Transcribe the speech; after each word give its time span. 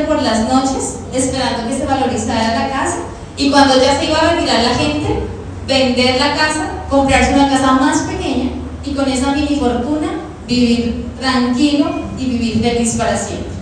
por 0.00 0.22
las 0.22 0.48
noches 0.48 0.98
esperando 1.12 1.68
que 1.68 1.74
se 1.76 1.86
valorizara 1.86 2.54
la 2.54 2.68
casa 2.70 2.98
y 3.36 3.50
cuando 3.50 3.80
ya 3.80 3.98
se 3.98 4.06
iba 4.06 4.18
a 4.18 4.32
retirar 4.32 4.62
la 4.62 4.74
gente, 4.74 5.20
vender 5.66 6.20
la 6.20 6.34
casa, 6.34 6.84
comprarse 6.88 7.34
una 7.34 7.48
casa 7.48 7.72
más 7.72 7.98
pequeña 8.02 8.50
y 8.84 8.92
con 8.92 9.08
esa 9.08 9.32
mini 9.32 9.56
fortuna 9.56 10.08
vivir 10.46 11.06
tranquilo 11.20 11.86
y 12.18 12.26
vivir 12.26 12.62
feliz 12.62 12.94
para 12.96 13.16
siempre. 13.16 13.56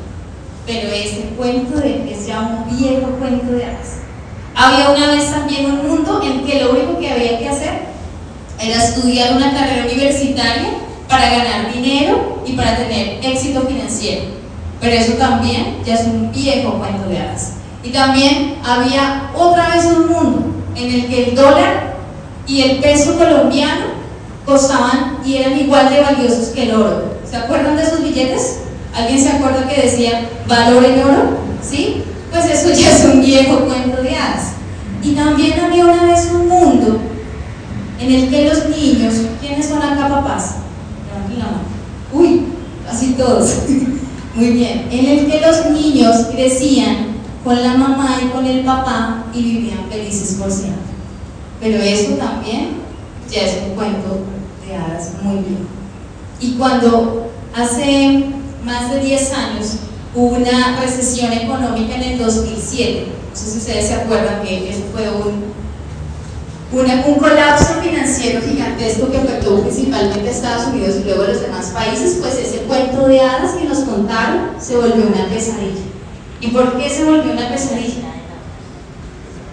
Pero 0.66 0.88
ese 0.88 1.34
cuento 1.36 1.78
de, 1.78 2.10
es 2.10 2.26
ya 2.26 2.40
un 2.40 2.76
viejo 2.76 3.06
cuento 3.18 3.52
de 3.52 3.64
hadas. 3.64 3.98
Había 4.54 4.90
una 4.90 5.14
vez 5.14 5.30
también 5.30 5.66
un 5.66 5.88
mundo 5.88 6.22
en 6.22 6.44
que 6.44 6.62
lo 6.62 6.72
único 6.72 6.98
que 6.98 7.10
había 7.10 7.38
que 7.38 7.48
hacer 7.48 7.94
era 8.60 8.82
estudiar 8.82 9.36
una 9.36 9.52
carrera 9.52 9.84
universitaria 9.84 10.70
para 11.08 11.28
ganar 11.28 11.72
dinero 11.72 12.42
y 12.46 12.52
para 12.52 12.76
tener 12.76 13.18
éxito 13.22 13.62
financiero. 13.62 14.33
Pero 14.84 14.96
eso 14.96 15.12
también 15.14 15.78
ya 15.82 15.94
es 15.94 16.04
un 16.04 16.30
viejo 16.30 16.74
cuento 16.74 17.08
de 17.08 17.18
hadas. 17.18 17.52
Y 17.82 17.88
también 17.88 18.56
había 18.62 19.30
otra 19.34 19.70
vez 19.74 19.86
un 19.86 20.08
mundo 20.08 20.42
en 20.76 20.94
el 20.94 21.06
que 21.06 21.30
el 21.30 21.34
dólar 21.34 21.94
y 22.46 22.60
el 22.60 22.80
peso 22.80 23.16
colombiano 23.16 23.86
costaban 24.44 25.16
y 25.24 25.36
eran 25.38 25.58
igual 25.58 25.88
de 25.88 26.02
valiosos 26.02 26.48
que 26.48 26.64
el 26.64 26.74
oro. 26.74 27.14
¿Se 27.28 27.34
acuerdan 27.34 27.76
de 27.76 27.82
esos 27.82 28.02
billetes? 28.02 28.58
¿Alguien 28.94 29.22
se 29.22 29.30
acuerda 29.30 29.66
que 29.66 29.80
decía 29.80 30.28
valor 30.46 30.84
en 30.84 31.02
oro? 31.02 31.38
¿Sí? 31.62 32.02
Pues 32.30 32.44
eso 32.44 32.68
ya 32.78 32.90
es 32.90 33.06
un 33.06 33.22
viejo 33.22 33.60
cuento 33.60 34.02
de 34.02 34.14
hadas. 34.14 34.52
Y 35.02 35.14
también 35.14 35.58
había 35.60 35.86
una 35.86 36.04
vez 36.04 36.30
un 36.30 36.46
mundo 36.46 37.00
en 37.98 38.12
el 38.12 38.28
que 38.28 38.50
los 38.50 38.68
niños, 38.68 39.14
¿quiénes 39.40 39.66
son 39.66 39.78
acá 39.78 40.10
papás? 40.10 40.56
Uy, 42.12 42.42
casi 42.86 43.14
todos. 43.14 43.50
Muy 44.34 44.50
bien. 44.50 44.88
En 44.90 45.06
el 45.06 45.30
que 45.30 45.40
los 45.40 45.70
niños 45.70 46.26
crecían 46.32 47.14
con 47.44 47.62
la 47.62 47.74
mamá 47.74 48.18
y 48.24 48.28
con 48.28 48.44
el 48.46 48.64
papá 48.64 49.26
y 49.32 49.42
vivían 49.42 49.88
felices 49.90 50.38
por 50.40 50.50
siempre. 50.50 50.94
Pero 51.60 51.78
eso 51.78 52.14
también 52.14 52.70
ya 53.30 53.42
es 53.42 53.58
un 53.68 53.74
cuento 53.74 54.24
de 54.66 54.76
hadas 54.76 55.12
muy 55.22 55.36
bien. 55.36 55.68
Y 56.40 56.54
cuando 56.54 57.30
hace 57.54 58.24
más 58.64 58.90
de 58.90 59.00
10 59.00 59.32
años 59.34 59.76
hubo 60.14 60.36
una 60.36 60.80
recesión 60.80 61.32
económica 61.32 61.94
en 61.94 62.02
el 62.02 62.18
2007, 62.18 63.06
no 63.30 63.36
sé 63.36 63.50
si 63.50 63.58
ustedes 63.58 63.86
se 63.86 63.94
acuerdan 63.94 64.42
que 64.42 64.70
eso 64.70 64.82
fue 64.92 65.10
un, 65.10 65.44
un 66.80 67.14
colapso 67.14 67.80
financiero 67.80 68.40
gigantesco 68.40 69.10
que 69.10 69.18
afectó 69.18 69.60
principalmente 69.60 70.28
a 70.28 70.32
Estados 70.32 70.66
Unidos 70.68 70.96
y 71.00 71.04
luego 71.04 71.22
a 71.22 71.28
los 71.28 71.40
demás 71.40 71.66
países, 71.66 72.18
pues 72.20 72.34
ese 72.34 72.64
cuento 72.64 73.06
de 73.06 73.20
hadas 73.20 73.52
que 73.52 73.68
nos 73.68 73.78
contaron 73.80 74.50
se 74.58 74.76
volvió 74.76 75.06
una 75.06 75.28
pesadilla. 75.28 75.84
¿Y 76.40 76.48
por 76.48 76.76
qué 76.76 76.90
se 76.90 77.04
volvió 77.04 77.32
una 77.32 77.48
pesadilla? 77.48 78.02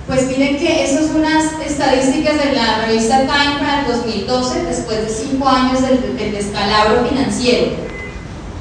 Pues 0.07 0.27
miren 0.27 0.57
que 0.57 0.83
esas 0.83 1.07
son 1.07 1.17
unas 1.17 1.45
estadísticas 1.65 2.43
de 2.43 2.53
la 2.53 2.85
revista 2.85 3.19
Time 3.19 3.59
para 3.59 3.81
el 3.81 3.87
2012, 3.87 4.63
después 4.63 5.01
de 5.01 5.09
cinco 5.09 5.47
años 5.47 5.79
del, 5.81 6.31
descalabro 6.31 7.07
financiero. 7.07 7.67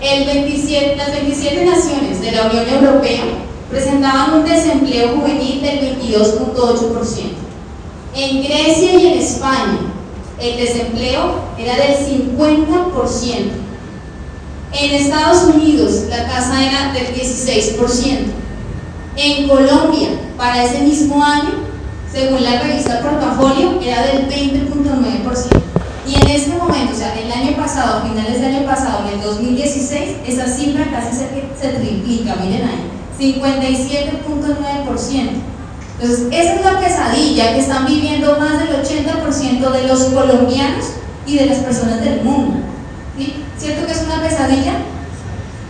El 0.02 0.27
27, 0.27 0.97
las 0.97 1.12
27 1.12 1.64
naciones 1.64 2.20
de 2.20 2.33
la 2.33 2.47
Unión 2.47 2.84
Europea 2.84 3.24
presentaban 3.70 4.34
un 4.34 4.45
desempleo 4.45 5.17
juvenil 5.17 5.62
del 5.62 5.98
22.8%. 5.98 7.50
En 8.14 8.42
Grecia 8.42 8.94
y 8.94 9.06
en 9.06 9.19
España 9.19 9.78
el 10.41 10.56
desempleo 10.56 11.44
era 11.58 11.77
del 11.77 11.97
50%. 11.97 13.52
En 14.72 14.94
Estados 14.94 15.42
Unidos 15.55 16.05
la 16.08 16.27
tasa 16.27 16.64
era 16.64 16.92
del 16.92 17.14
16%. 17.14 18.33
En 19.17 19.48
Colombia, 19.48 20.08
para 20.36 20.64
ese 20.64 20.80
mismo 20.80 21.22
año, 21.22 21.50
según 22.11 22.42
la 22.42 22.62
revista 22.62 23.00
Portafolio, 23.00 23.78
era 23.80 24.02
del 24.06 24.28
20.9%. 24.28 25.61
Y 26.06 26.14
en 26.14 26.29
este 26.29 26.56
momento, 26.56 26.95
o 26.95 26.96
sea, 26.96 27.14
el 27.14 27.30
año 27.30 27.55
pasado, 27.56 28.02
finales 28.08 28.40
del 28.40 28.56
año 28.56 28.67
pasado, 28.67 29.06
en 29.06 29.12
el 29.18 29.24
2016, 29.24 30.17
esa 30.27 30.48
cifra 30.48 30.90
casi 30.90 31.14
se 31.17 31.68
triplica, 31.68 32.35
miren 32.36 32.64
ahí, 32.64 32.90
57.9%. 33.20 35.60
Entonces, 36.00 36.28
esa 36.33 36.55
es 36.55 36.64
la 36.64 36.80
pesadilla 36.80 37.52
que 37.52 37.61
están 37.61 37.84
viviendo 37.84 38.38
más 38.38 38.58
del 38.58 38.70
80% 38.70 39.70
de 39.70 39.86
los 39.86 40.05
colombianos 40.05 40.86
y 41.27 41.36
de 41.36 41.46
las 41.46 41.58
personas 41.58 42.00
del 42.02 42.22
mundo. 42.22 42.58
¿Cierto 43.58 43.86
que 43.86 43.92
es 43.92 44.02
una 44.05 44.22
pesadilla? 44.22 44.72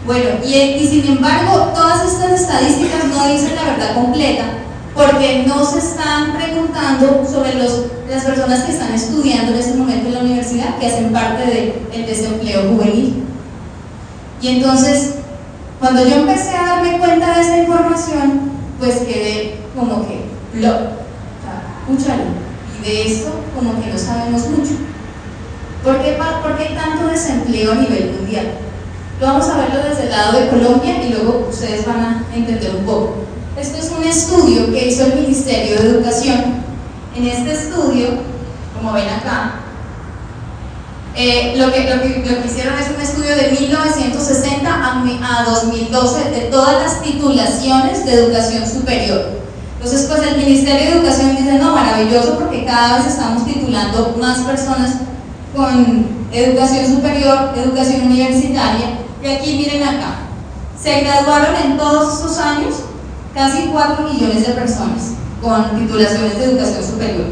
Bueno, 0.07 0.31
y, 0.45 0.55
y 0.55 0.87
sin 0.87 1.17
embargo, 1.17 1.73
todas 1.75 2.07
estas 2.07 2.43
estadísticas 2.43 3.07
no 3.07 3.27
dicen 3.27 3.57
la 3.57 3.73
verdad 3.73 3.95
completa, 3.95 4.45
porque 4.95 5.45
no 5.49 5.65
se 5.65 5.79
están 5.79 6.37
preguntando 6.37 7.27
sobre 7.29 7.55
los, 7.55 7.87
las 8.09 8.25
personas 8.25 8.63
que 8.63 8.73
están 8.73 8.95
estudiando 8.95 9.53
en 9.53 9.59
este 9.59 9.75
momento 9.77 10.07
en 10.07 10.15
la 10.15 10.21
universidad, 10.21 10.79
que 10.79 10.87
hacen 10.87 11.13
parte 11.13 11.75
del 11.93 12.07
desempleo 12.07 12.71
juvenil. 12.71 13.25
Y 14.41 14.49
entonces, 14.49 15.15
cuando 15.81 16.07
yo 16.07 16.17
empecé 16.17 16.51
a 16.51 16.77
darme 16.77 16.99
cuenta 16.99 17.35
de 17.35 17.41
esa 17.41 17.59
información, 17.59 18.53
pues 18.79 18.99
quedé 19.01 19.59
como 19.81 20.07
que, 20.07 20.27
lo, 20.55 21.01
escúchalo, 21.81 22.23
y 22.79 22.87
de 22.87 23.07
esto 23.07 23.31
como 23.57 23.83
que 23.83 23.91
no 23.91 23.99
sabemos 23.99 24.47
mucho. 24.49 24.73
¿Por 25.83 26.03
qué, 26.03 26.19
¿Por 26.43 26.57
qué 26.57 26.69
hay 26.69 26.75
tanto 26.75 27.07
desempleo 27.07 27.73
a 27.73 27.77
nivel 27.77 28.13
mundial? 28.13 28.53
Lo 29.19 29.27
vamos 29.27 29.49
a 29.49 29.57
verlo 29.57 29.89
desde 29.89 30.05
el 30.05 30.11
lado 30.11 30.39
de 30.39 30.49
Colombia 30.49 31.03
y 31.03 31.11
luego 31.11 31.47
ustedes 31.51 31.87
van 31.87 32.01
a 32.01 32.25
entender 32.35 32.77
un 32.77 32.85
poco. 32.85 33.15
Esto 33.59 33.79
es 33.79 33.91
un 33.91 34.05
estudio 34.05 34.71
que 34.73 34.89
hizo 34.89 35.07
el 35.07 35.15
Ministerio 35.15 35.77
de 35.77 35.89
Educación. 35.89 36.61
En 37.17 37.27
este 37.27 37.53
estudio, 37.53 38.09
como 38.77 38.93
ven 38.93 39.09
acá, 39.09 39.61
eh, 41.17 41.55
lo, 41.57 41.73
que, 41.73 41.85
lo, 41.85 42.01
que, 42.01 42.25
lo, 42.25 42.43
que, 42.43 42.47
hicieron 42.47 42.79
es 42.79 42.89
un 42.95 43.01
estudio 43.01 43.35
de 43.35 43.51
1960 43.59 44.71
a, 44.71 45.41
a 45.41 45.45
2012 45.45 46.31
de 46.31 46.41
todas 46.43 46.81
las 46.81 47.03
titulaciones 47.03 48.07
de 48.07 48.15
educación 48.15 48.67
superior. 48.67 49.40
Entonces, 49.83 50.09
pues 50.11 50.23
el 50.23 50.37
Ministerio 50.37 50.91
de 50.91 50.99
Educación 50.99 51.37
dice, 51.37 51.55
no, 51.55 51.75
maravilloso 51.75 52.39
porque 52.39 52.67
cada 52.67 52.99
vez 52.99 53.07
estamos 53.07 53.47
titulando 53.47 54.15
más 54.21 54.41
personas 54.41 54.97
con 55.57 56.07
educación 56.31 56.97
superior, 56.97 57.53
educación 57.57 58.03
universitaria. 58.03 58.99
Y 59.23 59.27
aquí 59.27 59.57
miren 59.57 59.83
acá, 59.83 60.19
se 60.79 61.01
graduaron 61.01 61.57
en 61.65 61.79
todos 61.79 62.13
estos 62.13 62.37
años 62.37 62.75
casi 63.33 63.69
4 63.73 64.07
millones 64.07 64.47
de 64.47 64.53
personas 64.53 65.13
con 65.41 65.71
titulaciones 65.79 66.39
de 66.39 66.45
educación 66.45 66.85
superior. 66.85 67.27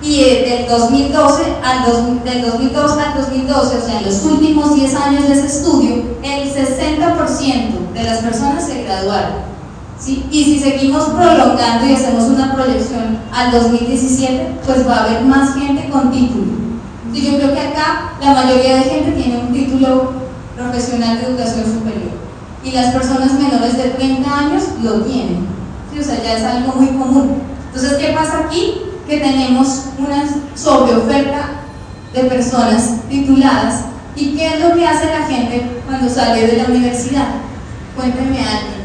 Y 0.00 0.22
del 0.22 0.68
2012 0.68 1.42
al, 1.64 1.84
dos, 1.86 2.24
del 2.24 2.42
2012 2.42 3.00
al 3.02 3.14
2012, 3.20 3.76
o 3.76 3.84
sea, 3.84 3.98
en 3.98 4.06
los 4.06 4.22
últimos 4.22 4.76
10 4.76 4.94
años 4.94 5.26
de 5.26 5.34
ese 5.34 5.46
estudio, 5.46 6.04
el 6.22 6.54
60% 6.54 7.92
de 7.94 8.02
las 8.04 8.18
personas 8.18 8.64
se 8.64 8.84
graduaron. 8.84 9.49
Y 10.06 10.44
si 10.44 10.58
seguimos 10.58 11.04
prolongando 11.10 11.86
y 11.86 11.94
hacemos 11.94 12.24
una 12.24 12.54
proyección 12.54 13.18
al 13.32 13.52
2017, 13.52 14.60
pues 14.64 14.88
va 14.88 14.96
a 14.96 15.04
haber 15.04 15.24
más 15.24 15.54
gente 15.54 15.90
con 15.90 16.10
título. 16.10 16.52
Y 17.12 17.20
yo 17.20 17.36
creo 17.36 17.52
que 17.52 17.60
acá 17.60 18.12
la 18.20 18.32
mayoría 18.32 18.76
de 18.76 18.82
gente 18.84 19.12
tiene 19.12 19.38
un 19.38 19.52
título 19.52 20.12
profesional 20.56 21.18
de 21.18 21.26
educación 21.26 21.64
superior. 21.64 22.12
Y 22.64 22.72
las 22.72 22.94
personas 22.94 23.34
menores 23.34 23.76
de 23.76 23.90
30 23.90 24.38
años 24.38 24.62
lo 24.82 25.02
tienen. 25.02 25.46
¿sí? 25.92 26.00
O 26.00 26.02
sea, 26.02 26.22
ya 26.22 26.38
es 26.38 26.44
algo 26.44 26.74
muy 26.76 26.88
común. 26.88 27.42
Entonces, 27.66 27.98
¿qué 27.98 28.12
pasa 28.12 28.44
aquí? 28.46 28.82
Que 29.06 29.18
tenemos 29.18 29.86
una 29.98 30.24
sobreoferta 30.54 31.62
de 32.14 32.24
personas 32.24 33.00
tituladas. 33.08 33.84
¿Y 34.16 34.34
qué 34.34 34.54
es 34.54 34.60
lo 34.60 34.74
que 34.74 34.86
hace 34.86 35.06
la 35.06 35.26
gente 35.26 35.70
cuando 35.86 36.08
sale 36.08 36.46
de 36.46 36.56
la 36.56 36.64
universidad? 36.64 37.28
Cuéntenme 37.96 38.40
a 38.40 38.58
alguien. 38.58 38.79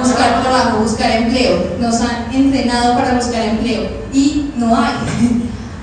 Buscar 0.00 0.42
trabajo, 0.42 0.78
buscar 0.82 1.10
empleo. 1.10 1.76
Nos 1.80 2.00
han 2.00 2.32
entrenado 2.32 2.94
para 2.94 3.14
buscar 3.14 3.42
empleo 3.42 3.88
y 4.12 4.50
no 4.56 4.76
hay. 4.76 4.92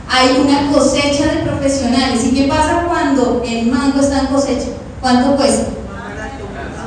hay 0.10 0.42
una 0.42 0.72
cosecha 0.72 1.26
de 1.28 1.42
profesionales. 1.44 2.24
¿Y 2.26 2.32
qué 2.32 2.48
pasa 2.48 2.86
cuando 2.88 3.44
el 3.46 3.68
mango 3.68 4.00
está 4.00 4.22
en 4.22 4.28
cosecha? 4.28 4.68
¿Cuánto 5.02 5.36
cuesta? 5.36 5.68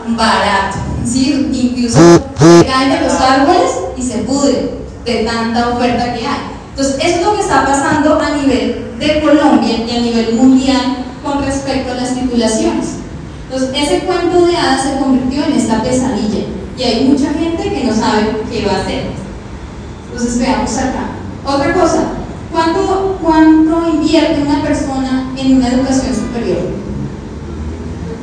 Barato. 0.08 0.78
¿sí? 1.06 1.48
Incluso 1.52 1.98
caen 2.38 2.90
de 2.90 3.00
los 3.00 3.12
árboles 3.14 3.70
y 3.96 4.02
se 4.02 4.18
pudre 4.18 4.72
de 5.04 5.24
tanta 5.24 5.68
oferta 5.70 6.14
que 6.14 6.26
hay. 6.26 6.52
Entonces, 6.70 6.96
eso 7.02 7.16
es 7.18 7.24
lo 7.24 7.34
que 7.34 7.40
está 7.40 7.66
pasando 7.66 8.20
a 8.20 8.30
nivel 8.36 8.96
de 8.98 9.20
Colombia 9.20 9.78
y 9.86 9.96
a 9.96 10.00
nivel 10.00 10.34
mundial 10.34 11.04
con 11.22 11.44
respecto 11.44 11.92
a 11.92 11.96
las 11.96 12.14
titulaciones. 12.14 12.96
Entonces, 13.44 13.70
ese 13.74 14.00
cuento 14.00 14.46
de 14.46 14.56
hadas 14.56 14.82
se 14.82 14.96
convirtió 14.98 15.44
en 15.44 15.52
esta 15.52 15.82
pesadilla 15.82 16.44
y 16.78 16.82
hay 16.82 17.04
mucha 17.04 17.32
gente 17.34 17.62
que 17.62 17.84
no 17.84 17.94
sabe 17.94 18.42
qué 18.50 18.66
va 18.66 18.72
a 18.72 18.82
hacer. 18.82 19.04
Entonces 20.10 20.38
veamos 20.38 20.76
acá. 20.76 21.10
Otra 21.44 21.74
cosa, 21.74 22.12
¿cuánto, 22.50 23.18
cuánto 23.22 23.88
invierte 23.88 24.42
una 24.42 24.62
persona 24.62 25.32
en 25.36 25.56
una 25.56 25.68
educación 25.68 26.14
superior? 26.14 26.70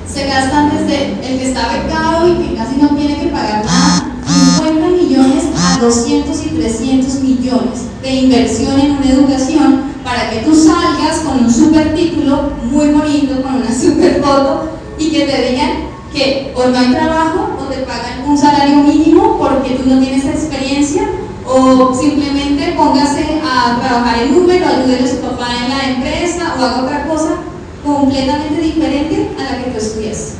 Se 0.07 0.25
gastan 0.25 0.71
desde 0.71 1.13
el 1.13 1.39
que 1.39 1.49
está 1.49 1.67
becado 1.67 2.27
y 2.27 2.35
que 2.37 2.55
casi 2.55 2.77
no 2.77 2.89
tiene 2.89 3.19
que 3.19 3.27
pagar 3.27 3.63
nada, 3.65 4.15
50 4.57 4.87
millones 4.87 5.43
a 5.55 5.79
200 5.79 6.45
y 6.45 6.49
300 6.49 7.15
millones 7.21 7.79
de 8.01 8.13
inversión 8.13 8.79
en 8.79 8.91
una 8.91 9.09
educación 9.09 9.81
para 10.03 10.31
que 10.31 10.39
tú 10.39 10.55
salgas 10.55 11.19
con 11.19 11.45
un 11.45 11.53
super 11.53 11.93
título 11.93 12.51
muy 12.71 12.87
bonito, 12.89 13.41
con 13.41 13.55
una 13.55 13.71
super 13.71 14.21
foto 14.21 14.69
y 14.97 15.11
que 15.11 15.25
te 15.25 15.51
digan 15.51 15.88
que 16.19 16.51
o 16.53 16.67
no 16.67 16.77
hay 16.77 16.91
trabajo 16.91 17.55
o 17.61 17.63
te 17.71 17.77
pagan 17.83 18.27
un 18.27 18.37
salario 18.37 18.77
mínimo 18.77 19.37
porque 19.37 19.75
tú 19.75 19.89
no 19.89 20.01
tienes 20.01 20.25
experiencia 20.25 21.03
o 21.47 21.95
simplemente 21.95 22.73
póngase 22.75 23.39
a 23.41 23.79
trabajar 23.79 24.23
en 24.23 24.35
Uber 24.35 24.61
o 24.61 24.67
ayude 24.67 24.99
a 24.99 25.07
su 25.07 25.17
papá 25.21 25.47
en 25.63 25.69
la 25.69 25.95
empresa 25.95 26.55
o 26.59 26.63
haga 26.63 26.83
otra 26.83 27.07
cosa 27.07 27.37
completamente 27.85 28.61
diferente 28.61 29.29
a 29.39 29.43
la 29.43 29.63
que 29.63 29.71
tú 29.71 29.77
estudias. 29.77 30.33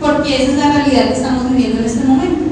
Porque 0.00 0.42
esa 0.42 0.52
es 0.52 0.58
la 0.58 0.72
realidad 0.72 1.08
que 1.08 1.14
estamos 1.14 1.50
viviendo 1.50 1.78
en 1.78 1.86
este 1.86 2.04
momento. 2.04 2.44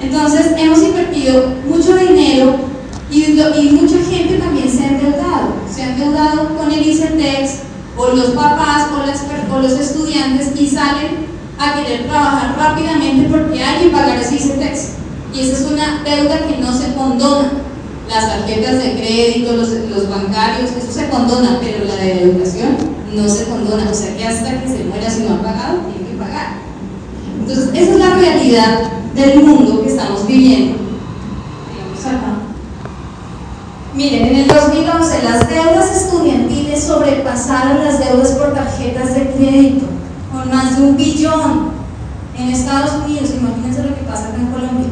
Entonces, 0.00 0.52
hemos 0.56 0.82
invertido 0.82 1.52
mucho 1.68 1.94
dinero 1.96 2.56
y, 3.10 3.22
y, 3.22 3.70
mucha 3.80 3.98
gente 4.10 4.38
también 4.38 4.68
se 4.68 4.82
ha 4.82 4.88
endeudado. 4.88 5.52
Se 5.70 5.82
ha 5.82 5.92
endeudado 5.92 6.56
con 6.56 6.72
el 6.72 6.86
ICETEX 6.86 7.60
o 7.96 8.08
los 8.08 8.30
papás 8.30 8.88
o, 8.94 9.06
las, 9.06 9.24
o 9.52 9.60
los 9.60 9.72
estudiantes 9.78 10.58
y 10.58 10.66
salen 10.66 11.35
a 11.58 11.74
querer 11.74 12.06
trabajar 12.06 12.56
rápidamente 12.58 13.28
porque 13.28 13.62
hay 13.62 13.84
que 13.84 13.90
pagar 13.90 14.18
ese 14.18 14.36
ICETEX. 14.36 14.90
Y 15.34 15.40
esa 15.40 15.52
es 15.52 15.70
una 15.70 16.02
deuda 16.04 16.46
que 16.46 16.58
no 16.58 16.72
se 16.72 16.94
condona. 16.94 17.52
Las 18.08 18.28
tarjetas 18.28 18.82
de 18.82 18.92
crédito, 18.92 19.52
los, 19.52 20.08
bancarios, 20.08 20.70
eso 20.70 20.92
se 20.92 21.08
condona, 21.08 21.58
pero 21.60 21.84
la 21.84 21.96
de 21.96 22.22
educación 22.22 22.76
no 23.14 23.28
se 23.28 23.44
condona. 23.44 23.90
O 23.90 23.94
sea 23.94 24.16
que 24.16 24.24
hasta 24.24 24.60
que 24.60 24.68
se 24.68 24.84
muera, 24.84 25.10
si 25.10 25.22
no 25.22 25.34
ha 25.34 25.42
pagado, 25.42 25.80
tiene 25.92 26.10
que 26.10 26.16
pagar. 26.16 26.58
Entonces, 27.40 27.70
esa 27.74 27.92
es 27.92 27.98
la 27.98 28.14
realidad 28.14 28.90
del 29.14 29.42
mundo 29.42 29.82
que 29.82 29.90
estamos 29.90 30.26
viviendo. 30.26 30.86
Miren, 33.96 34.26
en 34.26 34.36
el 34.36 34.46
2011 34.46 35.22
las 35.22 35.48
deudas 35.48 35.96
estudiantiles 35.96 36.84
sobrepasaron 36.84 37.82
las 37.82 37.98
deudas 37.98 38.32
por 38.32 38.52
tarjetas 38.52 39.14
de 39.14 39.30
crédito, 39.30 39.86
más 40.46 40.76
de 40.76 40.82
un 40.82 40.96
billón 40.96 41.70
en 42.38 42.48
Estados 42.50 43.04
Unidos, 43.04 43.30
imagínense 43.30 43.82
lo 43.82 43.94
que 43.94 44.02
pasa 44.02 44.28
acá 44.28 44.36
en 44.36 44.46
Colombia. 44.46 44.88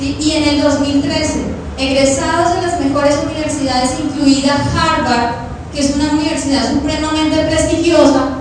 Y 0.00 0.30
en 0.32 0.48
el 0.48 0.62
2013, 0.62 1.44
egresados 1.76 2.54
de 2.54 2.66
las 2.66 2.80
mejores 2.80 3.16
universidades, 3.24 3.96
incluida 4.02 4.54
Harvard, 4.54 5.34
que 5.72 5.80
es 5.80 5.94
una 5.94 6.12
universidad 6.12 6.72
supremamente 6.72 7.36
prestigiosa, 7.44 8.40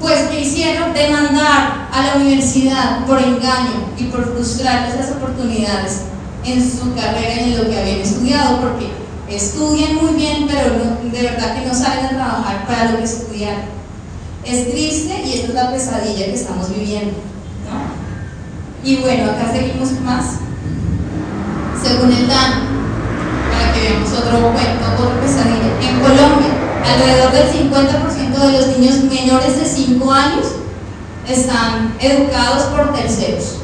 pues 0.00 0.18
que 0.28 0.40
hicieron 0.40 0.92
demandar 0.92 1.88
a 1.92 2.06
la 2.06 2.16
universidad 2.16 3.06
por 3.06 3.18
engaño 3.18 3.86
y 3.98 4.04
por 4.04 4.32
frustrarles 4.34 4.96
las 4.96 5.10
oportunidades 5.12 6.02
en 6.44 6.62
su 6.62 6.94
carrera 6.94 7.40
y 7.40 7.52
en 7.52 7.58
lo 7.58 7.70
que 7.70 7.80
habían 7.80 8.00
estudiado, 8.00 8.60
porque 8.60 8.90
estudian 9.28 9.96
muy 9.96 10.14
bien, 10.14 10.46
pero 10.46 10.74
de 11.10 11.22
verdad 11.22 11.56
que 11.56 11.66
no 11.66 11.74
salen 11.74 12.06
a 12.06 12.10
trabajar 12.10 12.66
para 12.66 12.90
lo 12.90 12.98
que 12.98 13.04
estudiaron. 13.04 13.76
Es 14.46 14.70
triste 14.70 15.22
y 15.26 15.32
esta 15.32 15.48
es 15.48 15.54
la 15.54 15.72
pesadilla 15.72 16.26
que 16.26 16.34
estamos 16.34 16.68
viviendo. 16.70 17.14
Y 18.84 18.96
bueno, 18.96 19.32
acá 19.32 19.50
seguimos 19.52 19.90
más. 20.02 20.36
Según 21.82 22.12
el 22.12 22.28
DAN, 22.28 22.52
para 23.50 23.72
que 23.72 23.80
veamos 23.80 24.12
otro 24.12 24.52
cuento, 24.52 24.86
otra 25.02 25.20
pesadilla. 25.20 25.74
En 25.82 25.98
Colombia, 25.98 26.52
alrededor 26.84 27.32
del 27.32 27.70
50% 27.70 28.38
de 28.38 28.52
los 28.52 28.78
niños 28.78 28.96
menores 29.02 29.58
de 29.58 29.64
5 29.64 30.12
años 30.12 30.46
están 31.28 31.96
educados 31.98 32.64
por 32.66 32.94
terceros. 32.94 33.56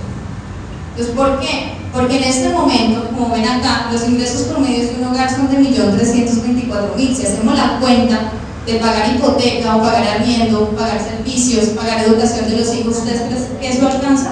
Entonces, 0.91 1.15
¿por 1.15 1.39
qué? 1.39 1.75
Porque 1.93 2.17
en 2.17 2.25
este 2.25 2.49
momento, 2.49 3.09
como 3.11 3.33
ven 3.33 3.47
acá, 3.47 3.89
los 3.93 4.09
ingresos 4.09 4.49
promedios 4.49 4.89
de 4.89 4.97
un 4.97 5.09
hogar 5.09 5.31
son 5.31 5.49
de 5.49 5.59
1.324.000. 5.59 7.15
Si 7.15 7.27
hacemos 7.27 7.57
la 7.57 7.79
cuenta 7.79 8.33
de 8.67 8.75
pagar 8.75 9.15
hipoteca 9.15 9.77
o 9.77 9.83
pagar 9.83 10.07
arriendo, 10.07 10.71
pagar 10.71 11.01
servicios, 11.01 11.71
pagar 11.71 12.05
educación 12.05 12.49
de 12.49 12.57
los 12.57 12.75
hijos, 12.75 12.99
¿ustedes 12.99 13.23
creen 13.23 13.59
que 13.61 13.69
eso 13.69 13.89
alcanza? 13.89 14.31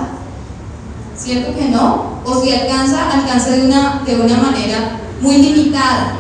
¿Cierto 1.17 1.59
que 1.59 1.67
no? 1.67 2.21
O 2.25 2.43
si 2.43 2.53
alcanza, 2.53 3.11
alcanza 3.13 3.51
de 3.51 3.67
una, 3.67 4.03
de 4.07 4.21
una 4.21 4.37
manera 4.37 5.01
muy 5.21 5.37
limitada. 5.39 6.17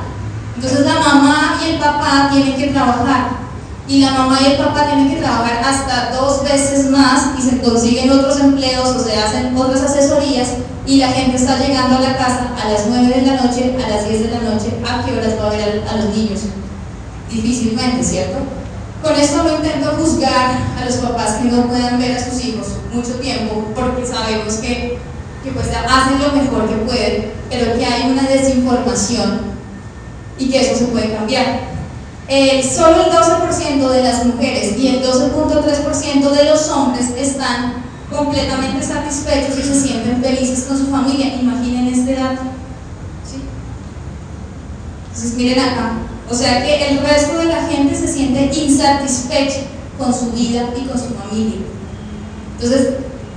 Entonces 0.57 0.85
la 0.85 1.01
mamá 1.01 1.59
y 1.65 1.71
el 1.71 1.79
papá 1.79 2.29
tienen 2.33 2.57
que 2.57 2.69
trabajar 2.69 3.41
y 3.91 4.01
la 4.01 4.13
mamá 4.13 4.39
y 4.41 4.53
el 4.53 4.57
papá 4.57 4.87
tienen 4.87 5.11
que 5.11 5.17
trabajar 5.17 5.61
hasta 5.65 6.15
dos 6.15 6.45
veces 6.45 6.91
más 6.91 7.31
y 7.39 7.43
se 7.43 7.61
consiguen 7.61 8.11
otros 8.11 8.39
empleos 8.39 8.89
o 8.89 9.03
se 9.03 9.17
hacen 9.17 9.57
otras 9.57 9.83
asesorías 9.83 10.51
y 10.87 10.99
la 10.99 11.09
gente 11.09 11.37
está 11.37 11.59
llegando 11.59 11.97
a 11.97 12.01
la 12.01 12.17
casa 12.17 12.53
a 12.63 12.71
las 12.71 12.87
9 12.87 13.21
de 13.21 13.27
la 13.27 13.43
noche, 13.43 13.77
a 13.85 13.89
las 13.89 14.09
10 14.09 14.23
de 14.23 14.29
la 14.29 14.51
noche, 14.51 14.73
¿a 14.89 15.05
qué 15.05 15.13
horas 15.13 15.35
va 15.41 15.49
a 15.49 15.51
ver 15.51 15.83
a, 15.89 15.97
los 15.97 16.17
niños? 16.17 16.41
Difícilmente, 17.31 18.03
¿cierto? 18.03 18.39
Con 19.03 19.15
esto 19.15 19.43
no 19.43 19.57
intento 19.57 19.93
juzgar 19.99 20.59
a 20.79 20.85
los 20.85 20.97
papás 20.97 21.37
que 21.37 21.49
no 21.49 21.69
puedan 21.69 21.99
ver 21.99 22.17
a 22.17 22.25
sus 22.25 22.45
hijos 22.45 22.69
mucho 22.93 23.15
tiempo 23.15 23.73
porque 23.75 24.05
sabemos 24.05 24.55
que, 24.55 24.99
que 25.43 25.51
pues 25.53 25.69
hacen 25.69 26.21
lo 26.21 26.33
mejor 26.33 26.69
que 26.69 26.75
pueden, 26.85 27.33
pero 27.49 27.79
que 27.79 27.87
hay 27.87 28.11
una 28.11 28.25
desinformación 28.25 29.41
y 30.39 30.51
que 30.51 30.61
eso 30.61 30.77
se 30.77 30.85
puede 30.87 31.15
cambiar. 31.15 31.71
Eh, 32.29 32.63
solo 32.63 33.07
el 33.07 33.11
12% 33.11 33.89
de 33.89 34.03
las 34.03 34.25
mujeres 34.27 34.77
y 34.79 34.89
el 34.89 35.03
12.3% 35.03 36.31
de 36.31 36.45
los 36.45 36.69
hombres 36.69 37.07
están 37.17 37.83
completamente 38.11 38.85
satisfechos 38.85 39.59
y 39.59 39.63
se 39.63 39.81
sienten 39.81 40.23
felices 40.23 40.65
con 40.69 40.79
su 40.79 40.87
familia. 40.87 41.35
Imaginen 41.35 41.89
este 41.89 42.15
dato. 42.15 42.43
¿Sí? 43.29 43.43
Entonces 45.09 45.35
miren 45.35 45.59
acá. 45.59 45.93
O 46.31 46.35
sea 46.35 46.63
que 46.63 46.91
el 46.91 46.99
resto 47.01 47.39
de 47.39 47.47
la 47.47 47.67
gente 47.67 47.95
se 47.95 48.07
siente 48.07 48.51
insatisfecho 48.57 49.63
con 49.99 50.15
su 50.15 50.31
vida 50.31 50.71
y 50.77 50.87
con 50.87 50.97
su 50.97 51.15
familia. 51.15 51.59
Entonces, 52.55 52.95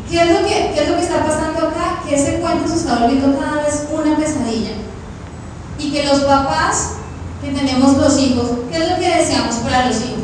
¿qué 0.09 0.21
es 0.21 0.29
lo 0.29 0.47
que, 0.47 0.71
qué 0.73 0.83
es 0.83 0.89
lo 0.89 0.97
que 0.97 1.01
está 1.01 1.25
pasando 1.25 1.67
acá? 1.67 2.03
Que 2.07 2.15
ese 2.15 2.39
cuento 2.39 2.67
se 2.67 2.75
está 2.75 2.99
volviendo 2.99 3.39
cada 3.39 3.63
vez 3.63 3.87
una 3.91 4.15
pesadilla 4.15 4.73
y 5.79 5.91
que 5.91 6.03
los 6.03 6.19
papás 6.21 6.91
que 7.41 7.51
tenemos 7.51 7.97
los 7.97 8.19
hijos, 8.19 8.49
¿qué 8.71 8.77
es 8.77 8.89
lo 8.91 8.95
que 8.97 9.15
deseamos 9.15 9.55
para 9.55 9.87
los 9.87 9.97
hijos? 9.97 10.23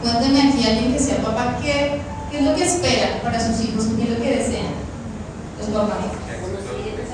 Cuéntenme 0.00 0.42
aquí 0.42 0.66
alguien 0.66 0.92
que 0.92 0.98
sea 1.00 1.22
papá, 1.22 1.58
¿qué, 1.60 2.00
¿qué, 2.30 2.38
es 2.38 2.44
lo 2.44 2.54
que 2.54 2.64
espera 2.64 3.22
para 3.22 3.40
sus 3.40 3.60
hijos? 3.64 3.86
¿Qué 3.96 4.04
es 4.04 4.10
lo 4.10 4.22
que 4.22 4.36
desean 4.36 4.72
los 5.58 5.68
papás? 5.68 5.98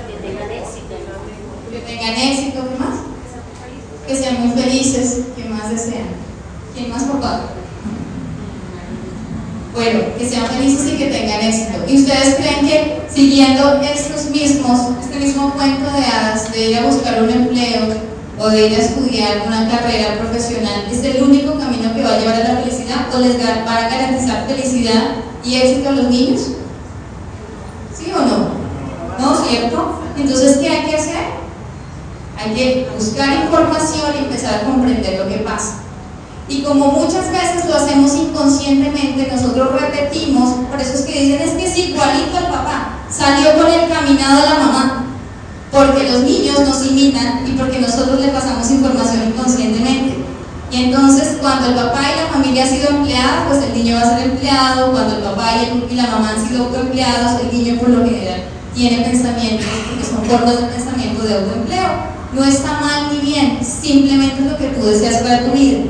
Que 0.08 0.28
tengan 0.28 0.50
éxito, 0.50 0.94
que 1.70 1.78
tengan 1.78 2.14
éxito, 2.14 2.68
¿qué 2.68 2.78
más? 2.78 2.89
Que 4.10 4.16
sean 4.16 4.40
muy 4.40 4.60
felices, 4.60 5.20
¿qué 5.36 5.44
más 5.44 5.70
desean? 5.70 6.08
¿Quién 6.74 6.90
más 6.90 7.04
papá? 7.04 7.42
Bueno, 9.72 10.00
que 10.18 10.28
sean 10.28 10.46
felices 10.46 10.94
y 10.94 10.96
que 10.96 11.10
tengan 11.10 11.40
éxito. 11.40 11.78
¿Y 11.86 12.02
ustedes 12.02 12.34
creen 12.34 12.66
que 12.66 13.02
siguiendo 13.08 13.80
estos 13.80 14.30
mismos, 14.30 14.80
este 15.00 15.24
mismo 15.24 15.54
cuento 15.54 15.92
de 15.92 16.04
hadas, 16.04 16.52
de 16.52 16.70
ir 16.70 16.78
a 16.78 16.86
buscar 16.86 17.22
un 17.22 17.30
empleo 17.30 17.86
o 18.40 18.48
de 18.48 18.66
ir 18.66 18.74
a 18.74 18.82
estudiar 18.82 19.44
una 19.46 19.70
carrera 19.70 20.18
profesional, 20.18 20.88
es 20.90 21.04
el 21.04 21.22
único 21.22 21.56
camino 21.56 21.94
que 21.94 22.02
va 22.02 22.16
a 22.16 22.18
llevar 22.18 22.34
a 22.34 22.54
la 22.54 22.60
felicidad 22.62 23.14
o 23.14 23.20
les 23.20 23.38
va 23.38 23.62
a 23.62 23.88
garantizar 23.88 24.44
felicidad 24.48 25.18
y 25.44 25.54
éxito 25.54 25.88
a 25.88 25.92
los 25.92 26.10
niños? 26.10 26.40
¿Sí 27.96 28.10
o 28.12 28.18
no? 28.18 28.48
¿No, 29.20 29.46
cierto? 29.46 30.00
Entonces, 30.18 30.58
¿qué 30.58 30.68
hay 30.68 30.90
que 30.90 30.96
hacer? 30.96 31.39
Hay 32.42 32.54
que 32.54 32.88
buscar 32.96 33.44
información 33.44 34.14
y 34.14 34.24
empezar 34.24 34.54
a 34.54 34.64
comprender 34.64 35.18
lo 35.18 35.28
que 35.28 35.42
pasa. 35.42 35.80
Y 36.48 36.62
como 36.62 36.92
muchas 36.92 37.30
veces 37.30 37.66
lo 37.68 37.76
hacemos 37.76 38.14
inconscientemente, 38.14 39.30
nosotros 39.30 39.78
repetimos, 39.78 40.66
por 40.70 40.80
eso 40.80 40.94
es 40.94 41.02
que 41.02 41.20
dicen 41.20 41.42
es 41.42 41.54
que 41.54 41.66
es 41.66 41.78
igualito 41.78 42.38
al 42.38 42.46
papá, 42.46 42.98
salió 43.10 43.52
con 43.54 43.70
el 43.70 43.88
caminado 43.88 44.42
de 44.42 44.48
la 44.48 44.58
mamá, 44.58 45.04
porque 45.70 46.10
los 46.10 46.22
niños 46.22 46.60
nos 46.60 46.86
imitan 46.86 47.46
y 47.46 47.52
porque 47.52 47.78
nosotros 47.78 48.20
le 48.20 48.28
pasamos 48.28 48.68
información 48.70 49.28
inconscientemente. 49.28 50.16
Y 50.72 50.84
entonces 50.84 51.36
cuando 51.40 51.68
el 51.68 51.74
papá 51.74 52.00
y 52.02 52.20
la 52.20 52.32
familia 52.32 52.64
han 52.64 52.70
sido 52.70 52.88
empleados, 52.88 53.44
pues 53.48 53.62
el 53.64 53.74
niño 53.74 53.96
va 53.96 54.02
a 54.02 54.16
ser 54.16 54.30
empleado, 54.30 54.92
cuando 54.92 55.16
el 55.16 55.22
papá 55.22 55.52
y 55.88 55.94
la 55.94 56.06
mamá 56.06 56.30
han 56.30 56.48
sido 56.48 56.64
autoempleados, 56.64 57.42
el 57.42 57.52
niño 57.52 57.78
por 57.78 57.90
lo 57.90 58.04
general 58.04 58.44
tiene 58.74 59.04
pensamientos, 59.04 59.66
que 59.98 60.04
son 60.04 60.24
formas 60.24 60.58
de 60.58 60.66
pensamiento 60.66 61.22
de 61.22 61.34
autoempleo 61.34 62.09
no 62.32 62.44
está 62.44 62.80
mal 62.80 63.10
ni 63.12 63.18
bien, 63.18 63.58
simplemente 63.64 64.42
es 64.42 64.50
lo 64.50 64.56
que 64.56 64.68
tú 64.68 64.86
deseas 64.86 65.22
para 65.22 65.44
tu 65.44 65.52
vida. 65.52 65.80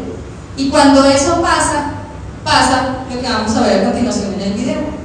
Y 0.56 0.68
cuando 0.68 1.04
eso 1.04 1.40
pasa, 1.40 1.92
pasa 2.44 3.04
lo 3.12 3.20
que 3.20 3.28
vamos 3.28 3.54
a 3.56 3.60
ver 3.60 3.80
a 3.80 3.84
continuación 3.90 4.34
en 4.34 4.40
el 4.40 4.52
video. 4.54 5.00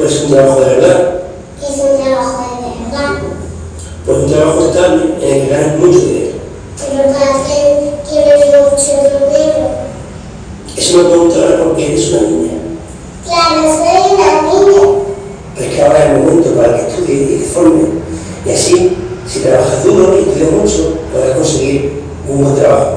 Pues 0.00 0.14
es 0.14 0.22
un 0.22 0.30
trabajo 0.30 0.60
de 0.60 0.76
verdad. 0.76 1.20
Es 1.60 1.76
un 1.76 2.02
trabajo 2.02 2.38
de 2.40 2.84
verdad. 2.84 3.18
Pues 4.06 4.18
un 4.18 4.32
trabajo 4.32 4.66
estable 4.66 5.02
en 5.20 5.34
el 5.34 5.42
que 5.42 5.48
ganas 5.50 5.78
mucho 5.78 5.98
dinero. 5.98 6.36
Pero 6.78 7.02
para 7.12 7.44
que 7.44 7.92
tienes 8.08 8.46
mucho 8.46 8.92
dinero. 9.12 9.68
Eso 10.74 10.96
me 10.96 11.04
preguntará 11.04 11.64
porque 11.64 11.86
eres 11.92 12.12
una 12.12 12.22
niña. 12.22 12.52
Claro, 13.26 13.60
soy 13.62 14.14
una 14.14 14.42
niña. 14.48 15.04
Pero 15.54 15.68
es 15.68 15.74
que 15.74 15.82
ahora 15.82 15.98
es 15.98 16.10
el 16.10 16.18
momento 16.18 16.50
para 16.54 16.76
que 16.76 16.88
estudies 16.88 17.30
y 17.30 17.36
te 17.36 17.44
formes. 17.44 17.88
Y 18.46 18.50
así, 18.52 18.96
si 19.28 19.40
trabajas 19.40 19.84
duro 19.84 20.16
y 20.16 20.22
estudias 20.22 20.50
mucho, 20.50 20.94
podrás 21.12 21.36
conseguir 21.36 22.00
un 22.26 22.42
buen 22.42 22.56
trabajo. 22.56 22.96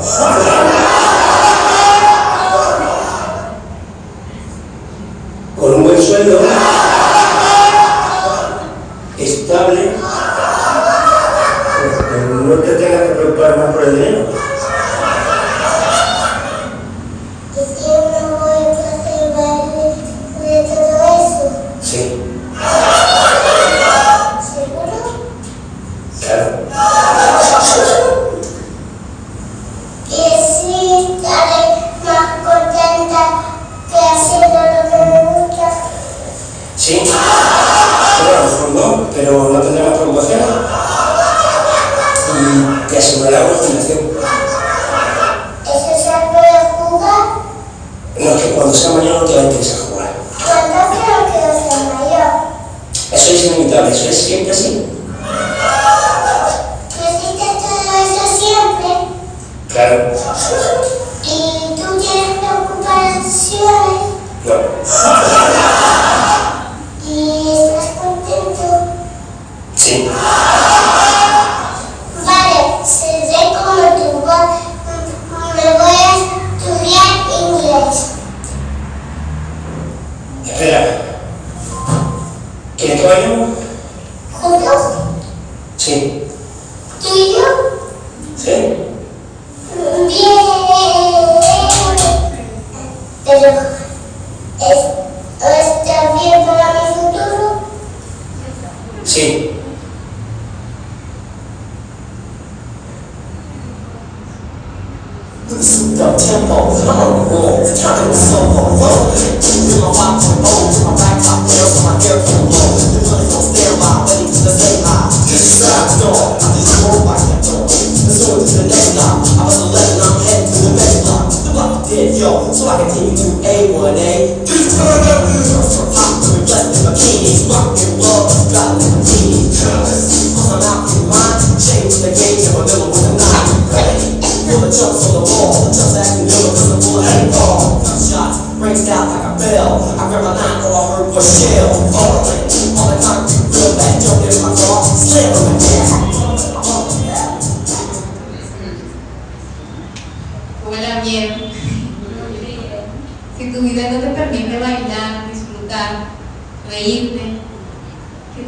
Sí. 69.94 70.53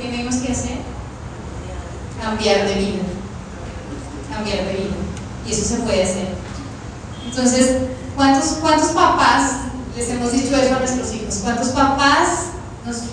Tenemos 0.08 0.36
que 0.36 0.52
hacer? 0.52 0.78
Cambiar 2.22 2.68
de 2.68 2.76
vida. 2.76 3.04
Cambiar 4.34 4.66
de 4.66 4.74
vida. 4.74 4.96
Y 5.48 5.52
eso 5.52 5.76
se 5.76 5.82
puede 5.82 6.04
hacer. 6.04 6.28
Entonces, 7.28 7.78
¿cuántos, 8.16 8.58
cuántos 8.62 8.90
papás 8.90 9.52
les 9.96 10.10
hemos 10.10 10.32
dicho 10.32 10.56
eso 10.56 10.76
a 10.76 10.80
nuestros 10.80 11.14
hijos? 11.14 11.40
¿Cuántos 11.44 11.70
papás 11.70 12.46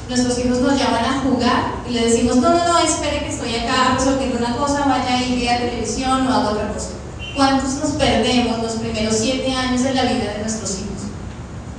nuestros 0.09 0.39
hijos 0.39 0.61
nos 0.61 0.79
llaman 0.79 1.05
a 1.05 1.21
jugar 1.21 1.75
y 1.89 1.93
le 1.93 2.07
decimos, 2.09 2.37
no, 2.37 2.51
no, 2.51 2.65
no, 2.65 2.79
espere 2.79 3.21
que 3.21 3.29
estoy 3.29 3.55
acá 3.57 3.95
resolviendo 3.99 4.39
una 4.39 4.57
cosa, 4.57 4.85
vaya 4.87 5.23
y 5.23 5.41
vea 5.41 5.59
televisión 5.59 6.27
o 6.27 6.31
haga 6.33 6.51
otra 6.51 6.73
cosa? 6.73 6.91
¿Cuántos 7.35 7.75
nos 7.77 7.93
perdemos 7.93 8.63
los 8.63 8.73
primeros 8.73 9.17
siete 9.17 9.55
años 9.55 9.83
de 9.83 9.95
la 9.95 10.03
vida 10.03 10.35
de 10.35 10.41
nuestros 10.41 10.71
hijos? 10.73 10.93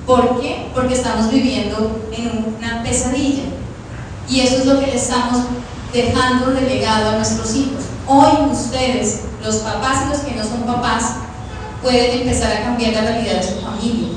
¿Por 0.07 0.41
qué? 0.41 0.69
Porque 0.73 0.95
estamos 0.95 1.29
viviendo 1.29 2.09
en 2.11 2.55
una 2.57 2.83
pesadilla. 2.83 3.43
Y 4.27 4.39
eso 4.41 4.57
es 4.57 4.65
lo 4.65 4.79
que 4.79 4.87
le 4.87 4.95
estamos 4.95 5.43
dejando 5.91 6.51
de 6.51 6.61
legado 6.61 7.09
a 7.09 7.15
nuestros 7.17 7.55
hijos. 7.55 7.83
Hoy 8.07 8.51
ustedes, 8.51 9.21
los 9.43 9.57
papás 9.57 10.05
y 10.05 10.09
los 10.09 10.19
que 10.19 10.35
no 10.35 10.43
son 10.43 10.63
papás, 10.63 11.15
pueden 11.81 12.21
empezar 12.21 12.51
a 12.51 12.63
cambiar 12.63 12.93
la 12.93 13.01
realidad 13.01 13.41
de 13.41 13.43
su 13.47 13.61
familia. 13.61 14.09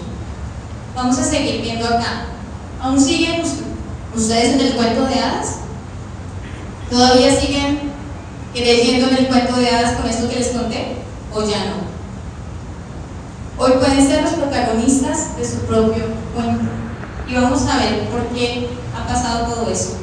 Vamos 0.94 1.18
a 1.18 1.24
seguir 1.24 1.60
viendo 1.62 1.86
acá. 1.86 2.26
¿Aún 2.80 3.00
siguen 3.00 3.42
us- 3.42 3.58
ustedes 4.14 4.54
en 4.54 4.60
el 4.60 4.72
cuento 4.76 5.04
de 5.06 5.18
hadas? 5.18 5.56
¿Todavía 6.88 7.38
siguen 7.38 7.90
creyendo 8.54 9.08
en 9.08 9.16
el 9.18 9.26
cuento 9.26 9.56
de 9.56 9.68
hadas 9.68 9.96
con 9.96 10.08
esto 10.08 10.28
que 10.28 10.36
les 10.36 10.48
conté? 10.48 10.96
¿O 11.34 11.42
ya 11.42 11.64
no? 11.66 11.86
Hoy 13.58 13.72
pueden 13.78 14.06
ser 14.06 14.22
los 14.22 14.32
protagonistas 14.34 15.36
de 15.36 15.44
su 15.44 15.58
propio 15.66 16.04
cuento. 16.34 16.64
Y 17.28 17.34
vamos 17.34 17.62
a 17.66 17.78
ver 17.78 18.08
por 18.08 18.26
qué 18.28 18.68
ha 18.94 19.06
pasado 19.06 19.52
todo 19.52 19.70
eso. 19.70 19.96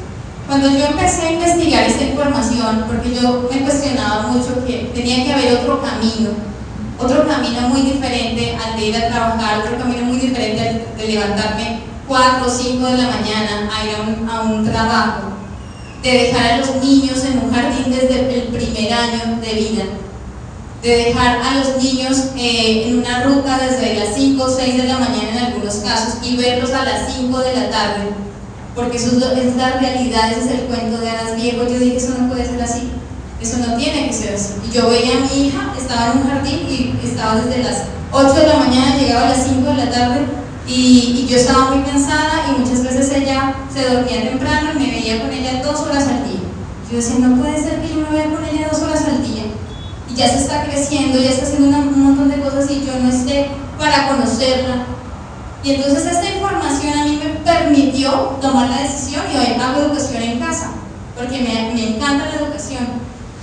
Cuando 0.47 0.69
yo 0.69 0.85
empecé 0.85 1.27
a 1.27 1.31
investigar 1.31 1.83
esta 1.83 2.03
información, 2.03 2.83
porque 2.87 3.15
yo 3.15 3.49
me 3.51 3.61
cuestionaba 3.61 4.27
mucho 4.27 4.65
que 4.65 4.91
tenía 4.93 5.23
que 5.23 5.33
haber 5.33 5.53
otro 5.59 5.81
camino, 5.81 6.31
otro 6.99 7.27
camino 7.27 7.69
muy 7.69 7.81
diferente 7.81 8.57
al 8.57 8.77
de 8.77 8.85
ir 8.85 8.97
a 8.97 9.07
trabajar, 9.07 9.59
otro 9.59 9.77
camino 9.77 10.03
muy 10.03 10.17
diferente 10.17 10.61
al 10.61 10.97
de 10.97 11.07
levantarme 11.07 11.79
4 12.07 12.45
o 12.45 12.49
5 12.49 12.85
de 12.85 12.97
la 12.97 13.07
mañana 13.07 13.69
a 13.73 13.85
ir 13.85 13.95
a 13.95 14.01
un, 14.01 14.29
a 14.29 14.41
un 14.41 14.65
trabajo, 14.69 15.33
de 16.01 16.11
dejar 16.11 16.51
a 16.51 16.57
los 16.57 16.75
niños 16.75 17.23
en 17.23 17.39
un 17.39 17.53
jardín 17.53 17.85
desde 17.89 18.41
el 18.41 18.47
primer 18.49 18.93
año 18.93 19.39
de 19.41 19.53
vida, 19.53 19.83
de 20.83 20.97
dejar 20.97 21.37
a 21.41 21.55
los 21.55 21.81
niños 21.81 22.25
eh, 22.35 22.83
en 22.87 22.99
una 22.99 23.23
ruta 23.23 23.57
desde 23.57 23.95
las 23.95 24.15
5 24.15 24.43
o 24.43 24.49
6 24.49 24.77
de 24.77 24.83
la 24.83 24.99
mañana 24.99 25.29
en 25.31 25.37
algunos 25.37 25.75
casos 25.75 26.15
y 26.21 26.35
verlos 26.35 26.71
a 26.73 26.83
las 26.83 27.13
5 27.15 27.39
de 27.39 27.55
la 27.55 27.69
tarde, 27.69 28.09
porque 28.75 28.97
eso 28.97 29.11
es, 29.15 29.55
la 29.55 29.79
realidad, 29.79 30.33
ese 30.33 30.41
es 30.41 30.59
el 30.59 30.65
cuento 30.65 30.97
de 30.97 31.09
hadas 31.09 31.37
viejo. 31.37 31.63
Yo 31.63 31.79
dije, 31.79 31.95
eso 31.95 32.15
no 32.19 32.27
puede 32.27 32.45
ser 32.45 32.61
así, 32.61 32.89
eso 33.41 33.57
no 33.59 33.77
tiene 33.77 34.07
que 34.07 34.13
ser 34.13 34.35
así. 34.35 34.55
Y 34.67 34.73
yo 34.73 34.89
veía 34.89 35.15
a 35.15 35.19
mi 35.21 35.47
hija, 35.47 35.73
estaba 35.77 36.11
en 36.11 36.17
un 36.17 36.27
jardín 36.27 36.67
y 36.69 36.99
estaba 37.01 37.37
desde 37.37 37.63
las 37.63 37.83
8 38.11 38.33
de 38.33 38.47
la 38.47 38.57
mañana, 38.57 38.97
llegaba 38.97 39.27
a 39.27 39.29
las 39.29 39.47
5 39.47 39.69
de 39.69 39.77
la 39.77 39.89
tarde 39.89 40.19
y, 40.67 41.23
y 41.23 41.27
yo 41.29 41.37
estaba 41.37 41.71
muy 41.71 41.83
cansada 41.83 42.43
y 42.49 42.59
muchas 42.59 42.83
veces 42.83 43.09
ella 43.09 43.55
se 43.73 43.87
dormía 43.87 44.29
temprano 44.29 44.71
y 44.75 44.79
me 44.79 44.91
veía 44.91 45.21
con 45.21 45.31
ella 45.31 45.61
dos 45.63 45.79
horas 45.79 46.07
al 46.07 46.25
día. 46.25 46.41
Yo 46.91 46.97
decía, 46.97 47.19
no 47.19 47.41
puede 47.41 47.57
ser 47.57 47.81
que 47.81 47.87
yo 47.87 47.95
me 47.95 48.17
vea 48.17 48.25
con 48.25 48.43
ella 48.43 48.67
dos 48.69 48.81
horas 48.81 49.05
al 49.05 49.23
día 49.23 49.42
y 50.13 50.17
ya 50.17 50.29
se 50.29 50.39
está 50.39 50.63
creciendo, 50.63 51.19
ya 51.19 51.29
está 51.29 51.45
haciendo 51.45 51.77
un 51.77 52.03
montón 52.03 52.29
de 52.29 52.39
cosas 52.39 52.69
y 52.69 52.85
yo 52.85 52.93
no 53.01 53.09
esté 53.09 53.47
para 53.79 54.09
conocerla. 54.09 54.85
Y 55.63 55.71
entonces 55.71 56.05
esta 56.05 56.29
información 56.35 56.97
a 56.97 57.05
mí 57.05 57.19
me 57.23 57.29
permitió 57.39 58.11
tomar 58.41 58.69
la 58.69 58.81
decisión 58.81 59.23
y 59.33 59.37
hoy 59.37 59.61
hago 59.61 59.81
educación 59.81 60.21
en 60.21 60.39
casa, 60.39 60.71
porque 61.17 61.39
me, 61.39 61.73
me 61.73 61.95
encanta 61.95 62.29
la 62.29 62.45
educación 62.45 62.85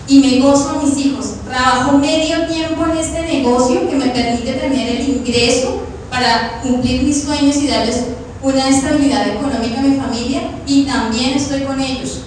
y 0.06 0.20
me 0.20 0.38
gozo 0.40 0.70
a 0.70 0.82
mis 0.82 0.96
hijos. 0.98 1.34
Trabajo 1.48 1.98
medio 1.98 2.46
tiempo 2.46 2.84
en 2.84 2.98
este 2.98 3.22
negocio 3.22 3.88
que 3.88 3.96
me 3.96 4.06
permite 4.06 4.52
tener 4.52 5.00
el 5.00 5.08
ingreso 5.08 5.82
para 6.10 6.60
cumplir 6.62 7.02
mis 7.02 7.22
sueños 7.22 7.56
y 7.56 7.68
darles 7.68 8.04
una 8.42 8.68
estabilidad 8.68 9.28
económica 9.28 9.80
a 9.80 9.82
mi 9.82 9.96
familia 9.96 10.42
y 10.66 10.84
también 10.84 11.34
estoy 11.34 11.62
con 11.62 11.80
ellos. 11.80 12.22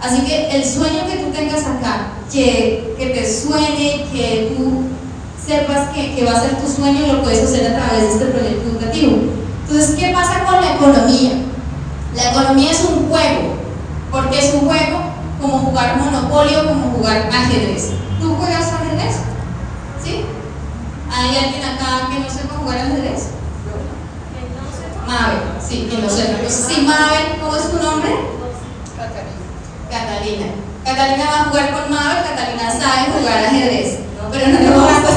Así 0.00 0.22
que 0.22 0.50
el 0.50 0.64
sueño 0.64 1.06
que 1.06 1.18
tú 1.18 1.30
tengas 1.30 1.60
acá, 1.60 2.12
que, 2.32 2.94
que 2.98 3.06
te 3.06 3.30
suene, 3.30 4.06
que 4.12 4.54
tú 4.56 4.84
sepas 5.44 5.90
que, 5.90 6.14
que 6.14 6.24
va 6.24 6.32
a 6.32 6.40
ser 6.40 6.56
tu 6.56 6.66
sueño, 6.66 7.12
lo 7.12 7.22
puedes 7.22 7.44
hacer 7.44 7.72
a 7.72 7.76
través 7.76 8.02
de 8.02 8.08
este 8.08 8.24
proyecto 8.26 8.70
educativo. 8.70 9.18
Entonces, 9.62 9.96
¿qué 9.96 10.12
pasa 10.12 10.44
con 10.44 10.60
la 10.60 10.74
economía? 10.74 11.32
La 12.14 12.30
economía 12.30 12.70
es 12.70 12.80
un 12.80 13.08
juego. 13.08 13.56
¿Por 14.10 14.30
qué 14.30 14.38
es 14.38 14.54
un 14.54 14.60
juego? 14.60 15.00
Como 15.40 15.58
jugar 15.58 15.96
monopolio, 15.98 16.66
como 16.66 16.96
jugar 16.96 17.28
ajedrez. 17.32 17.90
¿Tú 18.20 18.34
juegas 18.36 18.72
ajedrez? 18.72 19.16
¿Sí? 20.02 20.24
¿Hay 21.12 21.36
alguien 21.36 21.62
acá 21.62 22.08
que 22.10 22.20
no 22.20 22.30
sepa 22.30 22.56
jugar 22.56 22.78
ajedrez? 22.78 23.28
Mabel, 25.06 25.40
sí, 25.66 25.88
que 25.90 25.98
no 25.98 26.08
sepa. 26.08 26.38
Entonces, 26.38 26.64
sí, 26.68 26.80
Mabel, 26.82 27.40
¿cómo 27.40 27.56
es 27.56 27.70
tu 27.70 27.82
nombre? 27.82 28.39
Catalina. 29.90 30.46
Catalina 30.84 31.24
va 31.24 31.40
a 31.40 31.44
jugar 31.44 31.70
con 31.72 31.90
Mabel, 31.90 32.24
Catalina 32.24 32.70
sabe 32.70 33.12
jugar 33.12 33.44
ajedrez, 33.44 33.98
pero 34.30 34.46
no 34.48 34.60
lo 34.60 34.76
vamos 34.76 34.92
a 34.94 35.10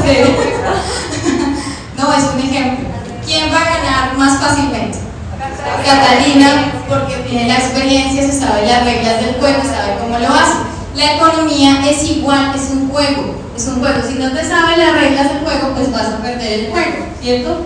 no, 1.98 2.13
es 2.13 2.24
un 2.34 2.39
ejemplo. 2.39 2.89
¿Quién 3.25 3.53
va 3.53 3.62
a 3.62 3.70
ganar 3.70 4.18
más 4.18 4.42
fácilmente? 4.42 4.98
Catalina, 5.86 6.74
porque 6.89 7.15
tiene 7.27 7.48
la 7.48 7.56
experiencia, 7.56 8.24
se 8.24 8.39
sabe 8.39 8.65
las 8.68 8.84
reglas 8.84 9.22
del 9.22 9.36
juego, 9.36 9.62
sabe 9.63 9.98
cómo 10.00 10.18
lo 10.20 10.27
hace. 10.27 10.58
La 10.96 11.15
economía 11.15 11.89
es 11.89 12.03
igual, 12.03 12.53
es 12.56 12.70
un 12.72 12.89
juego, 12.89 13.36
es 13.56 13.68
un 13.68 13.80
juego. 13.80 14.01
Si 14.08 14.15
no 14.15 14.32
te 14.32 14.46
sabes 14.46 14.77
las 14.77 14.94
reglas 14.94 15.30
del 15.30 15.44
juego, 15.44 15.74
pues 15.75 15.92
vas 15.92 16.08
a 16.08 16.22
perder 16.22 16.60
el 16.60 16.72
juego, 16.72 17.06
¿cierto? 17.22 17.62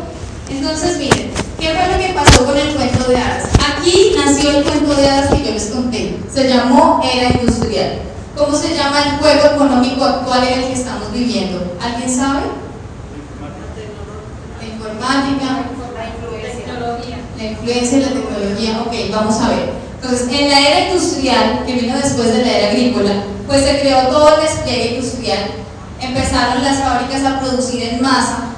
Entonces, 0.49 0.97
miren, 0.97 1.31
¿qué 1.59 1.73
fue 1.73 1.91
lo 1.91 1.97
que 1.97 2.13
pasó 2.13 2.45
con 2.45 2.57
el 2.57 2.75
cuento 2.75 3.09
de 3.09 3.17
hadas? 3.17 3.49
Aquí 3.77 4.15
nació 4.15 4.57
el 4.57 4.63
cuento 4.63 4.95
de 4.95 5.09
hadas 5.09 5.29
que 5.29 5.43
yo 5.43 5.51
les 5.51 5.65
conté. 5.67 6.17
Se 6.33 6.47
llamó 6.47 7.01
Era 7.03 7.29
Industrial. 7.29 7.99
¿Cómo 8.35 8.55
se 8.55 8.75
llama 8.75 9.03
el 9.03 9.17
juego 9.17 9.55
económico 9.55 10.05
actual 10.05 10.43
en 10.43 10.59
el 10.59 10.67
que 10.67 10.73
estamos 10.73 11.11
viviendo? 11.11 11.75
¿Alguien 11.81 12.09
sabe? 12.09 12.41
La 14.61 14.67
informática, 14.67 15.65
la 17.37 17.43
influencia 17.43 17.97
de 17.97 18.05
la 18.05 18.11
tecnología. 18.11 18.81
Ok, 18.85 18.93
vamos 19.11 19.41
a 19.41 19.49
ver. 19.49 19.69
Entonces, 20.01 20.27
en 20.31 20.49
la 20.49 20.59
era 20.59 20.89
industrial, 20.89 21.63
que 21.65 21.73
vino 21.73 21.97
después 21.97 22.31
de 22.31 22.45
la 22.45 22.51
era 22.51 22.69
agrícola, 22.69 23.11
pues 23.47 23.63
se 23.63 23.79
creó 23.79 24.07
todo 24.07 24.35
el 24.35 24.41
despliegue 24.41 24.95
industrial. 24.95 25.39
Empezaron 25.99 26.63
las 26.63 26.77
fábricas 26.77 27.25
a 27.25 27.39
producir 27.39 27.81
en 27.81 28.01
masa. 28.01 28.49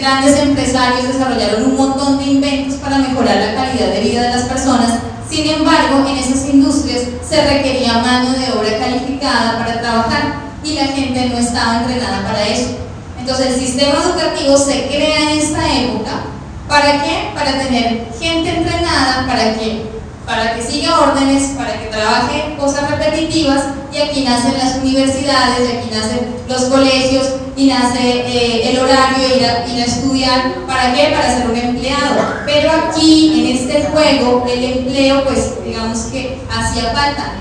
Grandes 0.00 0.38
empresarios 0.38 1.08
desarrollaron 1.08 1.64
un 1.64 1.76
montón 1.76 2.18
de 2.18 2.24
inventos 2.24 2.78
para 2.78 2.98
mejorar 2.98 3.36
la 3.36 3.54
calidad 3.54 3.92
de 3.92 4.00
vida 4.00 4.22
de 4.22 4.30
las 4.30 4.42
personas. 4.44 4.98
Sin 5.28 5.48
embargo, 5.48 6.06
en 6.08 6.16
esas 6.16 6.48
industrias 6.48 7.02
se 7.28 7.44
requería 7.44 7.98
mano 7.98 8.30
de 8.32 8.50
obra 8.52 8.78
calificada 8.78 9.58
para 9.58 9.80
trabajar 9.80 10.40
y 10.64 10.74
la 10.74 10.86
gente 10.86 11.28
no 11.28 11.38
estaba 11.38 11.82
entrenada 11.82 12.24
para 12.24 12.48
eso. 12.48 12.70
Entonces, 13.18 13.48
el 13.48 13.60
sistema 13.60 13.92
educativo 14.02 14.56
se 14.56 14.88
crea 14.88 15.30
en 15.30 15.38
esta 15.38 15.72
época 15.74 16.30
¿Para 16.70 17.02
qué? 17.02 17.32
Para 17.34 17.58
tener 17.58 18.06
gente 18.16 18.48
entrenada, 18.48 19.26
para 19.26 19.58
que, 19.58 19.82
para 20.30 20.54
que 20.54 20.62
siga 20.62 21.00
órdenes, 21.00 21.56
para 21.58 21.72
que 21.80 21.86
trabaje 21.86 22.54
cosas 22.56 22.88
repetitivas 22.88 23.64
y 23.92 23.98
aquí 23.98 24.22
nacen 24.22 24.54
las 24.56 24.76
universidades, 24.76 25.58
y 25.68 25.76
aquí 25.76 25.90
nacen 25.92 26.20
los 26.48 26.62
colegios 26.66 27.30
y 27.56 27.66
nace 27.66 27.98
eh, 28.00 28.70
el 28.70 28.78
horario, 28.78 29.36
ir 29.36 29.44
a, 29.44 29.84
estudiar. 29.84 30.54
¿Para 30.68 30.94
qué? 30.94 31.12
Para 31.12 31.36
ser 31.36 31.50
un 31.50 31.56
empleado. 31.56 32.14
Pero 32.46 32.70
aquí, 32.70 33.40
en 33.40 33.56
este 33.56 33.88
juego, 33.90 34.46
el 34.48 34.64
empleo, 34.64 35.24
pues 35.24 35.64
digamos 35.64 35.98
que 36.12 36.40
hacía 36.48 36.92
falta. 36.92 37.32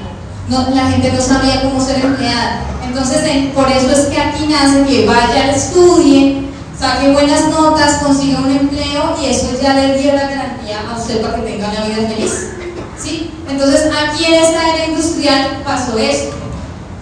La 0.73 0.88
gente 0.88 1.12
no 1.12 1.21
sabía 1.21 1.62
cómo 1.62 1.80
ser 1.86 2.04
empleada. 2.04 2.62
Entonces, 2.84 3.23
en- 3.23 3.52
por 3.52 3.69
eso 3.69 3.91
es 3.91 4.08
que 4.08 4.19
aquí 4.19 4.47
nace 4.47 4.84
que 4.86 5.06
vaya, 5.06 5.52
estudie, 5.52 6.41
saque 6.78 7.12
buenas 7.12 7.49
notas, 7.49 7.99
consiga 8.02 8.39
un 8.39 8.49
empleo 8.49 9.15
y 9.21 9.28
eso 9.28 9.49
ya 9.62 9.75
le 9.75 9.95
dio 9.99 10.13
la 10.13 10.23
garantía 10.23 10.80
a 10.89 10.97
usted 10.99 11.21
para 11.21 11.36
que 11.36 11.41
tenga 11.43 11.69
una 11.69 11.86
vida 11.86 12.10
feliz. 12.10 12.59
¿Sí? 13.01 13.31
Entonces 13.49 13.89
aquí 13.91 14.25
en 14.25 14.33
esta 14.33 14.75
era 14.75 14.85
industrial 14.88 15.62
pasó 15.63 15.97
eso. 15.97 16.31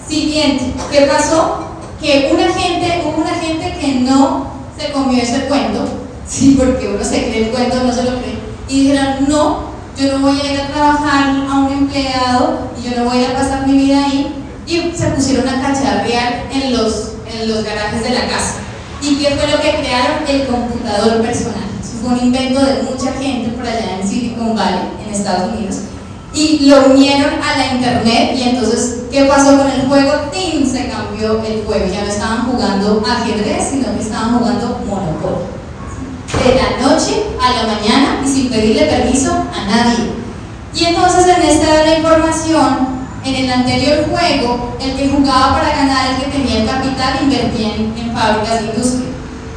Siguiente, 0.07 0.73
¿qué 0.91 1.01
pasó? 1.01 1.67
Que 2.01 2.29
una 2.31 2.53
gente, 2.53 3.03
hubo 3.03 3.21
una 3.21 3.33
gente 3.35 3.75
que 3.79 3.95
no 4.01 4.47
se 4.77 4.91
comió 4.91 5.21
ese 5.21 5.45
cuento, 5.45 5.85
sí, 6.27 6.55
porque 6.57 6.87
uno 6.87 7.03
se 7.03 7.23
cree 7.23 7.45
el 7.45 7.51
cuento, 7.51 7.83
no 7.83 7.91
se 7.91 8.03
lo 8.03 8.11
cree, 8.11 8.37
y 8.69 8.83
dijeron, 8.83 9.25
no, 9.27 9.67
yo 9.97 10.13
no 10.13 10.19
voy 10.19 10.39
a 10.39 10.53
ir 10.53 10.61
a 10.61 10.67
trabajar 10.67 11.29
a 11.49 11.59
un 11.59 11.71
empleado 11.71 12.69
y 12.79 12.89
yo 12.89 12.97
no 12.97 13.09
voy 13.09 13.25
a 13.25 13.33
pasar 13.33 13.67
mi 13.67 13.77
vida 13.77 14.05
ahí, 14.05 14.33
y 14.67 14.91
se 14.95 15.07
pusieron 15.07 15.47
a 15.47 15.61
cacharrear 15.61 16.45
en 16.51 16.77
los, 16.77 17.13
en 17.33 17.49
los 17.49 17.63
garajes 17.63 18.03
de 18.03 18.11
la 18.11 18.27
casa. 18.27 18.55
¿Y 19.01 19.15
qué 19.15 19.31
fue 19.31 19.47
lo 19.49 19.61
que 19.61 19.77
crearon? 19.79 20.27
El 20.27 20.47
computador 20.47 21.21
personal. 21.21 21.63
Eso 21.81 21.93
fue 22.01 22.13
un 22.13 22.25
invento 22.25 22.59
de 22.59 22.83
mucha 22.83 23.13
gente 23.13 23.49
por 23.49 23.65
allá 23.65 23.99
en 24.01 24.07
Silicon 24.37 24.55
Valley, 24.55 24.89
en 25.05 25.13
Estados 25.13 25.53
Unidos. 25.53 25.77
Y 26.33 26.69
lo 26.69 26.85
unieron 26.87 27.33
a 27.41 27.57
la 27.57 27.73
internet 27.73 28.35
y 28.37 28.49
entonces, 28.49 28.99
¿qué 29.11 29.25
pasó 29.25 29.57
con 29.57 29.69
el 29.71 29.87
juego? 29.87 30.11
¡Tin! 30.31 30.69
Se 30.69 30.89
cambió 30.89 31.41
el 31.43 31.63
juego. 31.65 31.85
Ya 31.91 32.01
no 32.01 32.07
estaban 32.07 32.45
jugando 32.45 33.03
ajedrez, 33.05 33.69
sino 33.71 33.95
que 33.95 34.03
estaban 34.03 34.37
jugando 34.37 34.79
Monopoly. 34.87 35.47
De 36.43 36.55
la 36.55 36.87
noche 36.87 37.23
a 37.41 37.53
la 37.55 37.73
mañana 37.73 38.21
y 38.23 38.27
sin 38.27 38.49
pedirle 38.49 38.83
permiso 38.83 39.31
a 39.31 39.65
nadie. 39.65 40.11
Y 40.75 40.85
entonces 40.85 41.25
en 41.25 41.41
esta 41.41 41.97
información, 41.97 42.87
en 43.25 43.35
el 43.35 43.51
anterior 43.51 44.05
juego, 44.09 44.75
el 44.79 44.95
que 44.95 45.09
jugaba 45.09 45.55
para 45.55 45.75
ganar, 45.75 46.11
el 46.11 46.25
que 46.25 46.37
tenía 46.37 46.61
el 46.61 46.67
capital, 46.67 47.19
invertía 47.23 47.75
en, 47.75 47.95
en 47.97 48.13
fábricas 48.13 48.59
de 48.59 48.65
industria. 48.67 49.09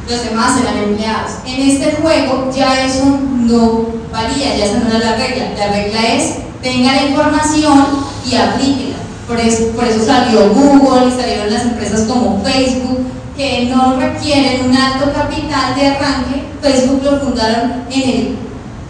Los 0.09 0.23
demás 0.23 0.59
eran 0.61 0.77
empleados. 0.77 1.31
En 1.45 1.69
este 1.69 1.93
juego 2.01 2.51
ya 2.55 2.85
eso 2.85 3.05
no 3.05 3.85
valía, 4.11 4.57
ya 4.57 4.65
esa 4.65 4.79
no 4.79 4.89
era 4.89 5.11
la 5.11 5.15
regla. 5.15 5.51
La 5.57 5.67
regla 5.71 6.01
es, 6.13 6.35
tenga 6.61 6.93
la 6.93 7.03
información 7.03 7.85
y 8.29 8.35
aplíquela. 8.35 8.95
Por 9.27 9.39
eso, 9.39 9.67
por 9.69 9.85
eso 9.85 10.05
salió 10.05 10.49
Google 10.49 11.11
salieron 11.11 11.53
las 11.53 11.63
empresas 11.63 12.01
como 12.01 12.43
Facebook, 12.43 12.99
que 13.37 13.71
no 13.73 13.97
requieren 13.97 14.69
un 14.69 14.75
alto 14.75 15.13
capital 15.13 15.75
de 15.75 15.87
arranque. 15.87 16.43
Facebook 16.61 17.01
lo 17.03 17.19
fundaron 17.19 17.85
en 17.89 18.09
el 18.09 18.35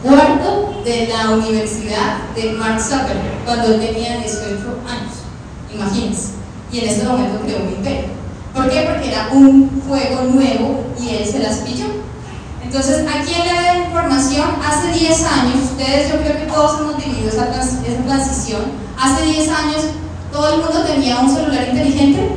cuarto 0.02 0.82
de 0.84 1.08
la 1.08 1.32
universidad 1.32 2.18
de 2.36 2.54
Mark 2.54 2.82
Zuckerberg, 2.82 3.46
cuando 3.46 3.74
él 3.74 3.80
tenía 3.80 4.18
18 4.18 4.50
años. 4.88 5.14
Imagínense. 5.74 6.30
Y 6.72 6.80
en 6.80 6.90
ese 6.90 7.04
momento 7.04 7.42
creó 7.44 7.60
un 7.60 7.70
imperio. 7.70 8.21
¿Por 8.54 8.70
qué? 8.70 8.82
Porque 8.82 9.10
era 9.10 9.30
un 9.32 9.82
juego 9.88 10.24
nuevo 10.24 10.84
y 11.00 11.16
él 11.16 11.26
se 11.26 11.40
las 11.40 11.58
pilló. 11.58 11.86
Entonces, 12.64 13.06
aquí 13.08 13.34
en 13.34 13.48
la 13.48 13.74
de 13.74 13.80
información, 13.86 14.50
hace 14.66 14.92
10 14.98 15.24
años, 15.24 15.56
ustedes 15.72 16.12
yo 16.12 16.22
creo 16.22 16.38
que 16.38 16.52
todos 16.52 16.80
hemos 16.80 16.98
vivido 16.98 17.30
esa, 17.30 17.50
esa 17.50 18.04
transición, 18.06 18.62
hace 18.98 19.26
10 19.26 19.50
años 19.50 19.78
todo 20.32 20.54
el 20.54 20.62
mundo 20.62 20.84
tenía 20.84 21.20
un 21.20 21.34
celular 21.34 21.68
inteligente. 21.70 22.30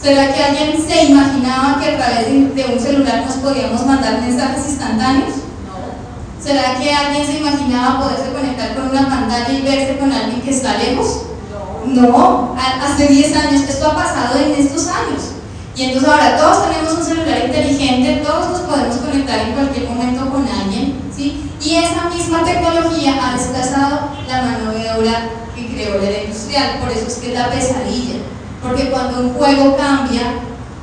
¿Será 0.00 0.34
que 0.34 0.42
alguien 0.42 0.84
se 0.86 1.04
imaginaba 1.04 1.80
que 1.80 1.90
a 1.90 1.96
través 1.96 2.26
de 2.54 2.64
un 2.64 2.80
celular 2.80 3.24
nos 3.24 3.36
podíamos 3.36 3.86
mandar 3.86 4.20
mensajes 4.20 4.68
instantáneos? 4.68 5.34
¿Será 6.42 6.78
que 6.78 6.92
alguien 6.92 7.24
se 7.24 7.38
imaginaba 7.38 8.00
poderse 8.00 8.32
conectar 8.32 8.74
con 8.74 8.90
una 8.90 9.08
pantalla 9.08 9.50
y 9.50 9.62
verse 9.62 9.96
con 9.98 10.12
alguien 10.12 10.42
que 10.42 10.50
está 10.50 10.76
lejos? 10.76 11.22
No, 11.86 12.56
hace 12.82 13.06
10 13.06 13.36
años, 13.36 13.62
esto 13.68 13.90
ha 13.90 13.94
pasado 13.94 14.38
en 14.38 14.52
estos 14.52 14.86
años. 14.88 15.22
Y 15.76 15.84
entonces 15.84 16.08
ahora 16.08 16.36
todos 16.36 16.68
tenemos 16.68 16.94
un 16.94 17.04
celular 17.04 17.46
inteligente, 17.46 18.22
todos 18.24 18.50
nos 18.50 18.60
podemos 18.60 18.96
conectar 18.96 19.40
en 19.40 19.54
cualquier 19.54 19.88
momento 19.88 20.30
con 20.30 20.46
alguien, 20.46 21.00
¿sí? 21.14 21.50
Y 21.60 21.76
esa 21.76 22.08
misma 22.14 22.44
tecnología 22.44 23.18
ha 23.20 23.36
desplazado 23.36 24.10
la 24.28 24.42
mano 24.42 24.70
de 24.70 24.90
obra 24.92 25.30
que 25.54 25.66
creó 25.66 26.00
la 26.00 26.22
industrial, 26.22 26.78
por 26.80 26.90
eso 26.92 27.08
es 27.08 27.14
que 27.14 27.32
es 27.32 27.38
la 27.38 27.50
pesadilla, 27.50 28.14
porque 28.62 28.90
cuando 28.90 29.20
un 29.20 29.34
juego 29.34 29.76
cambia, 29.76 30.22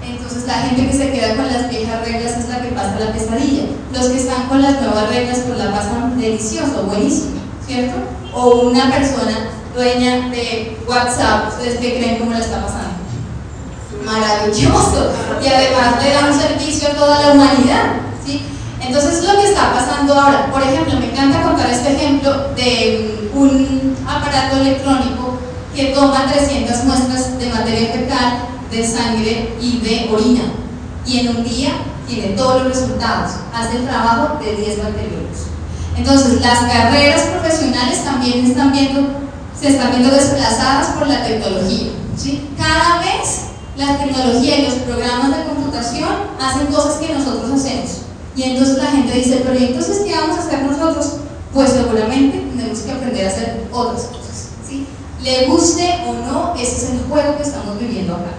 entonces 0.06 0.46
la 0.46 0.56
gente 0.56 0.88
que 0.88 0.98
se 0.98 1.12
queda 1.12 1.36
con 1.38 1.48
las 1.48 1.70
viejas 1.70 2.06
reglas 2.06 2.38
es 2.38 2.50
la 2.50 2.62
que 2.62 2.70
pasa 2.70 3.00
la 3.00 3.14
pesadilla. 3.14 3.64
Los 3.94 4.08
que 4.08 4.18
están 4.18 4.48
con 4.50 4.62
las 4.62 4.82
nuevas 4.82 5.08
reglas 5.08 5.40
pues 5.48 5.58
la 5.58 5.72
pasan 5.72 6.20
delicioso, 6.20 6.84
buenísimo, 6.84 7.40
¿cierto? 7.66 7.96
O 8.34 8.70
una 8.70 8.92
persona 8.92 9.61
dueña 9.76 10.30
de 10.30 10.78
WhatsApp, 10.88 11.50
¿ustedes 11.50 11.80
qué 11.80 11.98
creen 11.98 12.20
cómo 12.20 12.32
la 12.32 12.40
está 12.40 12.62
pasando? 12.62 12.92
Maravilloso. 14.06 15.12
Y 15.44 15.48
además 15.48 16.04
le 16.04 16.14
da 16.14 16.28
un 16.28 16.40
servicio 16.40 16.90
a 16.90 16.96
toda 16.96 17.22
la 17.22 17.34
humanidad, 17.34 17.94
¿sí? 18.26 18.42
Entonces 18.80 19.24
lo 19.24 19.40
que 19.40 19.48
está 19.48 19.74
pasando 19.74 20.14
ahora, 20.14 20.48
por 20.52 20.62
ejemplo, 20.62 21.00
me 21.00 21.12
encanta 21.12 21.44
contar 21.44 21.70
este 21.70 21.94
ejemplo 21.94 22.50
de 22.56 23.30
un 23.34 23.96
aparato 24.08 24.58
electrónico 24.58 25.38
que 25.76 25.86
toma 25.86 26.26
300 26.32 26.84
muestras 26.86 27.40
de 27.40 27.50
materia 27.50 27.94
fecal, 27.94 28.40
de 28.70 28.86
sangre 28.86 29.56
y 29.62 29.80
de 29.80 30.10
orina. 30.12 30.44
Y 31.06 31.20
en 31.20 31.38
un 31.38 31.44
día 31.44 31.72
tiene 32.08 32.30
todos 32.36 32.64
los 32.64 32.76
resultados. 32.76 33.32
Hace 33.54 33.78
el 33.78 33.88
trabajo 33.88 34.38
de 34.44 34.56
10 34.56 34.84
bacteriólogos. 34.84 35.48
Entonces, 35.98 36.42
las 36.42 36.60
carreras 36.60 37.22
profesionales 37.22 38.04
también 38.04 38.46
están 38.46 38.72
viendo, 38.72 39.08
se 39.62 39.68
están 39.68 39.92
viendo 39.92 40.10
desplazadas 40.10 40.88
por 40.98 41.08
la 41.08 41.24
tecnología. 41.24 41.92
¿sí? 42.18 42.50
Cada 42.58 43.00
vez 43.00 43.42
la 43.78 43.98
tecnología 44.00 44.58
y 44.58 44.64
los 44.64 44.74
programas 44.74 45.38
de 45.38 45.44
computación 45.44 46.10
hacen 46.40 46.68
cosas 46.68 46.96
que 46.96 47.14
nosotros 47.14 47.52
hacemos. 47.52 48.02
Y 48.36 48.44
entonces 48.44 48.78
la 48.78 48.92
gente 48.92 49.14
dice, 49.14 49.44
pero 49.46 49.60
¿y 49.60 49.66
entonces 49.66 50.00
qué 50.06 50.16
vamos 50.16 50.38
a 50.38 50.42
hacer 50.42 50.64
nosotros? 50.64 51.18
Pues 51.54 51.70
seguramente 51.70 52.44
tenemos 52.56 52.80
que 52.80 52.92
aprender 52.92 53.28
a 53.28 53.30
hacer 53.30 53.68
otras 53.72 54.04
cosas. 54.06 54.48
¿sí? 54.68 54.88
Le 55.22 55.46
guste 55.46 56.00
o 56.08 56.14
no, 56.14 56.56
ese 56.56 56.76
es 56.78 56.90
el 56.92 57.02
juego 57.08 57.38
que 57.38 57.44
estamos 57.44 57.80
viviendo 57.80 58.16
acá. 58.16 58.32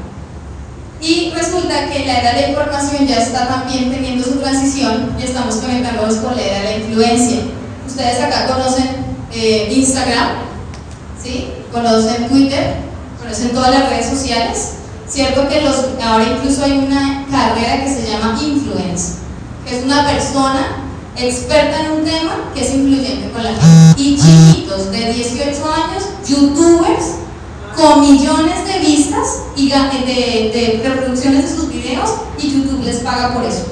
Y 1.01 1.33
resulta 1.35 1.91
que 1.91 2.05
la 2.05 2.19
era 2.21 2.33
de 2.35 2.51
información 2.51 3.07
ya 3.07 3.19
está 3.19 3.49
también 3.49 3.91
teniendo 3.91 4.25
su 4.25 4.39
transición 4.39 5.15
y 5.19 5.25
estamos 5.25 5.57
conectándonos 5.57 6.17
con 6.17 6.37
la 6.37 6.43
era 6.43 6.59
de 6.59 6.65
la 6.65 6.77
influencia. 6.85 7.41
Ustedes 7.87 8.21
acá 8.21 8.47
conocen 8.47 8.89
eh, 9.33 9.73
Instagram, 9.73 10.52
¿sí? 11.23 11.49
conocen 11.71 12.29
Twitter, 12.29 12.77
conocen 13.19 13.51
todas 13.51 13.71
las 13.71 13.89
redes 13.91 14.07
sociales. 14.07 14.73
Cierto 15.09 15.49
que 15.49 15.61
los, 15.61 15.77
ahora 16.03 16.25
incluso 16.25 16.65
hay 16.65 16.73
una 16.73 17.27
carrera 17.31 17.85
que 17.85 17.95
se 17.95 18.11
llama 18.11 18.39
influence, 18.43 19.15
que 19.67 19.79
es 19.79 19.85
una 19.85 20.07
persona 20.07 20.83
experta 21.17 21.85
en 21.85 21.93
un 21.93 22.05
tema 22.05 22.51
que 22.55 22.63
es 22.63 22.75
influyente 22.75 23.31
con 23.31 23.45
la 23.45 23.51
gente. 23.51 24.01
Y 24.01 24.17
chiquitos 24.17 24.91
de 24.91 25.13
18 25.13 25.47
años, 25.47 26.05
youtubers 26.27 27.17
con 27.77 28.01
millones 28.01 28.67
de 28.67 28.79
vistas 28.81 29.43
y 29.57 29.69
de, 29.69 29.75
de 29.75 30.83
reproducciones 30.89 31.51
de 31.51 31.57
sus 31.57 31.69
videos 31.69 32.11
y 32.39 32.51
YouTube 32.51 32.85
les 32.85 32.99
paga 32.99 33.35
por 33.35 33.45
eso. 33.45 33.65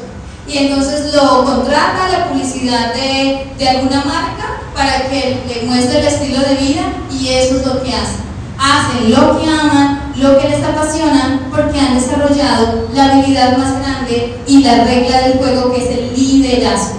Y 0.46 0.58
entonces 0.58 1.14
lo 1.14 1.44
contrata 1.44 2.08
la 2.10 2.28
publicidad 2.28 2.92
de, 2.94 3.46
de 3.58 3.68
alguna 3.68 4.04
marca 4.04 4.59
para 4.80 5.10
que 5.10 5.36
le 5.46 5.66
muestre 5.66 5.98
el 5.98 6.06
estilo 6.06 6.38
de 6.38 6.54
vida 6.54 6.80
y 7.12 7.28
eso 7.28 7.56
es 7.56 7.66
lo 7.66 7.82
que 7.82 7.90
hacen. 7.90 8.30
Hacen 8.58 9.10
lo 9.10 9.38
que 9.38 9.46
aman, 9.46 10.12
lo 10.16 10.38
que 10.38 10.48
les 10.48 10.64
apasiona, 10.64 11.48
porque 11.50 11.78
han 11.78 11.94
desarrollado 11.94 12.88
la 12.94 13.12
habilidad 13.12 13.58
más 13.58 13.78
grande 13.78 14.38
y 14.46 14.62
la 14.62 14.84
regla 14.84 15.20
del 15.20 15.38
juego 15.38 15.70
que 15.72 15.84
es 15.84 15.98
el 15.98 16.14
liderazgo. 16.14 16.94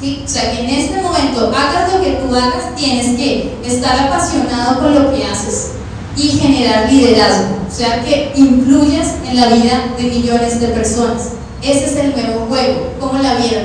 ¿Sí? 0.00 0.22
O 0.24 0.28
sea 0.28 0.52
que 0.52 0.60
en 0.60 0.70
este 0.70 1.02
momento 1.02 1.52
hagas 1.52 1.92
lo 1.92 2.00
que 2.00 2.12
tú 2.12 2.32
hagas, 2.32 2.76
tienes 2.76 3.16
que 3.16 3.56
estar 3.64 3.98
apasionado 3.98 4.78
con 4.78 4.94
lo 4.94 5.12
que 5.12 5.24
haces 5.24 5.72
y 6.16 6.28
generar 6.28 6.92
liderazgo, 6.92 7.56
o 7.68 7.74
sea 7.74 8.04
que 8.04 8.32
influyas 8.36 9.14
en 9.26 9.40
la 9.40 9.48
vida 9.48 9.94
de 9.96 10.02
millones 10.04 10.60
de 10.60 10.68
personas. 10.68 11.30
Ese 11.60 11.86
es 11.86 11.96
el 11.96 12.12
nuevo 12.12 12.46
juego. 12.46 12.92
¿Cómo 13.00 13.18
la 13.20 13.34
vieron? 13.34 13.64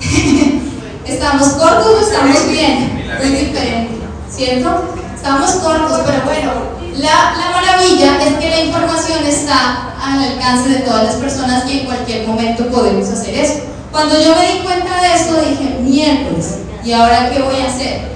¿Estamos 1.06 1.48
cortos 1.50 1.86
o 1.86 2.00
estamos 2.00 2.48
bien? 2.48 3.04
Muy 3.18 3.30
diferente, 3.30 3.94
¿cierto? 4.30 4.84
Estamos 5.14 5.50
cortos, 5.52 6.00
pero 6.06 6.24
bueno, 6.24 6.52
la, 6.96 7.34
la 7.36 7.50
maravilla 7.50 8.22
es 8.22 8.34
que 8.34 8.50
la 8.50 8.60
información 8.60 9.24
está 9.24 9.94
al 10.02 10.22
alcance 10.22 10.68
de 10.68 10.78
todas 10.80 11.04
las 11.04 11.14
personas 11.16 11.64
y 11.68 11.80
en 11.80 11.86
cualquier 11.86 12.26
momento 12.26 12.66
podemos 12.68 13.08
hacer 13.08 13.34
eso. 13.34 13.60
Cuando 13.90 14.20
yo 14.20 14.34
me 14.36 14.52
di 14.52 14.58
cuenta 14.60 15.00
de 15.00 15.14
esto 15.14 15.40
dije, 15.40 15.78
miércoles, 15.80 16.58
¿y 16.84 16.92
ahora 16.92 17.30
qué 17.30 17.42
voy 17.42 17.60
a 17.60 17.68
hacer? 17.68 18.10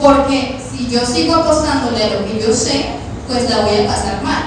Porque 0.00 0.58
si 0.70 0.88
yo 0.88 1.04
sigo 1.06 1.36
apostándole 1.36 2.02
a 2.02 2.08
lo 2.08 2.26
que 2.26 2.40
yo 2.44 2.52
sé, 2.52 2.86
pues 3.28 3.48
la 3.48 3.60
voy 3.60 3.84
a 3.84 3.86
pasar 3.86 4.22
mal. 4.22 4.42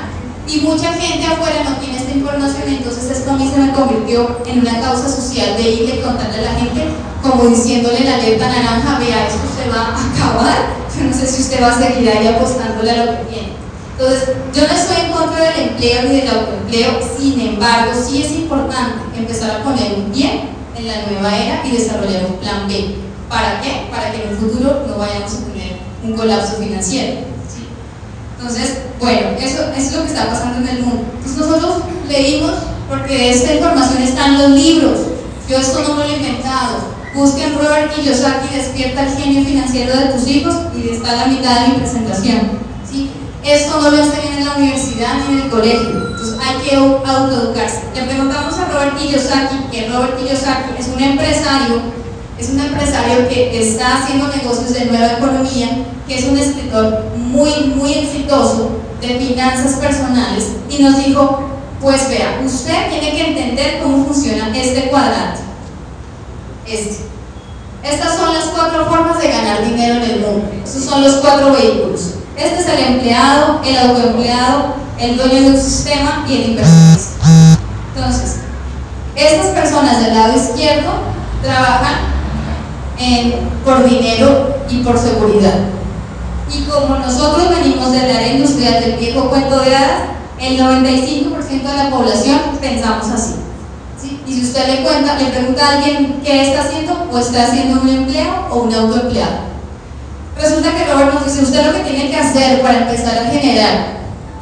Y 0.48 0.62
mucha 0.62 0.94
gente 0.94 1.28
afuera 1.28 1.64
no 1.66 1.76
tiene 1.76 1.98
esta 1.98 2.12
información, 2.12 2.64
entonces 2.68 3.12
esto 3.12 3.32
a 3.32 3.36
mí 3.36 3.52
se 3.54 3.60
me 3.60 3.74
convirtió 3.74 4.40
en 4.46 4.60
una 4.62 4.80
causa 4.80 5.10
social 5.10 5.58
de 5.58 5.70
irle 5.72 5.96
y 5.96 6.02
contarle 6.02 6.38
a 6.38 6.54
la 6.54 6.60
gente, 6.60 6.88
como 7.22 7.50
diciéndole 7.50 8.06
la 8.06 8.16
alerta 8.16 8.48
naranja, 8.48 8.98
vea, 8.98 9.28
esto 9.28 9.42
se 9.58 9.70
va 9.70 9.88
a 9.88 10.10
acabar, 10.10 10.58
yo 10.98 11.04
no 11.04 11.14
sé 11.14 11.28
si 11.28 11.42
usted 11.42 11.62
va 11.62 11.68
a 11.68 11.78
seguir 11.78 12.10
ahí 12.10 12.28
apostándole 12.28 12.92
a 12.92 13.06
lo 13.06 13.12
que 13.12 13.24
tiene. 13.26 13.50
Entonces, 14.00 14.30
yo 14.54 14.68
no 14.68 14.74
estoy 14.74 15.06
en 15.06 15.12
contra 15.12 15.44
del 15.44 15.70
empleo 15.70 16.04
ni 16.04 16.16
del 16.22 16.30
autoempleo, 16.30 16.92
sin 17.20 17.42
embargo, 17.42 17.92
sí 17.94 18.22
es 18.22 18.32
importante 18.32 19.04
empezar 19.18 19.52
a 19.52 19.64
poner 19.64 19.96
un 19.98 20.12
pie 20.12 20.44
en 20.78 20.88
la 20.88 21.08
nueva 21.08 21.36
era 21.36 21.66
y 21.66 21.72
desarrollar 21.72 22.26
un 22.26 22.38
plan 22.38 22.68
B. 22.68 22.96
¿Para 23.28 23.60
qué? 23.60 23.88
Para 23.92 24.12
que 24.12 24.24
en 24.24 24.30
un 24.30 24.38
futuro 24.38 24.86
no 24.88 24.98
vayamos 24.98 25.34
a 25.34 25.52
tener 25.52 25.78
un 26.04 26.14
colapso 26.14 26.56
financiero. 26.58 27.37
Entonces, 28.40 28.78
bueno, 29.00 29.30
eso, 29.40 29.64
es 29.76 29.94
lo 29.94 30.04
que 30.04 30.10
está 30.10 30.28
pasando 30.28 30.60
en 30.60 30.78
el 30.78 30.84
mundo. 30.84 31.06
Entonces 31.18 31.38
nosotros 31.38 31.84
leímos, 32.08 32.52
porque 32.88 33.32
esta 33.32 33.54
información 33.54 34.04
está 34.04 34.28
en 34.28 34.38
los 34.38 34.52
libros, 34.52 35.00
yo 35.50 35.58
esto 35.58 35.82
no 35.88 35.96
lo 35.96 36.04
he 36.04 36.18
inventado. 36.18 36.98
Busquen 37.16 37.56
Robert 37.56 37.94
Kiyosaki, 37.96 38.56
despierta 38.56 39.04
el 39.04 39.18
genio 39.18 39.44
financiero 39.44 39.98
de 39.98 40.06
tus 40.08 40.28
hijos 40.28 40.54
y 40.76 40.90
está 40.90 41.16
la 41.16 41.26
mitad 41.26 41.62
de 41.62 41.68
mi 41.70 41.74
presentación. 41.76 42.60
¿sí? 42.90 43.10
Esto 43.44 43.82
no 43.82 43.90
lo 43.90 43.98
enseñan 43.98 44.38
en 44.38 44.46
la 44.46 44.56
universidad 44.56 45.14
ni 45.28 45.38
en 45.38 45.44
el 45.44 45.50
colegio, 45.50 45.90
entonces 45.90 46.36
hay 46.40 46.58
que 46.68 46.76
autoeducarse. 46.76 47.82
Le 47.96 48.04
preguntamos 48.04 48.54
a 48.60 48.66
Robert 48.66 48.98
Kiyosaki, 48.98 49.56
que 49.72 49.90
Robert 49.90 50.20
Kiyosaki 50.20 50.80
es 50.80 50.88
un 50.90 51.02
empresario 51.02 51.82
es 52.40 52.50
un 52.50 52.60
empresario 52.60 53.28
que 53.28 53.62
está 53.62 53.98
haciendo 53.98 54.28
negocios 54.28 54.74
de 54.74 54.86
nueva 54.86 55.14
economía, 55.14 55.86
que 56.08 56.20
es 56.20 56.26
un 56.26 56.38
escritor 56.38 57.06
muy, 57.16 57.52
muy 57.76 57.94
exitoso 57.94 58.80
de 59.02 59.20
finanzas 59.20 59.74
personales 59.74 60.50
y 60.70 60.84
nos 60.84 61.04
dijo, 61.04 61.50
pues 61.82 62.10
vea, 62.10 62.42
usted 62.46 62.90
tiene 62.90 63.12
que 63.12 63.28
entender 63.28 63.80
cómo 63.82 64.06
funciona 64.06 64.56
este 64.56 64.90
cuadrante. 64.90 65.42
Este. 66.66 67.08
Estas 67.84 68.18
son 68.18 68.34
las 68.34 68.46
cuatro 68.46 68.86
formas 68.86 69.20
de 69.20 69.30
ganar 69.30 69.64
dinero 69.64 69.96
en 69.96 70.04
el 70.04 70.20
mundo. 70.20 70.50
Estos 70.64 70.84
son 70.84 71.04
los 71.04 71.16
cuatro 71.16 71.54
vehículos. 71.54 72.16
Este 72.36 72.60
es 72.60 72.68
el 72.68 72.96
empleado, 72.96 73.62
el 73.64 73.78
autoempleado, 73.78 74.76
el 75.00 75.16
dueño 75.16 75.42
de 75.42 75.50
un 75.52 75.58
sistema 75.58 76.26
y 76.28 76.36
el 76.36 76.50
inversionista. 76.52 77.28
Entonces, 77.96 78.38
estas 79.16 79.48
personas 79.48 80.04
del 80.04 80.14
lado 80.14 80.34
izquierdo 80.36 80.92
trabajan 81.42 82.17
por 83.64 83.88
dinero 83.88 84.56
y 84.70 84.78
por 84.78 84.98
seguridad. 84.98 85.60
Y 86.52 86.64
como 86.64 86.96
nosotros 86.96 87.50
venimos 87.50 87.92
de 87.92 88.00
la 88.00 88.20
área 88.20 88.34
industrial 88.34 88.82
del 88.82 88.98
viejo 88.98 89.30
cuento 89.30 89.60
de 89.60 89.76
hadas, 89.76 90.02
el 90.40 90.60
95% 90.60 91.64
de 91.64 91.78
la 91.78 91.90
población 91.90 92.40
pensamos 92.62 93.08
así. 93.10 93.36
Y 94.26 94.34
si 94.34 94.42
usted 94.44 94.68
le 94.68 94.84
cuenta, 94.84 95.18
le 95.18 95.26
pregunta 95.26 95.68
a 95.68 95.78
alguien 95.78 96.22
qué 96.24 96.50
está 96.50 96.62
haciendo, 96.62 97.08
o 97.12 97.18
está 97.18 97.44
haciendo 97.44 97.82
un 97.82 97.90
empleo 97.90 98.48
o 98.52 98.60
un 98.60 98.74
autoempleado. 98.74 99.48
Resulta 100.40 100.76
que 100.76 100.86
Robert 100.86 101.14
nos 101.14 101.26
dice, 101.26 101.44
usted 101.44 101.66
lo 101.66 101.74
que 101.74 101.90
tiene 101.90 102.10
que 102.10 102.18
hacer 102.18 102.62
para 102.62 102.80
empezar 102.80 103.18
a 103.18 103.30
generar 103.30 103.98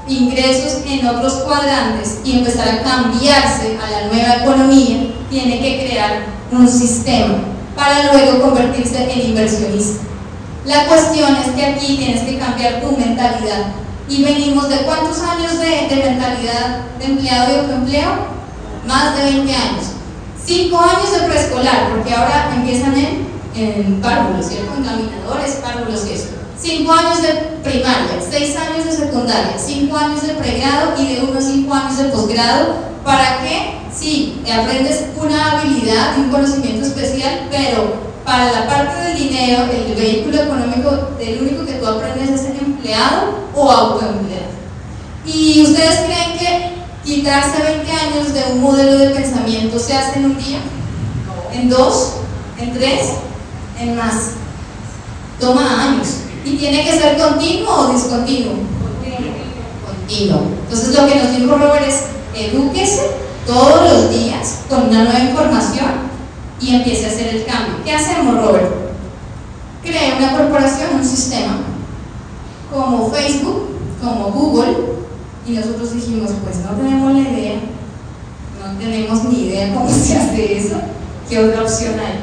ingresos 0.07 0.81
en 0.85 1.07
otros 1.07 1.33
cuadrantes 1.35 2.19
y 2.23 2.39
empezar 2.39 2.67
a 2.67 2.83
cambiarse 2.83 3.77
a 3.81 3.89
la 3.89 4.07
nueva 4.07 4.43
economía, 4.43 5.13
tiene 5.29 5.59
que 5.59 5.85
crear 5.85 6.25
un 6.51 6.67
sistema 6.67 7.54
para 7.75 8.13
luego 8.13 8.41
convertirse 8.41 9.11
en 9.11 9.29
inversionista. 9.29 10.03
La 10.65 10.87
cuestión 10.87 11.35
es 11.35 11.51
que 11.51 11.65
aquí 11.65 11.97
tienes 11.97 12.23
que 12.23 12.39
cambiar 12.39 12.81
tu 12.81 12.97
mentalidad. 12.97 13.67
Y 14.07 14.23
venimos 14.23 14.69
de 14.69 14.77
cuántos 14.77 15.19
años 15.21 15.59
de, 15.59 15.95
mentalidad 15.95 16.81
de 16.99 17.05
empleado 17.05 17.53
y 17.53 17.59
autoempleo? 17.59 18.35
Más 18.87 19.17
de 19.17 19.23
20 19.23 19.55
años. 19.55 19.85
5 20.45 20.79
años 20.79 21.11
de 21.11 21.27
preescolar, 21.27 21.89
porque 21.89 22.13
ahora 22.13 22.51
empiezan 22.55 22.95
en, 22.95 23.27
en 23.55 24.01
párvulos, 24.01 24.45
¿cierto? 24.45 24.73
Encaminadores, 24.77 25.55
párvulos 25.55 26.05
y 26.07 26.13
eso. 26.13 26.44
5 26.61 26.91
años 26.91 27.21
de 27.21 27.29
primaria, 27.63 28.19
6 28.19 28.55
años 28.57 28.85
de 28.85 28.91
secundaria, 28.91 29.55
5 29.57 29.97
años 29.97 30.21
de 30.25 30.33
pregrado 30.33 30.93
y 30.97 31.15
de 31.15 31.21
unos 31.23 31.43
5 31.43 31.73
años 31.73 31.97
de 31.97 32.03
posgrado. 32.05 32.75
¿Para 33.03 33.41
qué? 33.41 33.75
Sí, 33.93 34.41
aprendes 34.51 35.05
una 35.15 35.59
habilidad, 35.59 36.17
un 36.17 36.29
conocimiento 36.29 36.85
especial, 36.85 37.47
pero 37.51 37.93
para 38.25 38.51
la 38.51 38.67
parte 38.67 38.99
del 39.01 39.17
dinero, 39.17 39.63
el 39.71 39.95
vehículo 39.95 40.41
económico, 40.41 41.09
el 41.19 41.41
único 41.41 41.65
que 41.65 41.73
tú 41.73 41.85
aprendes 41.85 42.41
es 42.41 42.45
empleado 42.59 43.35
o 43.53 43.71
autoempleado. 43.71 44.45
Y 45.25 45.63
ustedes 45.63 46.01
creen 46.01 46.37
que 46.37 46.75
quitarse 47.03 47.61
20 47.61 47.91
años 47.91 48.33
de 48.33 48.53
un 48.53 48.61
modelo 48.61 48.97
de 48.97 49.09
pensamiento 49.11 49.77
se 49.79 49.95
hace 49.95 50.19
en 50.19 50.25
un 50.25 50.37
día, 50.37 50.59
en 51.53 51.69
dos, 51.69 52.13
en 52.59 52.73
tres, 52.73 53.11
en 53.79 53.95
más. 53.95 54.31
Toma 55.39 55.83
años. 55.83 56.07
¿Y 56.45 56.57
tiene 56.57 56.85
que 56.85 56.91
ser 56.91 57.17
continuo 57.17 57.73
o 57.73 57.91
discontinuo? 57.91 58.53
Continuo. 59.85 60.41
Entonces 60.63 60.95
lo 60.95 61.07
que 61.07 61.15
nos 61.15 61.35
dijo 61.35 61.57
Robert 61.57 61.87
es, 61.87 62.03
edúquese 62.35 63.01
todos 63.47 63.91
los 63.91 64.09
días 64.11 64.59
con 64.69 64.89
una 64.89 65.05
nueva 65.05 65.19
información 65.19 66.05
y 66.61 66.75
empiece 66.75 67.05
a 67.05 67.09
hacer 67.09 67.35
el 67.35 67.45
cambio. 67.45 67.83
¿Qué 67.83 67.91
hacemos, 67.91 68.35
Robert? 68.35 68.67
Crea 69.83 70.17
una 70.17 70.37
corporación, 70.37 70.95
un 70.95 71.05
sistema, 71.05 71.57
como 72.71 73.11
Facebook, 73.11 73.69
como 74.03 74.31
Google, 74.31 74.75
y 75.47 75.51
nosotros 75.51 75.93
dijimos, 75.93 76.31
pues 76.43 76.57
no 76.57 76.71
tenemos 76.71 77.13
la 77.13 77.19
idea, 77.19 77.55
no 78.59 78.79
tenemos 78.79 79.23
ni 79.25 79.47
idea 79.47 79.73
cómo 79.75 79.89
se 79.89 80.15
hace 80.15 80.57
eso, 80.57 80.75
¿qué 81.27 81.39
otra 81.39 81.63
opción 81.63 81.93
hay? 81.99 82.19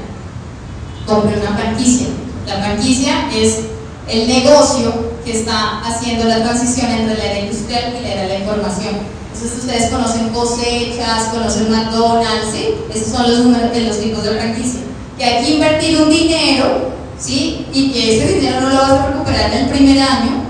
Compre 1.07 1.41
una 1.41 1.57
franquicia. 1.57 2.09
La 2.47 2.57
franquicia 2.57 3.31
es 3.33 3.72
el 4.09 4.29
negocio 4.29 5.13
que 5.25 5.39
está 5.39 5.81
haciendo 5.81 6.25
la 6.25 6.43
transición 6.43 6.91
entre 6.91 7.17
la 7.17 7.25
era 7.25 7.39
industrial 7.41 7.95
y 7.99 8.03
la 8.03 8.13
era 8.13 8.23
de 8.23 8.29
la 8.29 8.39
información. 8.41 8.95
Entonces 9.33 9.59
ustedes 9.59 9.91
conocen 9.91 10.29
cosechas, 10.31 11.29
conocen 11.33 11.71
McDonald's, 11.71 12.53
¿sí? 12.53 12.75
Esos 12.95 13.09
son 13.09 13.23
los, 13.29 13.73
de 13.73 13.81
los 13.81 14.01
tipos 14.01 14.25
de 14.25 14.31
franquicia. 14.31 14.81
Que 15.19 15.25
hay 15.25 15.45
que 15.45 15.51
invertir 15.53 16.01
un 16.01 16.11
dinero, 16.11 16.91
¿sí? 17.19 17.67
Y 17.73 17.93
que 17.93 18.17
ese 18.17 18.35
dinero 18.35 18.61
no 18.61 18.71
lo 18.71 18.77
vas 18.77 18.91
a 18.91 19.07
recuperar 19.09 19.53
en 19.53 19.65
el 19.65 19.71
primer 19.71 20.01
año 20.01 20.43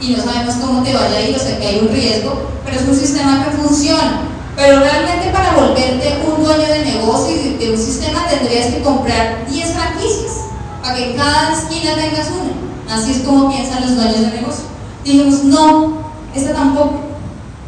y 0.00 0.10
no 0.10 0.22
sabemos 0.22 0.54
cómo 0.54 0.82
te 0.82 0.94
vaya 0.94 1.16
a 1.16 1.20
ir, 1.20 1.36
o 1.36 1.38
sea 1.38 1.58
que 1.58 1.66
hay 1.66 1.78
un 1.80 1.88
riesgo, 1.88 2.48
pero 2.64 2.78
es 2.78 2.88
un 2.88 2.96
sistema 2.96 3.44
que 3.44 3.56
funciona. 3.56 4.22
Pero 4.56 4.80
realmente 4.80 5.30
para 5.32 5.52
volverte 5.52 6.18
un 6.26 6.42
dueño 6.42 6.66
de 6.66 6.84
negocio 6.84 7.34
y 7.34 7.56
de, 7.56 7.70
un 7.70 7.78
sistema 7.78 8.26
tendrías 8.28 8.66
que 8.66 8.82
comprar 8.82 9.46
10 9.48 9.70
franquicias 9.70 10.32
para 10.82 10.96
que 10.96 11.14
cada 11.14 11.52
esquina 11.52 11.94
tengas 11.94 12.28
una. 12.28 12.59
Así 12.90 13.12
es 13.12 13.18
como 13.18 13.48
piensan 13.48 13.82
los 13.82 13.94
dueños 13.94 14.20
de 14.20 14.30
negocio. 14.32 14.64
Dijimos, 15.04 15.44
no, 15.44 15.98
esta 16.34 16.52
tampoco. 16.52 17.00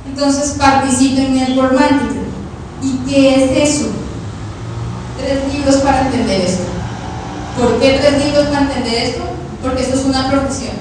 Entonces 0.07 0.57
participen 0.59 1.27
en 1.27 1.35
network 1.35 1.75
marketing. 1.75 2.23
¿Y 2.83 3.09
qué 3.09 3.45
es 3.45 3.71
eso? 3.71 3.87
Tres 5.19 5.55
libros 5.55 5.77
para 5.77 6.03
entender 6.03 6.41
esto. 6.41 6.65
¿Por 7.57 7.79
qué 7.81 7.99
tres 8.01 8.25
libros 8.25 8.47
para 8.47 8.63
entender 8.63 8.95
esto? 8.95 9.23
Porque 9.63 9.83
esto 9.83 9.97
es 9.97 10.05
una 10.05 10.29
profesión. 10.29 10.75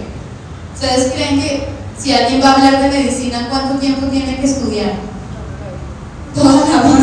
¿Ustedes 0.74 1.12
creen 1.14 1.40
que 1.40 1.68
si 1.98 2.12
alguien 2.12 2.42
va 2.42 2.52
a 2.52 2.56
hablar 2.56 2.82
de 2.82 2.98
medicina, 2.98 3.48
cuánto 3.50 3.80
tiempo 3.80 4.08
tiene 4.08 4.38
que 4.38 4.46
estudiar? 4.46 4.94
Toda 6.34 6.54
la 6.54 6.82
vida. 6.82 7.01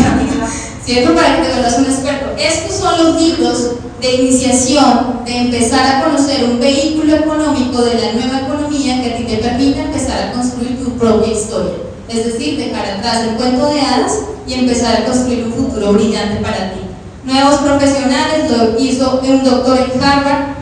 ¿Cierto? 0.89 1.15
Para 1.15 1.37
que 1.37 1.43
te 1.43 1.53
vuelvas 1.53 1.79
un 1.79 1.85
experto. 1.85 2.35
Estos 2.39 2.77
son 2.77 3.05
los 3.05 3.21
libros 3.21 3.73
de 4.01 4.15
iniciación, 4.15 5.23
de 5.27 5.37
empezar 5.37 5.85
a 5.85 6.05
conocer 6.05 6.45
un 6.45 6.59
vehículo 6.59 7.15
económico 7.15 7.83
de 7.83 7.93
la 7.97 8.13
nueva 8.15 8.41
economía 8.41 9.03
que 9.03 9.13
a 9.13 9.17
ti 9.19 9.25
te 9.25 9.37
permita 9.37 9.83
empezar 9.83 10.19
a 10.19 10.33
construir 10.33 10.83
tu 10.83 10.93
propia 10.93 11.31
historia. 11.31 11.75
Es 12.09 12.25
decir, 12.25 12.57
dejar 12.57 12.87
atrás 12.87 13.25
el 13.25 13.37
cuento 13.37 13.69
de 13.69 13.83
hadas 13.83 14.15
y 14.47 14.55
empezar 14.55 15.03
a 15.03 15.05
construir 15.05 15.45
un 15.45 15.53
futuro 15.53 15.93
brillante 15.93 16.41
para 16.41 16.73
ti. 16.73 16.81
Nuevos 17.23 17.57
profesionales, 17.57 18.51
lo 18.51 18.83
hizo 18.83 19.21
un 19.23 19.45
doctor 19.45 19.79
en 19.93 20.03
Harvard, 20.03 20.55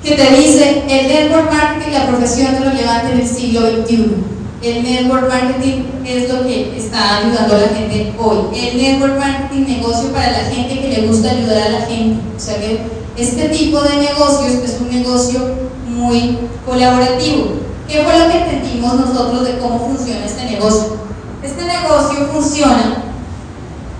que 0.00 0.12
te 0.12 0.30
dice 0.36 0.84
el 0.88 1.08
network 1.08 1.52
marketing, 1.52 1.90
la 1.90 2.06
profesión 2.06 2.54
relevante 2.54 3.14
en 3.14 3.20
el 3.20 3.26
siglo 3.26 3.62
XXI. 3.62 4.14
El 4.62 4.82
network 4.82 5.26
marketing 5.26 5.84
es 6.04 6.28
lo 6.28 6.42
que 6.42 6.76
está 6.76 7.16
ayudando 7.16 7.54
a 7.54 7.58
la 7.60 7.68
gente 7.68 8.12
hoy. 8.18 8.38
El 8.54 8.76
network 8.76 9.18
marketing, 9.18 9.78
negocio 9.78 10.12
para 10.12 10.32
la 10.32 10.50
gente 10.50 10.80
que 10.80 10.88
le 10.88 11.06
gusta 11.06 11.30
ayudar 11.30 11.62
a 11.62 11.70
la 11.70 11.80
gente. 11.86 12.20
O 12.36 12.38
sea 12.38 12.60
que 12.60 12.80
este 13.16 13.48
tipo 13.48 13.80
de 13.80 13.96
negocios 13.96 14.62
es 14.62 14.78
un 14.78 14.90
negocio 14.90 15.40
muy 15.88 16.36
colaborativo. 16.66 17.52
¿Qué 17.88 18.02
fue 18.02 18.18
lo 18.18 18.30
que 18.30 18.38
entendimos 18.38 19.00
nosotros 19.00 19.46
de 19.46 19.58
cómo 19.58 19.80
funciona 19.80 20.26
este 20.26 20.44
negocio? 20.44 20.98
Este 21.42 21.64
negocio 21.64 22.28
funciona 22.30 23.02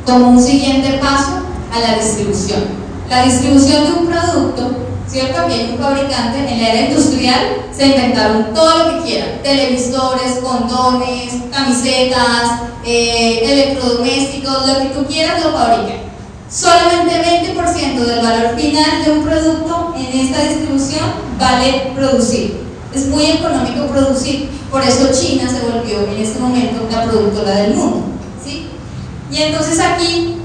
como 0.04 0.28
un 0.32 0.42
siguiente 0.42 0.98
paso 0.98 1.40
a 1.72 1.80
la 1.80 1.96
distribución. 1.96 2.60
La 3.08 3.24
distribución 3.24 3.84
de 3.84 3.92
un 3.92 4.06
producto 4.08 4.72
¿cierto? 5.10 5.40
Hay 5.46 5.70
un 5.72 5.78
fabricante, 5.78 6.38
en 6.38 6.62
la 6.62 6.68
era 6.68 6.88
industrial 6.88 7.40
se 7.76 7.86
inventaron 7.86 8.54
todo 8.54 8.78
lo 8.78 8.98
que 8.98 9.06
quieran, 9.08 9.42
televisores, 9.42 10.38
condones, 10.42 11.34
camisetas, 11.50 12.60
eh, 12.84 13.40
electrodomésticos, 13.42 14.66
lo 14.66 14.78
que 14.78 14.94
tú 14.94 15.06
quieras 15.06 15.42
lo 15.42 15.52
fabrican. 15.52 16.10
Solamente 16.48 17.54
20% 17.54 18.00
del 18.00 18.20
valor 18.20 18.56
final 18.56 19.04
de 19.04 19.12
un 19.12 19.24
producto 19.24 19.94
en 19.96 20.20
esta 20.20 20.42
distribución 20.42 21.04
vale 21.38 21.92
producir. 21.94 22.60
Es 22.94 23.06
muy 23.06 23.26
económico 23.26 23.86
producir, 23.86 24.50
por 24.70 24.82
eso 24.82 25.10
China 25.12 25.48
se 25.48 25.60
volvió 25.60 26.00
en 26.12 26.22
este 26.22 26.40
momento 26.40 26.88
la 26.90 27.04
productora 27.04 27.50
del 27.52 27.74
mundo. 27.74 28.02
¿sí? 28.44 28.66
Y 29.30 29.42
entonces 29.42 29.78
aquí 29.78 30.39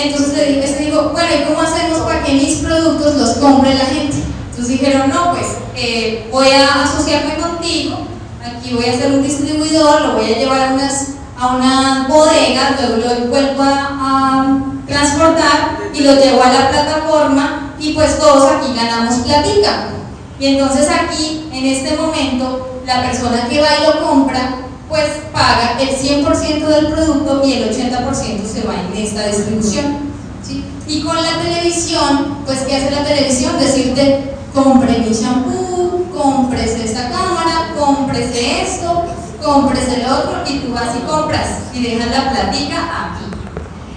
entonces 0.00 0.36
le 0.36 0.84
digo, 0.84 1.10
bueno, 1.12 1.28
¿y 1.34 1.44
cómo 1.44 1.60
hacemos 1.60 1.98
para 2.00 2.22
que 2.22 2.32
mis 2.32 2.58
productos 2.58 3.14
los 3.16 3.30
compre 3.38 3.74
la 3.74 3.86
gente? 3.86 4.16
Entonces 4.50 4.80
dijeron, 4.80 5.08
no, 5.08 5.32
pues 5.32 5.46
eh, 5.76 6.28
voy 6.32 6.48
a 6.48 6.82
asociarme 6.84 7.36
contigo, 7.36 7.98
aquí 8.44 8.74
voy 8.74 8.86
a 8.86 8.96
ser 8.96 9.12
un 9.12 9.22
distribuidor, 9.22 10.02
lo 10.02 10.12
voy 10.14 10.32
a 10.32 10.38
llevar 10.38 10.60
a, 10.60 10.74
unas, 10.74 11.08
a 11.38 11.56
una 11.56 12.06
bodega, 12.08 12.76
luego 12.80 12.96
lo 12.96 13.26
vuelvo 13.28 13.62
a, 13.62 14.64
transportar 14.86 15.78
y 15.92 16.00
lo 16.00 16.14
llevo 16.14 16.42
a 16.42 16.50
la 16.50 16.70
plataforma 16.70 17.74
y 17.78 17.92
pues 17.92 18.18
todos 18.18 18.50
aquí 18.50 18.72
ganamos 18.74 19.16
platica. 19.16 19.88
Y 20.40 20.46
entonces 20.46 20.88
aquí, 20.88 21.46
en 21.52 21.66
este 21.66 21.94
momento, 21.94 22.80
la 22.86 23.02
persona 23.02 23.46
que 23.48 23.60
va 23.60 23.68
y 23.76 23.86
lo 23.86 24.02
compra 24.08 24.67
pues 24.88 25.04
paga 25.32 25.78
el 25.78 25.90
100% 25.90 26.66
del 26.66 26.86
producto 26.86 27.42
y 27.44 27.54
el 27.54 27.70
80% 27.70 28.46
se 28.46 28.66
va 28.66 28.74
en 28.80 29.02
esta 29.02 29.26
distribución. 29.26 29.98
¿sí? 30.42 30.64
Y 30.86 31.02
con 31.02 31.16
la 31.16 31.42
televisión, 31.42 32.38
pues 32.46 32.60
¿qué 32.60 32.76
hace 32.76 32.90
la 32.90 33.04
televisión? 33.04 33.58
Decirte, 33.58 34.34
compre 34.54 34.98
mi 34.98 35.12
shampoo, 35.12 36.06
cómprese 36.16 36.84
esta 36.84 37.10
cámara, 37.10 37.74
cómprese 37.78 38.62
esto, 38.62 39.04
cómprese 39.44 40.02
el 40.02 40.10
otro, 40.10 40.42
y 40.48 40.60
tú 40.60 40.72
vas 40.72 40.96
y 40.96 41.06
compras 41.06 41.48
y 41.74 41.82
dejas 41.82 42.10
la 42.10 42.30
platica 42.30 42.76
aquí. 42.76 43.24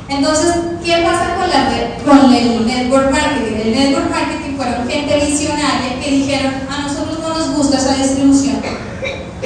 Entonces, 0.10 0.56
¿qué 0.84 1.04
pasa 1.06 1.38
con, 1.38 2.20
con 2.20 2.34
el 2.34 2.68
network 2.68 3.12
marketing? 3.12 3.62
El 3.64 3.72
network 3.72 4.10
marketing 4.10 4.58
fueron 4.58 4.90
gente 4.90 5.26
visionaria 5.26 6.00
que 6.04 6.12
dijeron, 6.12 6.54
a 6.70 6.82
nosotros 6.82 7.20
no 7.20 7.30
nos 7.30 7.56
gusta 7.56 7.78
esa 7.78 7.96
distribución 7.96 8.62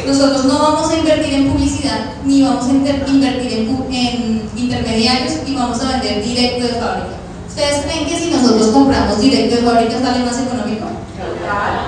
nosotros 0.05 0.45
no 0.45 0.59
vamos 0.59 0.91
a 0.91 0.97
invertir 0.97 1.33
en 1.33 1.51
publicidad, 1.51 1.99
ni 2.25 2.43
vamos 2.43 2.65
a 2.65 2.69
invertir 2.71 3.67
en, 3.91 4.49
intermediarios 4.55 5.33
y 5.45 5.55
vamos 5.55 5.79
a 5.81 5.91
vender 5.91 6.23
directo 6.23 6.67
de 6.67 6.73
fábrica. 6.73 7.15
¿Ustedes 7.47 7.85
creen 7.85 8.05
que 8.05 8.17
si 8.17 8.31
nosotros 8.31 8.67
compramos 8.67 9.19
directo 9.19 9.55
de 9.55 9.61
fábrica 9.61 9.99
sale 9.99 10.25
más 10.25 10.39
económico? 10.39 10.85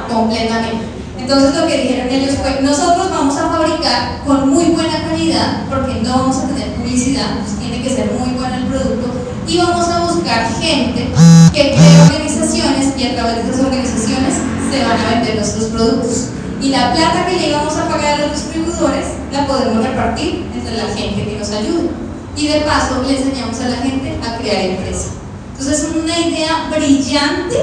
Completamente. 0.09 0.85
Entonces 1.19 1.55
lo 1.55 1.67
que 1.67 1.81
dijeron 1.81 2.09
ellos 2.09 2.35
fue, 2.41 2.61
nosotros 2.61 3.09
vamos 3.09 3.35
a 3.37 3.49
fabricar 3.49 4.21
con 4.25 4.49
muy 4.49 4.65
buena 4.65 5.03
calidad, 5.09 5.65
porque 5.69 6.01
no 6.01 6.09
vamos 6.09 6.37
a 6.37 6.47
tener 6.47 6.73
publicidad, 6.75 7.39
pues 7.43 7.59
tiene 7.59 7.83
que 7.83 7.89
ser 7.89 8.11
muy 8.17 8.29
bueno 8.37 8.55
el 8.55 8.65
producto, 8.67 9.13
y 9.47 9.57
vamos 9.57 9.87
a 9.89 10.05
buscar 10.05 10.47
gente 10.59 11.09
que 11.53 11.75
cree 11.75 12.01
organizaciones 12.01 12.93
y 12.97 13.07
a 13.07 13.15
través 13.15 13.35
de 13.35 13.51
esas 13.51 13.65
organizaciones 13.65 14.33
se 14.71 14.83
van 14.83 14.99
a 14.99 15.09
vender 15.15 15.35
nuestros 15.35 15.65
productos 15.65 16.29
y 16.61 16.69
la 16.69 16.93
plata 16.93 17.27
que 17.27 17.35
le 17.35 17.49
íbamos 17.49 17.75
a 17.77 17.87
pagar 17.87 18.15
a 18.15 18.27
los 18.27 18.31
distribuidores 18.31 19.05
la 19.31 19.45
podemos 19.45 19.85
repartir 19.85 20.45
entre 20.53 20.75
la 20.75 20.87
gente 20.95 21.25
que 21.25 21.37
nos 21.37 21.51
ayuda. 21.51 21.91
Y 22.35 22.47
de 22.47 22.61
paso 22.61 23.03
le 23.03 23.17
enseñamos 23.17 23.59
a 23.59 23.69
la 23.69 23.77
gente 23.77 24.17
a 24.25 24.37
crear 24.37 24.65
empresa. 24.65 25.09
Entonces 25.51 25.83
es 25.83 25.95
una 25.95 26.19
idea 26.19 26.69
brillante 26.75 27.57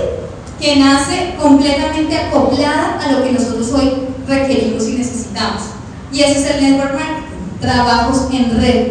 que 0.61 0.77
nace 0.77 1.35
completamente 1.41 2.17
acoplada 2.17 3.01
a 3.01 3.13
lo 3.13 3.25
que 3.25 3.33
nosotros 3.33 3.71
hoy 3.73 3.93
requerimos 4.29 4.85
y 4.89 4.93
necesitamos. 4.95 5.63
Y 6.13 6.23
ese 6.23 6.41
es 6.41 6.51
el 6.55 6.63
network 6.63 6.95
marketing, 6.95 7.61
trabajos 7.61 8.29
en 8.33 8.61
red. 8.61 8.87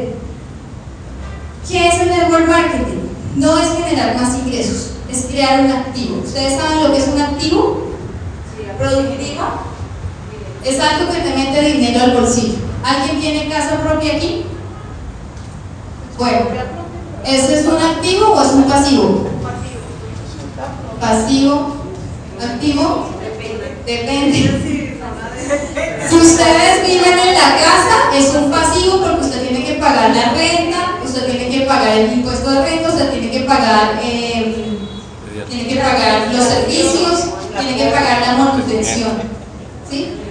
¿Qué 1.68 1.88
es 1.88 2.02
el 2.02 2.10
network 2.10 2.48
marketing? 2.48 3.00
No 3.38 3.58
es 3.58 3.70
generar 3.78 4.16
más 4.18 4.38
ingresos, 4.38 4.92
es 5.10 5.26
crear 5.26 5.66
un 5.66 5.72
activo. 5.72 6.22
¿Ustedes 6.24 6.60
saben 6.60 6.84
lo 6.84 6.92
que 6.92 6.98
es 6.98 7.08
un 7.08 7.22
activo? 7.22 7.84
Productivo 8.78 9.73
es 10.66 10.80
algo 10.80 11.12
que 11.12 11.20
te 11.20 11.36
mete 11.36 11.62
dinero 11.62 12.04
al 12.04 12.12
bolsillo. 12.12 12.56
¿Alguien 12.84 13.20
tiene 13.20 13.50
casa 13.50 13.82
propia 13.82 14.16
aquí? 14.16 14.44
Bueno, 16.18 16.40
¿ese 17.26 17.60
es 17.60 17.66
un 17.66 17.82
activo 17.82 18.34
o 18.34 18.42
es 18.42 18.52
un 18.52 18.64
pasivo? 18.64 19.30
Pasivo, 21.00 21.76
activo, 22.42 23.10
depende. 23.86 24.90
Si 26.10 26.16
ustedes 26.16 26.88
viven 26.88 27.20
en 27.20 27.34
la 27.34 27.58
casa, 27.58 28.16
es 28.16 28.34
un 28.36 28.52
pasivo 28.52 29.02
porque 29.02 29.26
usted 29.26 29.48
tiene 29.48 29.66
que 29.66 29.74
pagar 29.74 30.16
la 30.16 30.34
renta, 30.34 31.00
usted 31.04 31.26
tiene 31.26 31.50
que 31.50 31.66
pagar 31.66 31.98
el 31.98 32.14
impuesto 32.14 32.52
de 32.52 32.62
renta, 32.64 32.90
usted 32.90 33.12
tiene 33.12 33.32
que 33.32 33.40
pagar, 33.42 34.00
eh, 34.04 34.78
tiene 35.50 35.68
que 35.68 35.76
pagar 35.76 36.34
los 36.34 36.46
servicios, 36.46 37.30
tiene 37.58 37.78
que 37.78 37.92
pagar 37.92 38.22
la 38.22 38.34
manutención. 38.38 39.12
¿sí? 39.90 40.23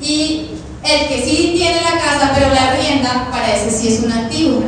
Y 0.00 0.50
el 0.82 1.08
que 1.08 1.22
sí 1.22 1.52
tiene 1.56 1.82
la 1.82 2.00
casa 2.00 2.32
pero 2.34 2.52
la 2.54 2.72
rienda, 2.72 3.28
para 3.30 3.54
ese 3.54 3.70
sí 3.70 3.88
es 3.88 4.00
un 4.00 4.12
activo, 4.12 4.62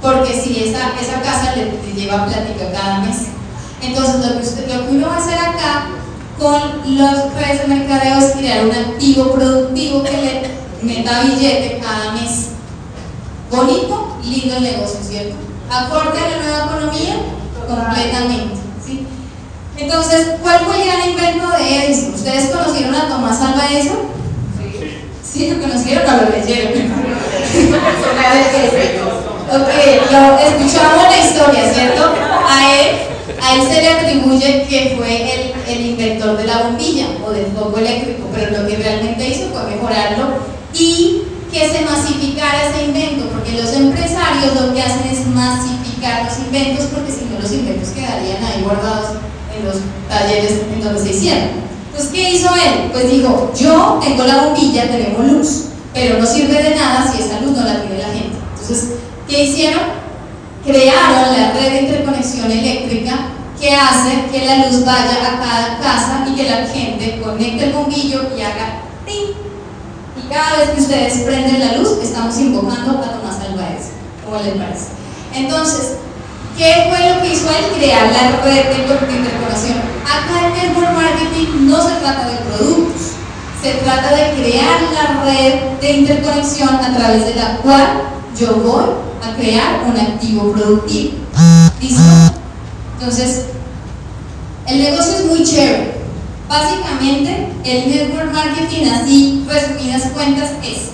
porque 0.00 0.32
si 0.32 0.62
esa, 0.64 0.92
esa 1.00 1.20
casa 1.20 1.56
le, 1.56 1.64
le 1.66 2.00
lleva 2.00 2.26
plática 2.26 2.72
cada 2.72 3.00
mes. 3.00 3.16
Entonces 3.82 4.14
lo 4.16 4.40
que, 4.40 4.74
lo 4.74 4.86
que 4.86 4.96
uno 4.96 5.08
va 5.08 5.16
a 5.16 5.18
hacer 5.18 5.38
acá 5.38 5.86
con 6.38 6.96
los 6.96 7.34
redes 7.34 7.62
de 7.62 7.74
mercadeo 7.74 8.18
es 8.18 8.32
crear 8.32 8.64
un 8.64 8.72
activo 8.72 9.32
productivo 9.32 10.04
que 10.04 10.12
le 10.12 10.58
meta 10.82 11.22
billete 11.22 11.80
cada 11.82 12.12
mes. 12.12 12.50
Bonito, 13.50 14.16
lindo 14.22 14.56
el 14.56 14.62
negocio, 14.62 15.00
¿cierto? 15.02 15.34
Acorde 15.70 16.18
a 16.18 16.30
la 16.30 16.42
nueva 16.42 16.64
economía, 16.66 17.16
completamente. 17.66 18.56
¿sí? 18.84 19.06
Entonces, 19.76 20.34
¿cuál 20.42 20.60
fue 20.60 20.80
el 20.80 20.86
gran 20.86 21.10
invento 21.10 21.50
de 21.56 21.86
Edison? 21.86 22.14
¿Ustedes 22.14 22.50
conocieron 22.50 22.94
a 22.94 23.08
Tomás 23.08 23.40
Alva 23.40 23.70
Edison? 23.70 23.98
Sí, 25.32 25.50
lo 25.50 25.60
conocieron 25.60 26.04
o 26.04 26.16
lo 26.22 26.30
leyeron. 26.30 26.72
ok, 29.48 29.68
lo 30.10 30.20
escuchamos 30.38 31.04
la 31.10 31.18
historia, 31.18 31.72
¿cierto? 31.72 32.02
A 32.46 32.74
él, 32.74 32.86
a 33.42 33.54
él 33.54 33.62
se 33.68 33.82
le 33.82 33.88
atribuye 33.88 34.66
que 34.68 34.94
fue 34.96 35.12
el, 35.34 35.40
el 35.68 35.86
inventor 35.86 36.36
de 36.36 36.44
la 36.44 36.62
bombilla 36.62 37.08
o 37.26 37.30
del 37.30 37.46
foco 37.46 37.78
eléctrico, 37.78 38.28
pero 38.34 38.62
lo 38.62 38.68
que 38.68 38.76
realmente 38.76 39.28
hizo 39.28 39.48
fue 39.50 39.62
mejorarlo 39.74 40.38
y 40.74 41.22
que 41.52 41.68
se 41.68 41.80
masificara 41.84 42.68
ese 42.68 42.84
invento, 42.84 43.26
porque 43.32 43.52
los 43.52 43.72
empresarios 43.72 44.54
lo 44.60 44.74
que 44.74 44.82
hacen 44.82 45.08
es 45.10 45.26
masificar 45.26 46.24
los 46.24 46.38
inventos, 46.38 46.86
porque 46.86 47.12
si 47.12 47.24
no 47.24 47.40
los 47.40 47.52
inventos 47.52 47.88
quedarían 47.90 48.44
ahí 48.44 48.62
guardados 48.62 49.16
en 49.56 49.64
los 49.64 49.76
talleres 50.08 50.60
en 50.72 50.84
donde 50.84 51.00
se 51.00 51.10
hicieron. 51.10 51.68
Entonces, 51.98 52.14
¿qué 52.14 52.30
hizo 52.30 52.54
él? 52.54 52.90
Pues 52.92 53.10
dijo, 53.10 53.50
yo 53.58 53.98
tengo 54.00 54.22
la 54.22 54.44
bombilla, 54.44 54.88
tenemos 54.88 55.32
luz, 55.32 55.64
pero 55.92 56.20
no 56.20 56.26
sirve 56.26 56.62
de 56.62 56.76
nada 56.76 57.10
si 57.10 57.20
esa 57.20 57.40
luz 57.40 57.56
no 57.56 57.64
la 57.64 57.80
tiene 57.80 57.98
la 57.98 58.10
gente. 58.10 58.38
Entonces, 58.52 58.90
¿qué 59.28 59.42
hicieron? 59.42 59.82
Crearon 60.64 61.36
la 61.36 61.52
red 61.54 61.72
de 61.72 61.80
interconexión 61.80 62.52
eléctrica 62.52 63.30
que 63.60 63.74
hace 63.74 64.30
que 64.30 64.46
la 64.46 64.68
luz 64.68 64.84
vaya 64.84 65.10
a 65.10 65.40
cada 65.40 65.78
casa 65.80 66.24
y 66.30 66.36
que 66.36 66.48
la 66.48 66.68
gente 66.68 67.20
conecte 67.20 67.64
el 67.64 67.72
bombillo 67.72 68.28
y 68.36 68.42
haga 68.42 68.82
¡ting! 69.04 69.34
Y 70.16 70.28
cada 70.32 70.58
vez 70.58 70.70
que 70.70 70.80
ustedes 70.80 71.18
prenden 71.24 71.58
la 71.58 71.78
luz, 71.78 71.98
estamos 72.00 72.38
invocando 72.38 72.92
a 72.92 73.10
Tomás 73.10 73.38
Edison, 73.38 73.94
como 74.24 74.40
les 74.40 74.54
parece. 74.54 74.86
Entonces, 75.34 75.96
¿Qué 76.58 76.88
fue 76.88 77.14
lo 77.14 77.22
que 77.22 77.32
hizo 77.32 77.48
él? 77.50 77.78
Crear 77.78 78.10
la 78.10 78.42
red 78.42 78.66
de 78.66 78.82
interconexión. 78.82 79.78
Acá 80.04 80.48
en 80.48 80.54
network 80.54 80.90
marketing 80.92 81.68
no 81.68 81.80
se 81.80 81.94
trata 82.00 82.28
de 82.28 82.36
productos, 82.38 83.12
se 83.62 83.74
trata 83.74 84.16
de 84.16 84.32
crear 84.32 84.80
la 84.92 85.22
red 85.22 85.78
de 85.80 85.92
interconexión 85.92 86.74
a 86.74 86.96
través 86.96 87.26
de 87.26 87.36
la 87.36 87.58
cual 87.58 88.02
yo 88.36 88.56
voy 88.56 88.86
a 89.22 89.36
crear 89.36 89.84
un 89.86 89.96
activo 90.00 90.52
productivo. 90.52 91.18
¿Listo? 91.80 92.02
Entonces, 92.98 93.44
el 94.66 94.82
negocio 94.82 95.12
es 95.12 95.26
muy 95.26 95.44
chévere. 95.44 95.94
Básicamente, 96.48 97.52
el 97.64 97.88
network 97.88 98.32
marketing, 98.32 98.88
así 98.88 99.46
resumidas 99.46 100.10
cuentas, 100.12 100.50
es 100.64 100.90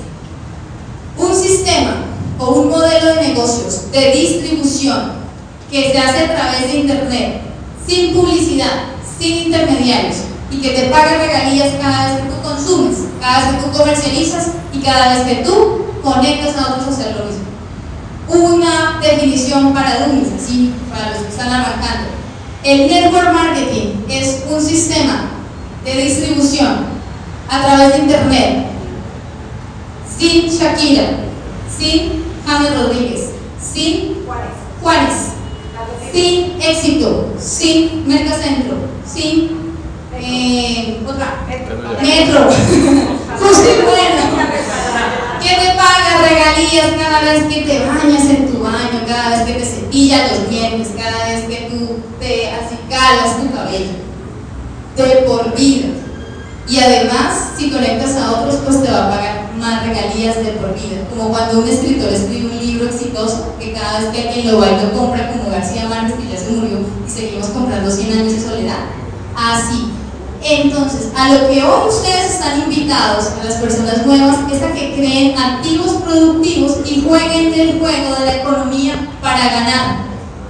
un 1.17 1.35
sistema 1.35 2.03
o 2.39 2.51
un 2.51 2.69
modelo 2.69 3.15
de 3.15 3.29
negocios 3.29 3.91
de 3.93 4.13
distribución 4.13 5.24
que 5.75 5.91
se 5.91 5.99
hace 5.99 6.27
a 6.27 6.37
través 6.37 6.73
de 6.73 6.79
internet, 6.79 7.41
sin 7.85 8.15
publicidad, 8.15 8.85
sin 9.19 9.47
intermediarios 9.47 10.19
y 10.49 10.59
que 10.59 10.71
te 10.71 10.83
paga 10.83 11.19
regalías 11.19 11.75
cada 11.83 12.15
vez 12.15 12.23
que 12.23 12.29
tú 12.29 12.43
consumes, 12.45 12.99
cada 13.21 13.41
vez 13.41 13.57
que 13.57 13.63
tú 13.65 13.79
comercializas 13.79 14.51
y 14.73 14.79
cada 14.79 15.17
vez 15.17 15.27
que 15.27 15.43
tú 15.43 15.85
conectas 16.01 16.57
a 16.59 16.75
otros 16.75 16.87
a 16.87 16.91
hacer 16.91 17.17
lo 17.17 17.25
mismo. 17.25 17.45
Una 18.29 19.01
definición 19.03 19.75
para 19.75 20.07
dummies, 20.07 20.29
así 20.41 20.73
para 20.89 21.11
los 21.11 21.23
que 21.23 21.29
están 21.31 21.49
arrancando. 21.49 22.09
El 22.63 22.87
network 22.87 23.33
marketing 23.33 24.05
es 24.09 24.45
un 24.49 24.63
sistema 24.63 25.25
de 25.85 26.05
distribución 26.05 26.87
a 27.51 27.63
través 27.65 27.95
de 27.95 27.99
internet, 27.99 28.67
sin 30.17 30.49
Shakira, 30.49 31.09
sin 31.77 32.23
James 32.47 32.79
Rodríguez, 32.79 33.31
sin 33.61 34.25
Juárez 34.81 35.34
sin 36.15 36.55
éxito, 36.61 37.35
sin 37.39 38.07
Mercacentro, 38.07 38.77
sin 39.05 39.51
eh, 40.17 41.01
otra, 41.05 41.45
Metro, 42.01 42.49
que 45.43 45.49
te 45.49 45.69
paga 45.77 46.23
regalías 46.23 46.93
cada 46.97 47.21
vez 47.21 47.45
que 47.45 47.63
te 47.63 47.81
bañas 47.81 48.25
en 48.27 48.47
tu 48.47 48.63
baño, 48.63 49.05
cada 49.09 49.31
vez 49.31 49.41
que 49.47 49.55
te 49.55 49.67
cepillas 49.67 50.31
los 50.31 50.49
dientes, 50.49 50.93
cada 50.97 51.27
vez 51.27 51.45
que 51.47 51.69
tú 51.71 51.99
te 52.21 52.49
acicalas 52.51 53.41
tu 53.41 53.53
cabello, 53.53 53.97
de 54.97 55.27
por 55.27 55.55
vida. 55.57 55.89
Y 56.69 56.79
además, 56.79 57.51
si 57.59 57.71
conectas 57.71 58.17
a 58.17 58.41
otros, 58.41 58.61
pues 58.65 58.83
te 58.83 58.91
va 58.91 59.07
a 59.07 59.11
pagar 59.11 59.44
más 59.65 59.83
regalías 59.83 60.37
de 60.37 60.53
por 60.53 60.75
vida. 60.75 61.09
Como 61.09 61.31
cuando 61.31 61.61
un 61.61 61.69
escritor 61.69 62.13
escribe 62.13 62.51
un 62.53 62.59
libro 62.59 62.87
exitoso, 62.87 63.55
que 63.59 63.73
cada 63.73 64.01
vez 64.01 64.11
que 64.11 64.29
alguien 64.29 64.53
lo 64.53 64.61
va 64.61 64.69
y 64.69 64.85
lo 64.85 64.93
compra, 64.93 65.33
como 65.33 65.51
García 65.51 65.89
Márquez, 65.89 66.17
que 66.19 66.29
ya 66.29 66.39
se 66.39 66.51
murió, 66.51 66.81
y 67.07 67.11
seguimos 67.11 67.49
comprando 67.49 67.91
100 67.91 68.13
años 68.13 68.33
de 68.33 68.41
soledad. 68.41 68.85
Así. 69.35 69.91
Entonces, 70.43 71.09
a 71.17 71.33
lo 71.33 71.49
que 71.49 71.63
hoy 71.63 71.89
ustedes 71.89 72.35
están 72.35 72.61
invitados, 72.61 73.31
a 73.41 73.45
las 73.45 73.55
personas 73.55 74.05
nuevas, 74.05 74.37
es 74.53 74.63
a 74.63 74.73
que 74.75 74.95
creen 74.95 75.39
activos 75.39 75.95
productivos 76.05 76.81
y 76.85 77.01
jueguen 77.01 77.55
el 77.55 77.79
juego 77.79 78.15
de 78.17 78.27
la 78.27 78.37
economía 78.37 79.09
para 79.23 79.47
ganar, 79.47 80.05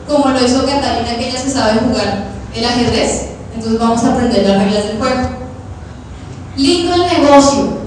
como 0.09 0.31
lo 0.31 0.45
hizo 0.45 0.67
Catalina, 0.67 1.17
que 1.17 1.29
ella 1.29 1.41
se 1.41 1.51
sabe 1.51 1.79
jugar 1.79 2.25
el 2.53 2.65
ajedrez. 2.65 3.29
Entonces 3.55 3.79
vamos 3.79 4.03
a 4.03 4.13
aprender 4.13 4.49
las 4.49 4.65
reglas 4.65 4.85
del 4.89 4.99
juego. 4.99 5.29
Lindo 6.57 6.95
el 6.95 7.23
negocio, 7.23 7.84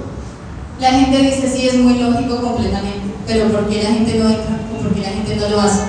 la 0.80 0.92
gente 0.92 1.18
dice, 1.18 1.52
sí, 1.52 1.68
es 1.68 1.76
muy 1.76 1.96
lógico 1.96 2.38
completamente, 2.38 3.02
pero 3.26 3.52
¿por 3.52 3.68
qué 3.68 3.84
la 3.84 3.90
gente 3.90 4.16
no 4.16 4.30
entra 4.30 4.58
por 4.82 4.94
qué 4.94 5.02
la 5.02 5.10
gente 5.10 5.36
no 5.36 5.50
lo 5.50 5.62
hace? 5.62 5.82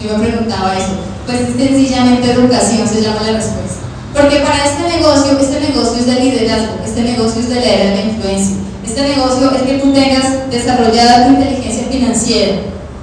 Yo 0.00 0.18
me 0.18 0.26
preguntaba 0.26 0.76
eso. 0.76 0.92
Pues 1.26 1.40
sencillamente 1.56 2.32
educación 2.32 2.86
se 2.88 3.02
llama 3.02 3.22
la 3.22 3.38
respuesta. 3.38 3.86
Porque 4.12 4.38
para 4.40 4.64
este 4.64 4.96
negocio, 4.96 5.38
este 5.38 5.60
negocio 5.60 6.00
es 6.00 6.06
de 6.06 6.20
liderazgo, 6.20 6.74
este 6.84 7.02
negocio 7.02 7.40
es 7.40 7.48
de 7.48 7.54
la 7.56 7.66
era 7.66 7.90
de 7.90 7.96
la 7.96 8.02
influencia. 8.02 8.56
Este 8.84 9.02
negocio 9.02 9.50
es 9.50 9.62
que 9.62 9.78
tú 9.78 9.92
tengas 9.92 10.50
desarrollada 10.50 11.26
tu 11.26 11.32
inteligencia 11.34 11.86
financiera, 11.90 12.58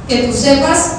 que 0.07 0.23
tú 0.23 0.33
sepas 0.33 0.93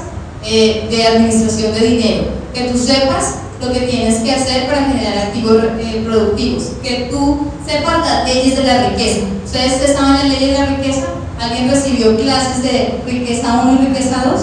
eh, 0.46 0.87
de 0.90 1.06
administración 1.06 1.72
de 1.74 1.80
dinero, 1.80 2.24
que 2.52 2.64
tú 2.64 2.78
sepas 2.78 3.37
lo 3.64 3.72
que 3.72 3.81
tienes 3.81 4.16
que 4.16 4.33
hacer 4.33 4.66
para 4.66 4.87
generar 4.87 5.18
activos 5.18 5.62
eh, 5.79 6.03
productivos, 6.05 6.72
que 6.83 7.09
tú 7.11 7.48
sepas 7.66 7.98
las 8.07 8.25
leyes 8.29 8.56
de 8.56 8.65
la 8.65 8.88
riqueza. 8.88 9.21
¿Ustedes 9.44 9.83
estaban 9.83 10.21
en 10.21 10.29
las 10.29 10.40
leyes 10.40 10.58
de 10.58 10.65
la 10.65 10.77
riqueza? 10.77 11.06
¿Alguien 11.40 11.71
recibió 11.71 12.17
clases 12.17 12.62
de 12.62 13.00
riqueza 13.06 13.62
1 13.65 13.83
y 13.83 13.87
riqueza 13.87 14.25
2? 14.25 14.40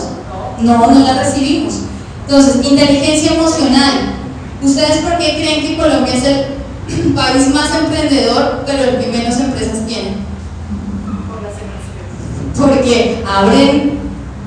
No, 0.61 0.91
no 0.91 0.99
las 0.99 1.25
recibimos. 1.25 1.75
Entonces, 2.27 2.65
inteligencia 2.65 3.33
emocional. 3.33 4.15
¿Ustedes 4.61 4.97
por 4.97 5.17
qué 5.17 5.35
creen 5.35 5.61
que 5.61 5.77
Colombia 5.77 6.13
es 6.13 6.23
el 6.23 7.13
país 7.15 7.47
más 7.53 7.75
emprendedor, 7.75 8.63
pero 8.65 8.83
el 8.83 8.99
que 8.99 9.11
menos 9.11 9.39
empresas 9.39 9.85
tiene? 9.87 10.17
Porque 12.57 13.23
abren 13.27 14.00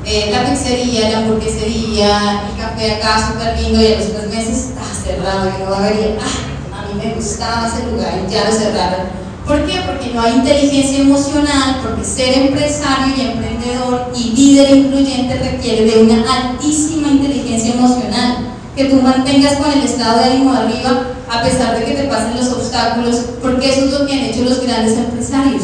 eh, 0.07 0.29
la 0.31 0.51
pizzería, 0.51 1.11
la 1.11 1.19
hamburguesería, 1.19 2.43
el 2.51 2.63
café 2.63 2.93
acá 2.93 3.33
súper 3.33 3.59
lindo 3.61 3.81
y 3.81 3.93
a 3.93 3.99
los 3.99 4.13
tres 4.13 4.29
meses 4.29 4.69
está 4.69 4.83
cerrado 4.85 5.49
y 5.49 5.63
no 5.63 5.71
va 5.71 5.79
a. 5.79 5.89
Ah, 5.89 6.79
a 6.79 6.93
mí 6.93 7.01
me 7.03 7.15
gustaba 7.15 7.69
ese 7.69 7.91
lugar 7.91 8.27
ya 8.29 8.45
lo 8.45 8.53
cerraron. 8.53 9.25
¿Por 9.47 9.67
qué? 9.67 9.81
Porque 9.87 10.11
no 10.15 10.23
hay 10.23 10.35
inteligencia 10.35 11.01
emocional, 11.01 11.81
porque 11.83 12.05
ser 12.05 12.39
empresario 12.39 13.15
y 13.17 13.21
emprendedor 13.21 14.11
y 14.17 14.31
líder 14.31 14.75
influyente 14.75 15.39
requiere 15.39 15.85
de 15.85 16.03
una 16.03 16.25
altísima 16.33 17.09
inteligencia 17.09 17.75
emocional, 17.75 18.39
que 18.75 18.87
tú 18.87 18.97
mantengas 19.03 19.57
con 19.57 19.71
el 19.71 19.83
estado 19.83 20.19
de 20.19 20.25
ánimo 20.25 20.53
arriba 20.53 21.15
a 21.31 21.43
pesar 21.43 21.79
de 21.79 21.85
que 21.85 21.93
te 21.93 22.05
pasen 22.05 22.37
los 22.37 22.53
obstáculos, 22.53 23.17
porque 23.43 23.71
eso 23.71 23.87
es 23.87 23.93
lo 23.93 24.07
que 24.07 24.13
han 24.13 24.21
hecho 24.21 24.45
los 24.45 24.63
grandes 24.63 24.97
empresarios. 24.97 25.63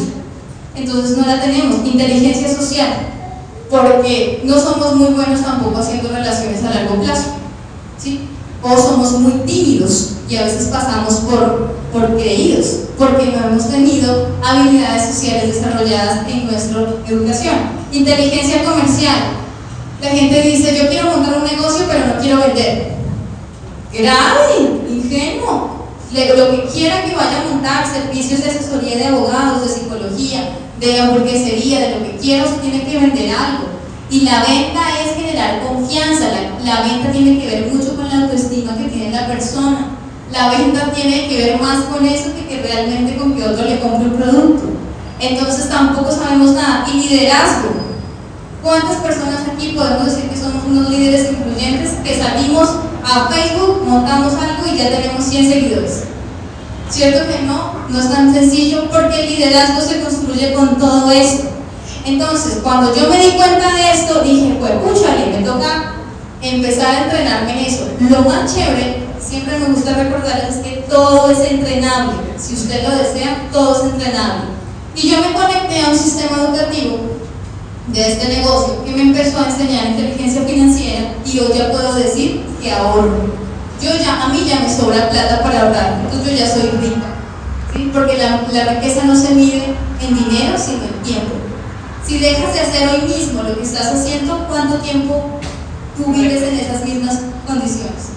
Entonces 0.75 1.17
no 1.17 1.25
la 1.25 1.41
tenemos. 1.41 1.85
Inteligencia 1.85 2.53
social, 2.53 2.89
porque 3.71 4.41
no 4.43 4.59
somos 4.59 4.97
muy 4.97 5.13
buenos 5.13 5.41
tampoco 5.41 5.79
haciendo 5.79 6.09
relaciones 6.09 6.61
a 6.63 6.71
largo 6.71 7.01
plazo, 7.01 7.29
¿sí? 7.97 8.27
O 8.61 8.77
somos 8.77 9.13
muy 9.13 9.31
tímidos 9.45 10.11
y 10.29 10.35
a 10.35 10.43
veces 10.43 10.67
pasamos 10.67 11.15
por, 11.21 11.71
por 11.93 12.17
creídos, 12.17 12.81
porque 12.97 13.27
no 13.27 13.47
hemos 13.47 13.69
tenido 13.69 14.27
habilidades 14.45 15.15
sociales 15.15 15.55
desarrolladas 15.55 16.27
en 16.27 16.47
nuestra 16.47 16.81
educación. 17.07 17.55
Inteligencia 17.93 18.63
comercial. 18.63 19.37
La 20.01 20.09
gente 20.09 20.41
dice, 20.41 20.77
yo 20.77 20.89
quiero 20.89 21.11
montar 21.11 21.37
un 21.37 21.45
negocio, 21.45 21.85
pero 21.87 22.07
no 22.07 22.21
quiero 22.21 22.39
vender. 22.39 22.95
Grave, 23.93 24.81
ingenuo. 24.89 25.81
Lo 26.13 26.51
que 26.51 26.63
quiera 26.73 27.05
que 27.05 27.15
vaya 27.15 27.41
a 27.41 27.53
montar, 27.53 27.85
servicios 27.89 28.43
de 28.43 28.49
asesoría 28.49 28.97
de 28.97 29.05
abogados, 29.05 29.63
de 29.63 29.73
psicología, 29.73 30.49
de 30.81 30.99
hamburguesería, 30.99 31.79
de 31.79 31.95
lo 31.95 32.03
que 32.03 32.17
quiera, 32.17 32.43
usted 32.43 32.61
tiene 32.61 32.83
que 32.83 32.99
vender 32.99 33.35
algo. 33.35 33.69
Y 34.09 34.21
la 34.21 34.43
venta 34.43 34.81
es 35.05 35.15
generar 35.15 35.61
confianza, 35.61 36.25
la, 36.27 36.65
la 36.65 36.81
venta 36.81 37.11
tiene 37.11 37.39
que 37.39 37.47
ver 37.47 37.71
mucho 37.71 37.95
con 37.95 38.09
la 38.09 38.23
autoestima 38.23 38.75
que 38.75 38.85
tiene 38.85 39.11
la 39.11 39.27
persona. 39.27 39.91
La 40.31 40.49
venta 40.49 40.91
tiene 40.91 41.29
que 41.29 41.37
ver 41.37 41.61
más 41.61 41.83
con 41.85 42.05
eso 42.05 42.33
que, 42.35 42.47
que 42.47 42.61
realmente 42.61 43.15
con 43.15 43.35
que 43.35 43.43
otro 43.43 43.63
le 43.63 43.79
compre 43.79 44.09
un 44.09 44.17
producto. 44.17 44.63
Entonces 45.19 45.69
tampoco 45.69 46.11
sabemos 46.11 46.51
nada. 46.51 46.85
Y 46.91 47.07
liderazgo. 47.07 47.69
¿Cuántas 48.63 48.97
personas 48.97 49.41
aquí 49.53 49.73
podemos 49.75 50.05
decir 50.05 50.29
que 50.29 50.37
somos 50.37 50.63
unos 50.67 50.89
líderes 50.89 51.31
influyentes 51.31 51.91
que 52.03 52.19
salimos 52.19 52.69
a 53.03 53.27
Facebook, 53.27 53.83
montamos 53.87 54.33
algo 54.33 54.71
y 54.71 54.77
ya 54.77 54.89
tenemos 54.89 55.23
100 55.25 55.49
seguidores? 55.49 56.03
¿Cierto 56.91 57.25
que 57.25 57.43
no? 57.43 57.73
No 57.89 57.99
es 57.99 58.11
tan 58.11 58.33
sencillo 58.33 58.89
porque 58.91 59.21
el 59.21 59.29
liderazgo 59.29 59.81
se 59.81 60.01
construye 60.01 60.53
con 60.53 60.77
todo 60.77 61.09
esto. 61.09 61.47
Entonces, 62.05 62.59
cuando 62.61 62.93
yo 62.93 63.07
me 63.07 63.17
di 63.17 63.31
cuenta 63.31 63.73
de 63.73 63.91
esto, 63.91 64.21
dije, 64.21 64.57
pues, 64.59 64.71
púchale, 64.73 65.37
me 65.37 65.45
toca 65.45 65.93
empezar 66.41 66.95
a 66.95 67.03
entrenarme 67.05 67.51
en 67.53 67.65
eso. 67.65 67.87
Lo 68.09 68.21
más 68.21 68.53
chévere, 68.53 69.03
siempre 69.19 69.57
me 69.59 69.67
gusta 69.67 69.93
recordarles 69.93 70.57
es 70.57 70.63
que 70.63 70.85
todo 70.89 71.31
es 71.31 71.39
entrenable. 71.39 72.17
Si 72.37 72.55
usted 72.55 72.83
lo 72.83 72.97
desea, 72.97 73.47
todo 73.53 73.75
es 73.75 73.93
entrenable. 73.93 74.49
Y 74.95 75.09
yo 75.09 75.21
me 75.21 75.33
conecté 75.33 75.81
a 75.81 75.89
un 75.89 75.97
sistema 75.97 76.43
educativo 76.43 76.99
de 77.87 78.11
este 78.11 78.27
negocio 78.27 78.83
que 78.83 78.91
me 78.91 79.01
empezó 79.03 79.39
a 79.39 79.49
enseñar 79.49 79.87
inteligencia 79.87 80.41
financiera 80.41 81.13
y 81.25 81.39
hoy 81.39 81.57
ya 81.57 81.71
puedo 81.71 81.93
decir 81.95 82.43
que 82.61 82.71
ahorro. 82.71 83.50
Yo 83.81 83.89
ya, 83.97 84.23
a 84.23 84.29
mí 84.29 84.45
ya 84.47 84.59
me 84.59 84.69
sobra 84.69 85.09
plata 85.09 85.41
para 85.41 85.61
ahorrar, 85.61 86.01
entonces 86.03 86.31
yo 86.31 86.37
ya 86.37 86.51
soy 86.51 86.69
rica. 86.79 87.07
Porque 87.93 88.17
la, 88.17 88.73
riqueza 88.73 89.05
no 89.05 89.15
se 89.15 89.33
mide 89.33 89.73
en 90.01 90.15
dinero, 90.15 90.55
sino 90.57 90.83
en 90.83 91.03
tiempo. 91.03 91.33
Si 92.05 92.19
dejas 92.19 92.53
de 92.53 92.59
hacer 92.59 92.89
hoy 92.89 93.07
mismo 93.07 93.41
lo 93.41 93.55
que 93.57 93.63
estás 93.63 93.87
haciendo, 93.87 94.45
¿cuánto 94.47 94.75
tiempo 94.79 95.39
tú 95.97 96.11
vives 96.11 96.43
en 96.43 96.59
esas 96.59 96.85
mismas 96.85 97.21
condiciones? 97.47 98.11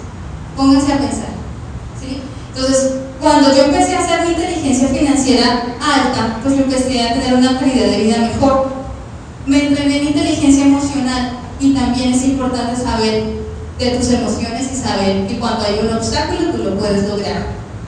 Pónganse 0.55 0.93
a 0.93 0.97
pensar. 0.97 1.35
Entonces, 2.55 2.93
cuando 3.19 3.53
yo 3.53 3.63
empecé 3.63 3.95
a 3.95 3.99
hacer 3.99 4.21
mi 4.25 4.33
inteligencia 4.33 4.87
financiera 4.87 5.63
alta, 5.81 6.37
pues 6.41 6.55
yo 6.55 6.63
empecé 6.63 7.01
a 7.01 7.13
tener 7.13 7.33
una 7.33 7.59
calidad 7.59 7.87
de 7.87 8.03
vida 8.03 8.17
mejor. 8.17 8.67
Me 9.45 9.67
entrené 9.67 9.97
en 9.97 10.07
inteligencia 10.09 10.65
emocional 10.65 11.39
y 11.59 11.73
también 11.73 12.13
es 12.13 12.23
importante 12.23 12.81
saber 12.81 13.44
de 13.79 13.91
tus 13.91 14.09
emociones 14.09 14.71
y 14.71 14.75
saber 14.75 15.27
que 15.27 15.39
cuando 15.39 15.65
hay 15.65 15.79
un 15.83 15.97
obstáculo 15.97 16.51
tú 16.51 16.63
lo 16.63 16.77
puedes 16.77 17.07
lograr. 17.09 17.47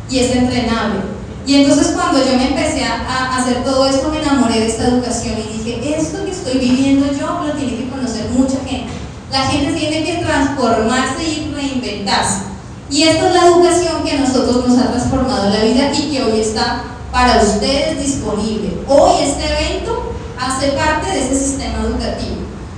Y 0.09 0.19
es 0.19 0.35
entrenable. 0.35 1.01
Y 1.45 1.55
entonces 1.55 1.93
cuando 1.95 2.19
yo 2.19 2.35
me 2.35 2.49
empecé 2.49 2.83
a, 2.83 3.37
hacer 3.37 3.63
todo 3.63 3.87
esto, 3.87 4.09
me 4.09 4.21
enamoré 4.21 4.59
de 4.59 4.67
esta 4.67 4.87
educación 4.87 5.35
y 5.37 5.57
dije, 5.57 5.95
esto 5.97 6.25
que 6.25 6.31
estoy 6.31 6.57
viviendo 6.57 7.07
yo 7.13 7.41
lo 7.45 7.53
tiene 7.53 7.77
que 7.77 7.89
conocer 7.89 8.29
mucha 8.31 8.57
gente. 8.65 8.91
La 9.31 9.47
gente 9.47 9.73
tiene 9.73 10.03
que 10.03 10.23
transformarse 10.25 11.23
y 11.23 11.53
reinventarse. 11.55 12.41
Y 12.89 13.03
esta 13.03 13.27
es 13.27 13.33
la 13.33 13.47
educación 13.47 14.03
que 14.03 14.11
a 14.11 14.19
nosotros 14.19 14.67
nos 14.67 14.77
ha 14.79 14.91
transformado 14.91 15.49
la 15.49 15.63
vida 15.63 15.91
y 15.93 16.11
que 16.11 16.23
hoy 16.23 16.41
está 16.41 16.83
para 17.11 17.41
ustedes 17.41 18.01
disponible. 18.01 18.79
Hoy 18.87 19.23
este 19.23 19.45
evento 19.45 20.13
hace 20.39 20.69
parte 20.69 21.11
de 21.11 21.19
ese 21.19 21.35
sistema 21.37 21.79
educativo. 21.85 22.36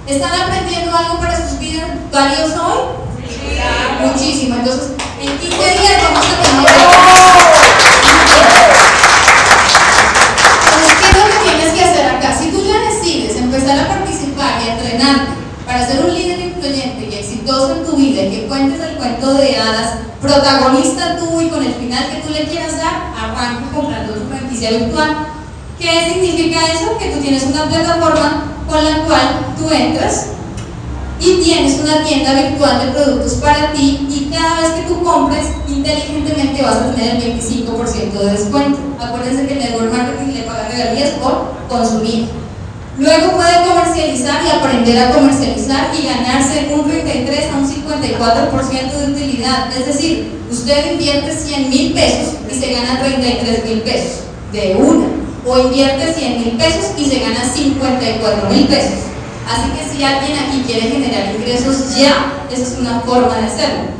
¿Están 0.09 0.41
aprendiendo 0.41 0.97
algo 0.97 1.19
para 1.19 1.37
sus 1.37 1.59
vidas 1.59 1.85
valioso 2.11 2.65
hoy? 2.65 4.07
Muchísimo. 4.07 4.55
Entonces, 4.55 4.93
en 5.21 5.37
15 5.37 5.55
días 5.55 6.01
vamos 6.01 6.25
a 6.25 6.41
tener... 6.41 6.65
Entonces, 10.65 10.93
¿qué 10.99 11.05
es 11.09 11.15
lo 11.15 11.25
que 11.29 11.37
tienes 11.47 11.73
que 11.75 11.83
hacer 11.83 12.05
acá? 12.07 12.35
Si 12.35 12.49
tú 12.49 12.57
ya 12.65 12.79
decides 12.89 13.35
empezar 13.37 13.77
a 13.77 13.87
participar 13.87 14.59
y 14.59 14.69
a 14.69 14.73
entrenarte 14.73 15.31
para 15.67 15.85
ser 15.85 16.03
un 16.03 16.11
líder 16.11 16.39
influyente 16.39 17.07
y 17.07 17.13
exitoso 17.13 17.75
en 17.75 17.85
tu 17.85 17.95
vida 17.95 18.23
y 18.23 18.31
que 18.31 18.47
cuentes 18.47 18.81
el 18.81 18.97
cuento 18.97 19.35
de 19.35 19.57
hadas, 19.57 19.93
protagonista 20.23 21.17
tú 21.17 21.39
y 21.39 21.49
con 21.49 21.63
el 21.63 21.75
final 21.75 22.09
que 22.09 22.21
tú 22.21 22.33
le 22.33 22.45
quieras 22.45 22.77
dar, 22.77 23.13
arranca 23.15 23.71
comprando 23.75 24.13
tu 24.13 24.27
franquicia 24.27 24.71
virtual. 24.71 25.27
¿Qué 25.79 26.11
significa 26.11 26.65
eso? 26.65 26.97
Que 26.97 27.11
tú 27.11 27.19
tienes 27.21 27.43
una 27.43 27.65
plataforma 27.65 28.55
con 28.69 28.85
la 28.85 29.03
cual 29.05 29.55
tú 29.57 29.69
entras 29.73 30.27
y 31.19 31.41
tienes 31.43 31.79
una 31.79 32.03
tienda 32.03 32.33
virtual 32.33 32.85
de 32.85 32.91
productos 32.93 33.33
para 33.33 33.73
ti 33.73 34.07
y 34.09 34.29
cada 34.33 34.61
vez 34.61 34.71
que 34.71 34.87
tú 34.87 35.03
compres, 35.03 35.47
inteligentemente 35.67 36.61
vas 36.61 36.77
a 36.77 36.91
tener 36.93 37.15
el 37.15 37.39
25% 37.39 38.11
de 38.11 38.31
descuento. 38.31 38.79
Acuérdense 38.99 39.47
que 39.47 39.53
el 39.53 39.59
network 39.59 39.91
marketing 39.91 40.33
le 40.33 40.43
paga 40.43 40.69
regalías 40.69 41.09
por 41.21 41.55
consumir. 41.67 42.29
Luego 42.97 43.31
puede 43.31 43.67
comercializar 43.67 44.45
y 44.45 44.49
aprender 44.49 44.99
a 44.99 45.11
comercializar 45.13 45.91
y 45.97 46.05
ganarse 46.05 46.69
un 46.73 46.89
33 46.89 47.51
a 47.51 47.57
un 47.57 47.67
54% 47.67 48.91
de 48.91 49.11
utilidad. 49.11 49.71
Es 49.77 49.87
decir, 49.87 50.39
usted 50.51 50.93
invierte 50.93 51.33
100 51.33 51.69
mil 51.69 51.93
pesos 51.93 52.35
y 52.49 52.59
se 52.59 52.73
gana 52.73 53.01
33 53.01 53.65
mil 53.65 53.81
pesos 53.81 54.23
de 54.51 54.75
una. 54.75 55.18
O 55.45 55.57
invierte 55.57 56.13
100 56.13 56.39
mil 56.39 56.57
pesos 56.57 56.91
y 56.97 57.05
se 57.05 57.19
gana 57.19 57.43
54 57.43 58.49
mil 58.49 58.67
pesos. 58.67 59.09
Así 59.49 59.71
que 59.71 59.89
si 59.89 60.03
alguien 60.03 60.37
aquí 60.37 60.63
quiere 60.65 60.81
generar 60.81 61.33
ingresos 61.35 61.95
ya, 61.95 62.45
esa 62.51 62.61
es 62.61 62.77
una 62.79 62.99
forma 63.01 63.35
de 63.37 63.47
hacerlo. 63.47 63.99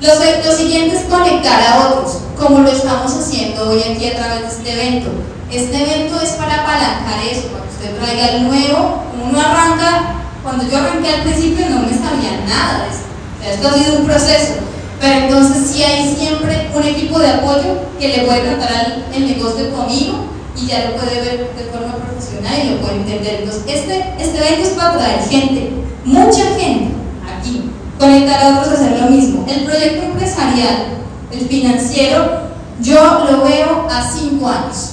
Lo, 0.00 0.56
siguiente 0.56 0.96
es 0.96 1.04
conectar 1.04 1.60
a 1.62 1.88
otros, 1.88 2.18
como 2.38 2.60
lo 2.60 2.70
estamos 2.70 3.12
haciendo 3.12 3.70
hoy 3.70 3.82
aquí 3.82 4.06
a 4.06 4.16
través 4.16 4.40
de 4.40 4.48
este 4.48 4.72
evento. 4.72 5.10
Este 5.52 5.76
evento 5.76 6.20
es 6.20 6.30
para 6.30 6.62
apalancar 6.62 7.20
eso, 7.30 7.48
para 7.48 7.64
que 7.64 7.70
usted 7.70 7.96
traiga 7.98 8.28
el 8.30 8.48
nuevo. 8.48 9.04
Uno 9.22 9.38
arranca, 9.38 10.14
cuando 10.42 10.66
yo 10.68 10.78
arranqué 10.78 11.10
al 11.10 11.22
principio 11.22 11.68
no 11.68 11.80
me 11.80 11.92
sabía 11.92 12.40
nada 12.48 12.88
esto. 12.90 13.06
Esto 13.46 13.68
ha 13.68 13.72
sido 13.74 13.98
un 13.98 14.06
proceso. 14.06 14.54
Pero 15.00 15.14
entonces 15.20 15.70
sí 15.70 15.82
hay 15.84 16.16
siempre 16.16 16.70
un 16.74 16.82
equipo 16.82 17.18
de 17.18 17.30
apoyo 17.30 17.78
que 17.98 18.08
le 18.08 18.22
puede 18.24 18.40
tratar 18.40 19.04
el 19.14 19.26
negocio 19.26 19.70
conmigo 19.70 20.39
y 20.56 20.66
ya 20.66 20.90
lo 20.90 20.96
puede 20.96 21.20
ver 21.20 21.50
de 21.56 21.64
forma 21.64 21.96
profesional 21.96 22.54
y 22.64 22.70
lo 22.70 22.80
puede 22.80 22.96
entender. 22.96 23.40
Entonces, 23.40 23.62
este, 23.66 24.14
este 24.18 24.38
evento 24.38 24.68
es 24.68 24.74
para 24.74 24.98
traer 24.98 25.22
gente, 25.28 25.70
mucha 26.04 26.44
gente 26.58 26.94
aquí, 27.26 27.70
conectar 27.98 28.42
a 28.42 28.60
otros 28.60 28.78
a 28.78 28.84
hacer 28.84 29.00
lo 29.00 29.10
mismo. 29.10 29.46
El 29.48 29.64
proyecto 29.64 30.04
empresarial, 30.04 30.86
el 31.30 31.40
financiero, 31.48 32.50
yo 32.80 33.24
lo 33.30 33.44
veo 33.44 33.86
a 33.90 34.02
5 34.02 34.48
años. 34.48 34.92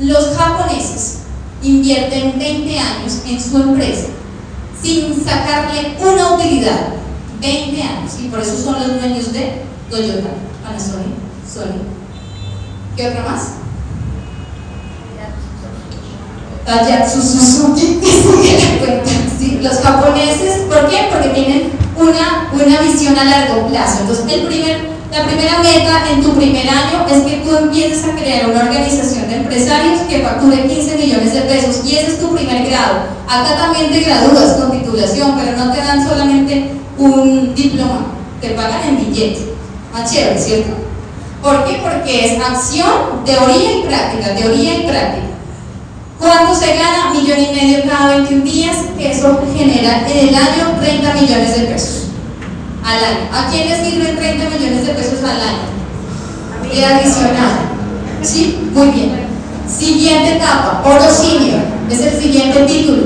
Los 0.00 0.36
japoneses 0.36 1.18
invierten 1.62 2.38
20 2.38 2.78
años 2.78 3.22
en 3.26 3.40
su 3.40 3.56
empresa 3.56 4.08
sin 4.82 5.14
sacarle 5.24 5.96
una 6.00 6.34
utilidad. 6.34 6.88
20 7.40 7.82
años. 7.82 8.12
Y 8.20 8.28
por 8.28 8.40
eso 8.40 8.56
son 8.56 8.80
los 8.80 9.00
dueños 9.00 9.32
de 9.32 9.62
Toyota, 9.90 10.30
Panasonic, 10.64 11.14
Sony. 11.46 11.82
¿Qué 12.96 13.08
otra 13.08 13.24
más? 13.24 13.61
Daihatsu 16.66 17.20
Suzuki, 17.20 17.98
sí, 19.38 19.58
los 19.60 19.78
japoneses, 19.78 20.62
¿por 20.68 20.88
qué? 20.88 21.08
Porque 21.10 21.28
tienen 21.30 21.72
una, 21.96 22.50
una 22.52 22.80
visión 22.80 23.18
a 23.18 23.24
largo 23.24 23.66
plazo. 23.68 23.98
Entonces, 24.02 24.24
el 24.32 24.46
primer, 24.46 24.80
la 25.10 25.26
primera 25.26 25.58
meta 25.58 26.04
en 26.12 26.22
tu 26.22 26.34
primer 26.34 26.68
año 26.68 27.04
es 27.10 27.22
que 27.22 27.38
tú 27.38 27.56
empieces 27.56 28.04
a 28.04 28.14
crear 28.14 28.48
una 28.48 28.60
organización 28.60 29.28
de 29.28 29.36
empresarios 29.36 30.02
que 30.08 30.20
facture 30.22 30.68
15 30.68 30.96
millones 30.96 31.34
de 31.34 31.40
pesos 31.42 31.80
y 31.84 31.96
ese 31.96 32.12
es 32.12 32.20
tu 32.20 32.32
primer 32.32 32.64
grado. 32.68 33.06
Acá 33.28 33.56
también 33.56 33.90
te 33.90 34.00
gradúas 34.00 34.52
con 34.52 34.70
titulación, 34.70 35.36
pero 35.36 35.56
no 35.56 35.72
te 35.72 35.78
dan 35.78 36.08
solamente 36.08 36.70
un 36.96 37.54
diploma, 37.54 38.06
te 38.40 38.50
pagan 38.50 38.88
en 38.88 38.96
billete. 38.98 39.52
Más 39.92 40.10
chévere, 40.10 40.38
¿cierto? 40.38 40.70
¿Por 41.42 41.64
qué? 41.64 41.80
Porque 41.82 42.24
es 42.24 42.40
acción, 42.40 43.24
teoría 43.24 43.78
y 43.78 43.82
práctica, 43.82 44.34
teoría 44.34 44.74
y 44.76 44.86
práctica. 44.86 45.31
¿Cuánto 46.22 46.54
se 46.54 46.76
gana? 46.76 47.10
Millón 47.12 47.40
y 47.40 47.52
medio 47.52 47.82
cada 47.90 48.18
21 48.18 48.44
días, 48.44 48.76
que 48.96 49.10
eso 49.10 49.40
genera 49.56 50.06
en 50.08 50.28
el 50.28 50.34
año 50.36 50.78
30 50.80 51.14
millones 51.14 51.58
de 51.58 51.66
pesos 51.66 52.04
al 52.84 53.04
año. 53.04 53.28
¿A 53.32 53.50
quién 53.50 53.68
le 53.68 53.84
sirven 53.84 54.14
30 54.14 54.50
millones 54.50 54.86
de 54.86 54.92
pesos 54.94 55.18
al 55.24 55.40
año? 55.40 56.72
De 56.72 56.84
adicional. 56.84 57.50
¿Sí? 58.22 58.70
Muy 58.72 58.90
bien. 58.90 59.26
Siguiente 59.66 60.36
etapa, 60.36 60.80
oro 60.84 61.10
senior, 61.10 61.58
es 61.90 62.00
el 62.00 62.22
siguiente 62.22 62.66
título. 62.66 63.02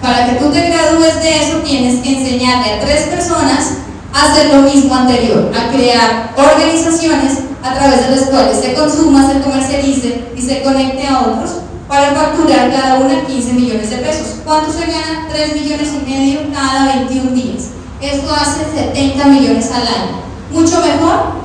Para 0.00 0.24
que 0.24 0.36
tú 0.36 0.50
te 0.50 0.70
gradúes 0.70 1.22
de 1.22 1.36
eso, 1.36 1.58
tienes 1.58 2.02
que 2.02 2.16
enseñarle 2.16 2.72
a 2.72 2.80
tres 2.80 3.02
personas 3.02 3.72
a 4.14 4.32
hacer 4.32 4.54
lo 4.54 4.62
mismo 4.62 4.94
anterior, 4.94 5.52
a 5.54 5.70
crear 5.76 6.32
organizaciones 6.34 7.34
a 7.62 7.74
través 7.74 8.08
de 8.08 8.16
las 8.16 8.30
cuales 8.30 8.58
se 8.58 8.72
consuma, 8.72 9.30
se 9.30 9.40
comercialice 9.40 10.24
y 10.34 10.40
se 10.40 10.62
conecte 10.62 11.06
a 11.06 11.20
otros 11.20 11.65
para 11.88 12.14
facturar 12.14 12.70
cada 12.70 12.98
una 13.00 13.24
15 13.24 13.52
millones 13.52 13.90
de 13.90 13.96
pesos. 13.98 14.40
¿Cuánto 14.44 14.72
se 14.72 14.86
gana? 14.86 15.28
3 15.30 15.54
millones 15.54 15.88
y 15.94 16.10
medio 16.10 16.40
cada 16.52 16.96
21 16.96 17.30
días. 17.32 17.68
Esto 18.00 18.34
hace 18.34 18.64
70 18.74 19.24
millones 19.26 19.70
al 19.70 19.82
año. 19.82 20.20
¿Mucho 20.50 20.80
mejor? 20.80 21.36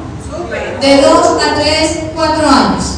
De 0.81 1.01
2 1.01 1.27
a 1.41 1.55
3, 1.55 1.99
4 2.15 2.47
años. 2.47 2.97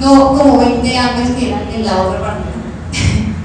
No 0.00 0.28
como 0.28 0.58
20 0.58 0.98
años 0.98 1.30
que 1.38 1.48
eran 1.48 1.68
en 1.74 1.84
la 1.84 2.02
otra 2.02 2.20
parte. 2.20 2.42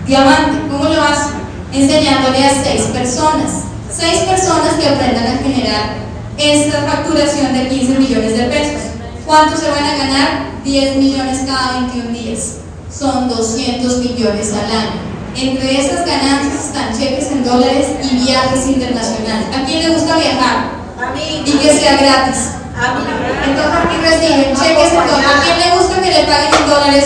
Diamante, 0.05 0.71
¿cómo 0.71 0.85
lo 0.85 1.01
hace? 1.01 1.31
Enseñándole 1.73 2.45
a 2.45 2.63
6 2.63 2.81
personas. 2.93 3.63
6 3.91 4.19
personas 4.23 4.73
que 4.79 4.87
aprendan 4.87 5.27
a 5.27 5.37
generar 5.37 5.95
esta 6.37 6.81
facturación 6.83 7.53
de 7.53 7.67
15 7.67 7.99
millones 7.99 8.37
de 8.37 8.43
pesos. 8.43 8.81
¿Cuánto 9.25 9.57
se 9.57 9.69
van 9.69 9.83
a 9.83 9.97
ganar? 9.97 10.47
10 10.63 10.97
millones 10.97 11.41
cada 11.45 11.81
21 11.81 12.09
días. 12.11 12.57
Son 12.91 13.27
200 13.29 13.97
millones 13.99 14.53
al 14.53 14.71
año. 14.71 15.07
Entre 15.35 15.79
esas 15.79 16.05
ganancias 16.05 16.65
están 16.65 16.97
cheques 16.97 17.31
en 17.31 17.43
dólares 17.43 17.87
y 18.01 18.15
viajes 18.25 18.67
internacionales. 18.67 19.47
¿A 19.55 19.65
quién 19.65 19.83
le 19.83 19.89
gusta 19.93 20.17
viajar? 20.17 20.71
A 20.97 21.13
mí. 21.13 21.43
Y 21.45 21.51
que 21.51 21.77
sea 21.77 21.97
gratis. 21.97 22.53
A 22.75 22.95
mí. 22.95 23.05
Entonces 23.45 23.73
aquí 23.75 23.97
reciben 24.01 24.55
cheques 24.55 24.93
en 24.93 25.07
dólares. 25.07 25.29
¿A 25.29 25.43
quién 25.43 25.59
le 25.59 25.77
gusta 25.77 26.01
que 26.01 26.09
le 26.09 26.23
paguen 26.23 26.53
en 26.55 26.69
dólares? 26.69 27.05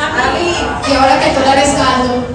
A 0.00 0.32
mí. 0.34 0.54
Y 0.90 0.96
ahora 0.96 1.20
que 1.20 1.28
el 1.28 1.34
dólar 1.36 1.58
es 1.58 1.70
alto. 1.70 2.26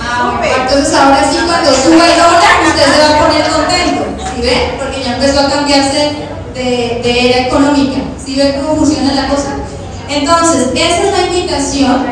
Ah, 0.00 0.40
entonces 0.42 0.94
ahora 0.94 1.22
sí 1.30 1.38
cuando 1.46 1.70
suba 1.70 2.06
el 2.06 2.16
dólar 2.16 2.54
usted 2.66 2.86
se 2.94 3.00
va 3.00 3.14
a 3.14 3.26
poner 3.26 3.48
contento. 3.48 4.02
¿Sí 4.34 4.42
ve? 4.42 4.74
Porque 4.78 5.04
ya 5.04 5.14
empezó 5.14 5.40
a 5.40 5.50
cambiarse 5.50 6.12
de, 6.54 7.00
de 7.04 7.28
era 7.28 7.46
económica. 7.46 8.00
¿Sí 8.24 8.34
ve 8.34 8.58
cómo 8.60 8.76
funciona 8.76 9.14
la 9.14 9.28
cosa? 9.28 9.54
Entonces, 10.08 10.68
esa 10.74 11.02
es 11.02 11.12
la 11.12 11.26
invitación. 11.26 12.06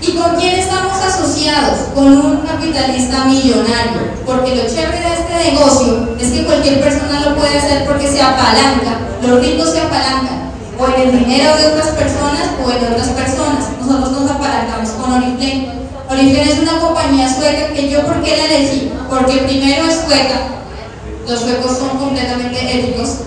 ¿Y 0.00 0.12
con 0.12 0.36
quién 0.36 0.54
estamos 0.54 0.92
asociados? 0.98 1.88
Con 1.94 2.06
un 2.06 2.36
capitalista 2.38 3.24
millonario. 3.24 4.14
Porque 4.26 4.54
lo 4.54 4.62
chévere 4.62 5.00
de 5.00 5.14
este 5.14 5.50
negocio 5.50 6.16
es 6.20 6.28
que 6.30 6.44
cualquier 6.44 6.80
persona 6.80 7.20
lo 7.20 7.36
puede 7.36 7.58
hacer 7.58 7.86
porque 7.86 8.08
se 8.08 8.20
apalanca. 8.20 8.98
Los 9.22 9.40
ricos 9.40 9.72
se 9.72 9.80
apalancan. 9.80 10.52
O 10.78 10.86
en 10.86 11.08
el 11.08 11.18
dinero 11.18 11.56
de 11.56 11.66
otras 11.68 11.88
personas 11.88 12.50
o 12.62 12.70
en 12.70 12.92
otras 12.92 13.08
personas. 13.08 13.64
Nosotros 13.80 14.22
nos 14.22 14.30
apalancamos 14.30 14.90
con 14.90 15.12
Oriflame. 15.12 15.72
Oriflame 16.10 16.52
es 16.52 16.58
una 16.58 16.80
compañía 16.80 17.34
sueca 17.34 17.72
que 17.72 17.88
yo, 17.88 18.02
¿por 18.02 18.22
qué 18.22 18.36
la 18.36 18.44
elegí? 18.44 18.92
Porque 19.08 19.38
primero 19.38 19.86
es 19.86 20.00
sueca. 20.06 20.54
Los 21.26 21.40
suecos 21.40 21.78
son 21.78 21.98
completamente 21.98 22.78
éticos. 22.78 23.20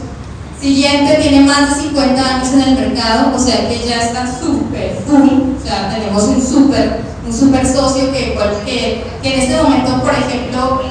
Siguiente, 0.62 1.20
tiene 1.22 1.42
más 1.42 1.76
de 1.78 1.84
50 1.84 2.36
años 2.36 2.48
en 2.54 2.62
el 2.62 2.76
mercado, 2.76 3.32
o 3.36 3.40
sea 3.40 3.70
que 3.70 3.88
ya 3.88 4.02
está 4.02 4.26
súper 4.26 4.98
full, 5.08 5.52
o 5.56 5.64
sea, 5.64 5.90
tenemos 5.94 6.24
un 6.24 6.42
súper 6.42 7.02
un 7.28 7.34
super 7.34 7.66
socio 7.68 8.12
que, 8.12 8.38
que, 8.66 9.04
que 9.22 9.34
en 9.34 9.40
este 9.42 9.62
momento, 9.62 10.02
por 10.02 10.14
ejemplo, 10.14 10.82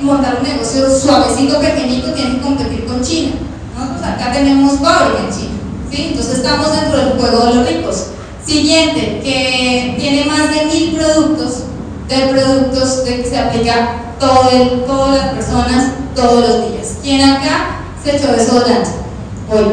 montar 0.00 0.38
un 0.40 0.48
negocio 0.48 0.88
suavecito, 0.90 1.60
pequeñito, 1.60 2.12
tiene 2.14 2.36
que 2.36 2.40
competir 2.40 2.86
con 2.86 3.02
China. 3.02 3.32
Nosotros 3.78 4.02
acá 4.02 4.32
tenemos 4.32 4.72
fábrica 4.80 5.18
en 5.28 5.30
China, 5.36 5.50
¿sí? 5.90 6.06
entonces 6.10 6.38
estamos 6.38 6.72
dentro 6.80 6.96
del 6.96 7.18
juego 7.20 7.46
de 7.46 7.54
los 7.54 7.68
ricos. 7.68 8.06
Siguiente, 8.44 9.20
que 9.22 9.94
tiene 10.00 10.24
más 10.24 10.48
de 10.50 10.64
mil 10.64 10.96
productos, 10.96 11.64
de 12.08 12.16
productos 12.28 13.04
de 13.04 13.22
que 13.22 13.28
se 13.28 13.38
aplica 13.38 13.96
todo 14.18 14.50
el- 14.50 14.84
todas 14.84 15.16
las 15.16 15.34
personas 15.34 15.84
todos 16.16 16.40
los 16.48 16.70
días. 16.72 16.96
¿Quién 17.02 17.20
acá 17.28 17.76
se 18.02 18.16
echó 18.16 18.32
desodorante? 18.32 18.90
Hoy. 19.50 19.64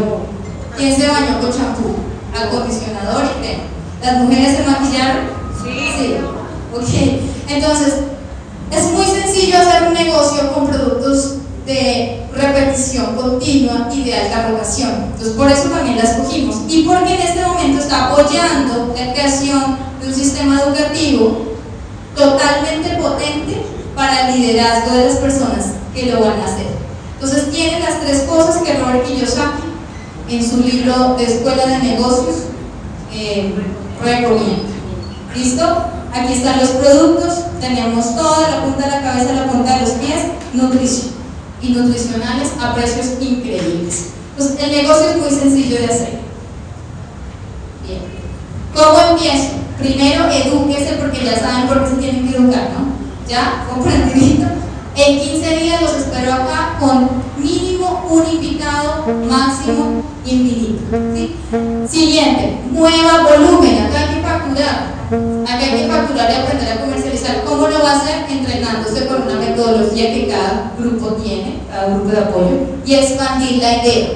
¿Quién 0.77 0.95
se 0.95 1.07
bañó 1.07 1.39
con 1.41 1.51
champú? 1.51 1.95
Acondicionador 2.33 3.25
y 3.25 3.41
crema. 3.41 3.63
¿Las 4.01 4.23
mujeres 4.23 4.57
se 4.57 4.63
maquillaron? 4.63 5.25
Sí. 5.63 5.79
Sí. 5.97 6.15
Ok. 6.73 7.49
Entonces, 7.49 7.93
es 8.71 8.91
muy 8.91 9.05
sencillo 9.05 9.57
hacer 9.57 9.87
un 9.87 9.93
negocio 9.93 10.53
con 10.53 10.67
productos 10.67 11.35
de 11.65 12.25
repetición 12.33 13.15
continua 13.15 13.89
y 13.93 14.03
de 14.03 14.15
alta 14.15 14.49
rotación. 14.49 14.91
Entonces, 15.11 15.33
por 15.33 15.51
eso 15.51 15.69
también 15.69 15.97
la 15.97 16.03
escogimos. 16.03 16.57
Y 16.67 16.83
porque 16.83 17.15
en 17.15 17.21
este 17.21 17.45
momento 17.45 17.81
está 17.81 18.07
apoyando 18.07 18.93
la 18.95 19.13
creación 19.13 19.77
de 20.01 20.07
un 20.07 20.13
sistema 20.13 20.61
educativo 20.61 21.49
totalmente 22.15 22.89
potente 23.01 23.63
para 23.95 24.29
el 24.29 24.39
liderazgo 24.39 24.95
de 24.95 25.05
las 25.05 25.17
personas 25.17 25.65
que 25.93 26.07
lo 26.07 26.21
van 26.21 26.39
a 26.39 26.45
hacer. 26.45 26.67
Entonces 27.21 27.51
tiene 27.51 27.81
las 27.81 27.99
tres 27.99 28.21
cosas 28.21 28.61
que 28.61 28.77
Robert 28.77 29.05
Kiyosaki 29.05 29.63
en 30.29 30.49
su 30.49 30.61
libro 30.61 31.15
de 31.17 31.25
Escuela 31.25 31.65
de 31.65 31.79
Negocios 31.79 32.35
eh, 33.13 33.53
recomienda. 34.01 34.69
¿Listo? 35.35 35.65
Aquí 36.13 36.33
están 36.33 36.61
los 36.61 36.69
productos, 36.69 37.43
tenemos 37.59 38.15
toda 38.15 38.49
la 38.49 38.63
punta 38.63 38.85
de 38.85 38.91
la 38.91 39.01
cabeza, 39.01 39.33
la 39.33 39.51
punta 39.51 39.75
de 39.75 39.81
los 39.81 39.89
pies, 39.91 40.19
nutrición 40.53 41.09
y 41.61 41.73
nutricionales 41.73 42.51
a 42.61 42.73
precios 42.73 43.07
increíbles. 43.19 44.11
Entonces 44.37 44.63
el 44.63 44.71
negocio 44.71 45.09
es 45.09 45.17
muy 45.17 45.29
sencillo 45.29 45.77
de 45.77 45.85
hacer. 45.85 46.19
Bien. 47.85 47.99
¿Cómo 48.73 49.11
empiezo? 49.11 49.49
Primero, 49.77 50.29
edúquese 50.29 50.93
porque 50.93 51.25
ya 51.25 51.37
saben 51.37 51.67
por 51.67 51.83
qué 51.83 51.89
se 51.89 51.95
tienen 51.97 52.29
que 52.29 52.37
educar, 52.37 52.69
¿no? 52.71 53.27
¿Ya? 53.27 53.65
¿Comprendidito? 53.69 54.58
En 54.99 55.17
15 55.17 55.55
días 55.55 55.81
los 55.81 55.95
espero 55.95 56.33
acá 56.33 56.75
con 56.77 57.09
mínimo 57.37 58.05
un 58.09 58.21
invitado, 58.35 59.05
máximo 59.29 60.03
infinito. 60.25 60.81
¿sí? 61.15 61.35
Siguiente, 61.87 62.57
mueva 62.69 63.23
volumen. 63.23 63.85
Acá 63.85 63.99
hay 64.01 64.15
que 64.15 64.21
facturar. 64.21 65.45
Acá 65.47 65.63
hay 65.63 65.81
que 65.81 65.87
facturar 65.87 66.29
y 66.29 66.35
aprender 66.35 66.73
a 66.73 66.81
comercializar. 66.81 67.43
¿Cómo 67.45 67.69
lo 67.69 67.81
va 67.81 67.93
a 67.93 67.95
hacer? 67.95 68.25
Entrenándose 68.29 69.07
con 69.07 69.21
una 69.21 69.35
metodología 69.35 70.13
que 70.13 70.27
cada 70.27 70.73
grupo 70.77 71.13
tiene, 71.13 71.59
cada 71.71 71.95
grupo 71.95 72.09
de 72.09 72.19
apoyo, 72.19 72.57
y 72.85 72.95
expandir 72.95 73.61
la 73.63 73.77
idea. 73.77 74.09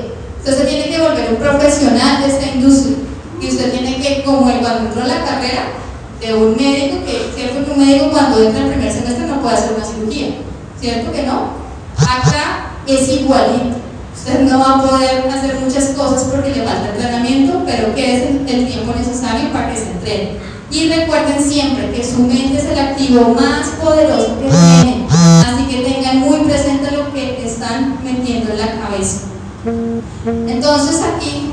Se 0.44 0.66
tiene 0.66 0.90
que 0.90 1.02
volver 1.02 1.30
un 1.30 1.38
profesional 1.38 2.22
de 2.22 2.28
esta 2.28 2.46
industria. 2.46 2.98
Y 3.40 3.48
usted 3.48 3.72
tiene 3.72 4.02
que, 4.02 4.24
como 4.24 4.50
el 4.50 4.58
cuando 4.58 4.90
entró 4.90 5.06
la 5.06 5.24
carrera 5.24 5.64
de 6.20 6.34
un 6.34 6.58
médico, 6.58 6.98
que 7.06 7.42
que 7.42 7.72
un 7.72 7.80
médico 7.80 8.12
cuando 8.12 8.44
entra 8.44 8.60
en 8.60 8.68
el 8.68 8.74
primer 8.74 8.92
semestre 8.92 9.28
no 9.28 9.42
puede 9.42 9.56
hacer 9.56 9.76
una 9.76 9.86
cirugía, 9.86 10.28
¿cierto 10.84 11.14
que 11.14 11.24
no? 11.24 11.48
Acá 11.96 12.76
es 12.86 13.08
igualito. 13.08 13.78
Usted 14.18 14.42
no 14.42 14.60
va 14.60 14.72
a 14.74 14.82
poder 14.82 15.30
hacer 15.30 15.58
muchas 15.62 15.86
cosas 15.96 16.26
porque 16.26 16.50
le 16.50 16.64
falta 16.66 16.90
entrenamiento, 16.90 17.62
pero 17.66 17.96
que 17.96 18.18
es 18.18 18.24
el, 18.30 18.68
tiempo 18.68 18.94
necesario 18.98 19.52
para 19.54 19.72
que 19.72 19.78
se 19.78 19.92
entrene. 19.92 20.38
Y 20.70 20.90
recuerden 20.90 21.42
siempre 21.42 21.90
que 21.92 22.04
su 22.04 22.20
mente 22.20 22.58
es 22.58 22.66
el 22.66 22.78
activo 22.78 23.34
más 23.34 23.68
poderoso 23.82 24.38
que 24.40 24.50
tienen, 24.50 25.08
así 25.10 25.64
que 25.70 25.84
tengan 25.84 26.20
muy 26.20 26.40
presente 26.40 26.92
lo 26.92 27.14
que 27.14 27.46
están 27.46 28.00
metiendo 28.04 28.52
en 28.52 28.60
la 28.60 28.72
cabeza. 28.82 29.20
Entonces 30.26 31.00
aquí 31.02 31.52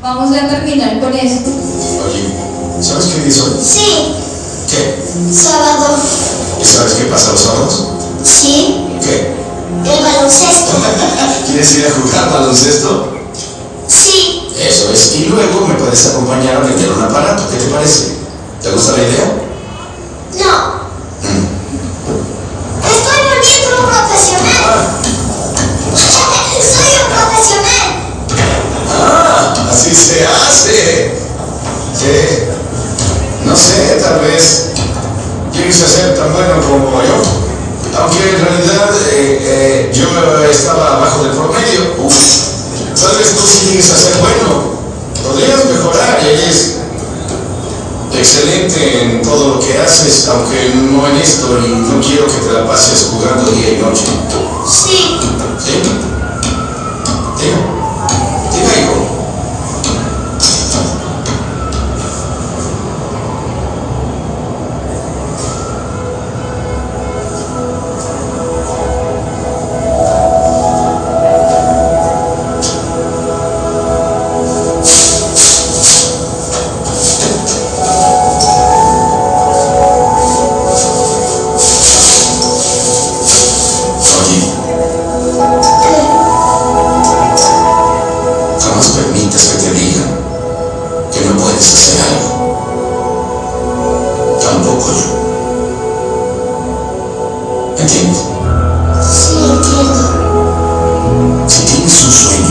vamos 0.00 0.34
a 0.34 0.48
terminar 0.48 1.00
con 1.00 1.12
esto. 1.12 1.50
Oye, 1.50 2.82
¿sabes 2.82 3.06
qué 3.06 3.20
día 3.20 3.28
es 3.28 3.40
hoy? 3.42 3.52
Sí, 3.62 4.14
¿Qué? 4.70 5.34
sábado. 5.34 5.98
¿Y 6.60 6.64
sabes 6.64 6.92
qué 6.94 7.04
pasa 7.04 7.32
los 7.32 7.40
sábados? 7.40 8.07
Sí, 8.24 8.86
¿Qué? 9.02 9.32
el 9.84 10.02
baloncesto. 10.04 10.72
¿Quieres 11.46 11.74
ir 11.76 11.86
a 11.86 11.90
jugar 11.90 12.32
baloncesto? 12.32 13.12
Sí, 13.86 14.52
Eso 14.58 14.92
es. 14.92 15.14
Y 15.16 15.26
luego 15.26 15.66
me 15.66 15.74
puedes 15.74 16.06
acompañar 16.06 16.56
a 16.56 16.60
vender 16.60 16.90
un 16.92 17.02
aparato. 17.02 17.44
¿Qué 17.50 17.56
te 17.56 17.66
parece? 17.66 18.16
¿Te 18.62 18.70
gusta 18.70 18.92
la 18.92 18.98
idea? 18.98 19.32
no. 20.38 20.78
Mm. 21.22 21.46
Estoy 22.84 23.20
volviendo 23.28 23.68
un 23.78 23.86
profesional. 23.88 24.78
Soy 26.60 26.92
un 27.00 27.08
profesional. 27.14 27.88
Ah, 29.00 29.70
así 29.72 29.94
se 29.94 30.26
hace. 30.26 31.12
¿Qué? 31.98 32.48
No 33.44 33.56
sé, 33.56 34.00
tal 34.02 34.20
vez 34.20 34.68
a 35.68 35.86
ser 35.86 36.16
tan 36.16 36.32
bueno 36.32 36.60
como 36.66 37.02
yo. 37.02 37.47
Aunque 38.00 38.18
en 38.18 38.44
realidad 38.44 38.90
eh, 39.12 39.38
eh, 39.42 39.92
yo 39.92 40.08
estaba 40.50 40.96
abajo 40.96 41.24
del 41.24 41.32
promedio. 41.32 41.94
Uf, 41.98 42.14
tal 43.00 43.16
vez 43.18 43.36
tú 43.36 43.44
sí 43.46 43.78
a 43.78 43.96
ser 43.96 44.16
bueno. 44.20 44.78
Podrías 45.22 45.64
mejorar, 45.66 46.20
eres 46.24 46.78
excelente 48.12 49.02
en 49.02 49.22
todo 49.22 49.56
lo 49.56 49.60
que 49.60 49.78
haces, 49.78 50.28
aunque 50.28 50.72
no 50.74 51.06
en 51.08 51.16
esto 51.16 51.58
y 51.64 51.68
no 51.70 52.00
quiero 52.00 52.26
que 52.26 52.46
te 52.46 52.52
la 52.52 52.66
pases 52.66 53.10
jugando 53.10 53.50
día 53.52 53.72
y 53.72 53.82
noche. 53.82 54.04
Sí, 54.66 55.18
¿Sí? 55.58 55.97
sueño. 102.08 102.47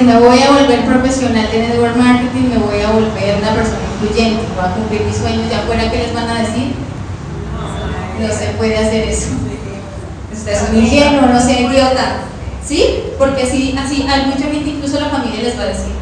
A 0.00 0.02
me 0.02 0.18
voy 0.18 0.40
a 0.40 0.50
volver 0.52 0.86
profesional 0.86 1.46
de 1.52 1.58
network 1.58 1.94
marketing, 1.94 2.48
me 2.48 2.56
voy 2.56 2.80
a 2.80 2.90
volver 2.90 3.36
una 3.36 3.52
persona 3.52 3.80
influyente, 4.00 4.46
voy 4.56 4.64
a 4.64 4.72
cumplir 4.72 5.02
mis 5.02 5.16
sueños, 5.16 5.50
¿de 5.50 5.54
afuera 5.56 5.90
qué 5.90 5.98
les 5.98 6.14
van 6.14 6.26
a 6.26 6.40
decir? 6.40 6.72
No 8.18 8.28
se 8.32 8.46
puede 8.56 8.78
hacer 8.78 9.06
eso. 9.10 9.28
Usted 10.32 10.52
es 10.52 10.70
un 10.70 10.78
ingenuo, 10.78 11.26
no 11.26 11.38
sea 11.38 11.60
idiota. 11.60 12.22
¿Sí? 12.66 12.82
Porque 13.18 13.42
así, 13.42 13.76
así 13.78 14.06
hay 14.08 14.24
mucha 14.24 14.46
gente, 14.50 14.70
incluso 14.70 14.98
la 14.98 15.10
familia 15.10 15.42
les 15.42 15.58
va 15.58 15.64
a 15.64 15.66
decir. 15.66 15.92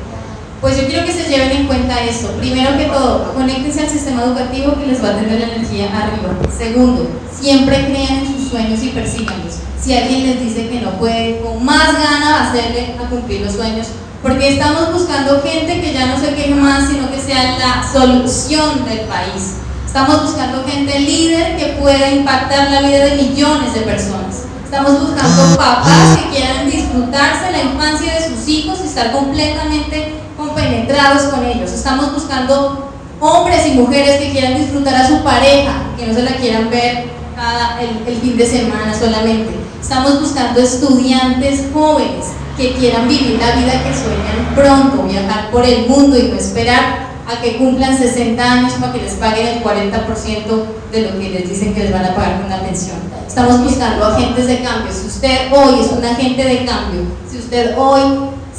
Pues 0.61 0.81
yo 0.81 0.87
quiero 0.87 1.05
que 1.05 1.13
se 1.13 1.29
lleven 1.29 1.51
en 1.51 1.67
cuenta 1.67 2.01
esto. 2.01 2.29
Primero 2.39 2.79
que 2.79 2.85
todo, 2.85 3.35
conéctense 3.35 3.81
al 3.81 3.89
sistema 3.89 4.23
educativo 4.23 4.79
que 4.79 4.87
les 4.87 5.03
va 5.03 5.09
a 5.09 5.17
tener 5.17 5.41
la 5.41 5.55
energía 5.55 5.87
arriba. 5.87 6.39
Segundo, 6.57 7.09
siempre 7.33 7.87
crean 7.87 8.19
en 8.19 8.27
sus 8.27 8.49
sueños 8.49 8.81
y 8.81 8.91
persíganlos. 8.91 9.59
Si 9.81 9.93
alguien 9.97 10.25
les 10.25 10.41
dice 10.41 10.69
que 10.69 10.81
no 10.81 10.93
puede, 10.99 11.41
con 11.41 11.65
más 11.65 11.95
gana 11.95 12.49
hacerle 12.49 12.81
a 12.81 12.88
cumplir 13.09 13.43
los 13.43 13.55
sueños. 13.55 13.89
Porque 14.23 14.55
estamos 14.55 14.93
buscando 14.93 15.41
gente 15.43 15.81
que 15.81 15.93
ya 15.93 16.07
no 16.07 16.19
se 16.19 16.35
queje 16.35 16.55
más, 16.55 16.89
sino 16.89 17.11
que 17.11 17.21
sea 17.21 17.57
la 17.59 17.89
solución 17.91 18.85
del 18.85 19.01
país. 19.03 19.59
Estamos 19.87 20.23
buscando 20.25 20.65
gente 20.65 20.99
líder 20.99 21.57
que 21.57 21.77
pueda 21.81 22.11
impactar 22.11 22.71
la 22.71 22.81
vida 22.81 23.05
de 23.05 23.23
millones 23.23 23.75
de 23.75 23.81
personas. 23.81 24.45
Estamos 24.65 25.01
buscando 25.01 25.57
papás 25.57 26.19
que 26.19 26.37
quieran 26.37 26.69
disfrutarse 26.69 27.53
la 27.53 27.63
infancia 27.63 28.13
de 28.13 28.29
sus 28.29 28.47
hijos 28.49 28.79
y 28.85 28.89
estar 28.89 29.13
completamente 29.13 30.15
compenetrados 30.37 31.23
con 31.33 31.45
ellos. 31.45 31.71
Estamos 31.73 32.13
buscando 32.13 32.91
hombres 33.21 33.67
y 33.67 33.71
mujeres 33.73 34.21
que 34.21 34.33
quieran 34.33 34.59
disfrutar 34.59 34.95
a 34.97 35.09
su 35.09 35.23
pareja, 35.23 35.73
que 35.97 36.07
no 36.07 36.15
se 36.15 36.23
la 36.23 36.33
quieran 36.33 36.69
ver 36.71 37.07
cada, 37.35 37.81
el, 37.81 38.07
el 38.07 38.21
fin 38.21 38.37
de 38.37 38.47
semana 38.47 38.93
solamente. 38.93 39.55
Estamos 39.81 40.21
buscando 40.21 40.61
estudiantes 40.61 41.67
jóvenes 41.73 42.27
que 42.59 42.75
quieran 42.75 43.09
vivir 43.09 43.39
la 43.39 43.53
vida 43.53 43.85
que 43.85 43.95
sueñan 43.95 44.55
pronto, 44.55 45.05
viajar 45.05 45.51
por 45.51 45.65
el 45.65 45.87
mundo 45.87 46.19
y 46.19 46.25
no 46.25 46.35
esperar 46.35 47.09
a 47.27 47.41
que 47.41 47.57
cumplan 47.57 47.97
60 47.97 48.43
años 48.43 48.73
para 48.81 48.93
que 48.93 49.03
les 49.03 49.13
paguen 49.15 49.47
el 49.47 49.63
40% 49.63 50.65
de 50.91 51.03
lo 51.03 51.19
que 51.19 51.31
les 51.31 51.49
dicen 51.49 51.73
que 51.73 51.85
les 51.85 51.93
van 51.93 52.05
a 52.05 52.15
pagar 52.15 52.39
con 52.39 52.47
una 52.47 52.61
pensión. 52.61 52.97
Estamos 53.27 53.63
buscando 53.63 54.07
agentes 54.07 54.47
de 54.49 54.61
cambio. 54.61 54.93
Si 54.93 55.07
usted 55.07 55.53
hoy 55.53 55.81
es 55.81 55.93
un 55.93 56.05
agente 56.05 56.43
de 56.43 56.65
cambio, 56.65 57.03
si 57.31 57.39
usted 57.39 57.79
hoy 57.79 58.01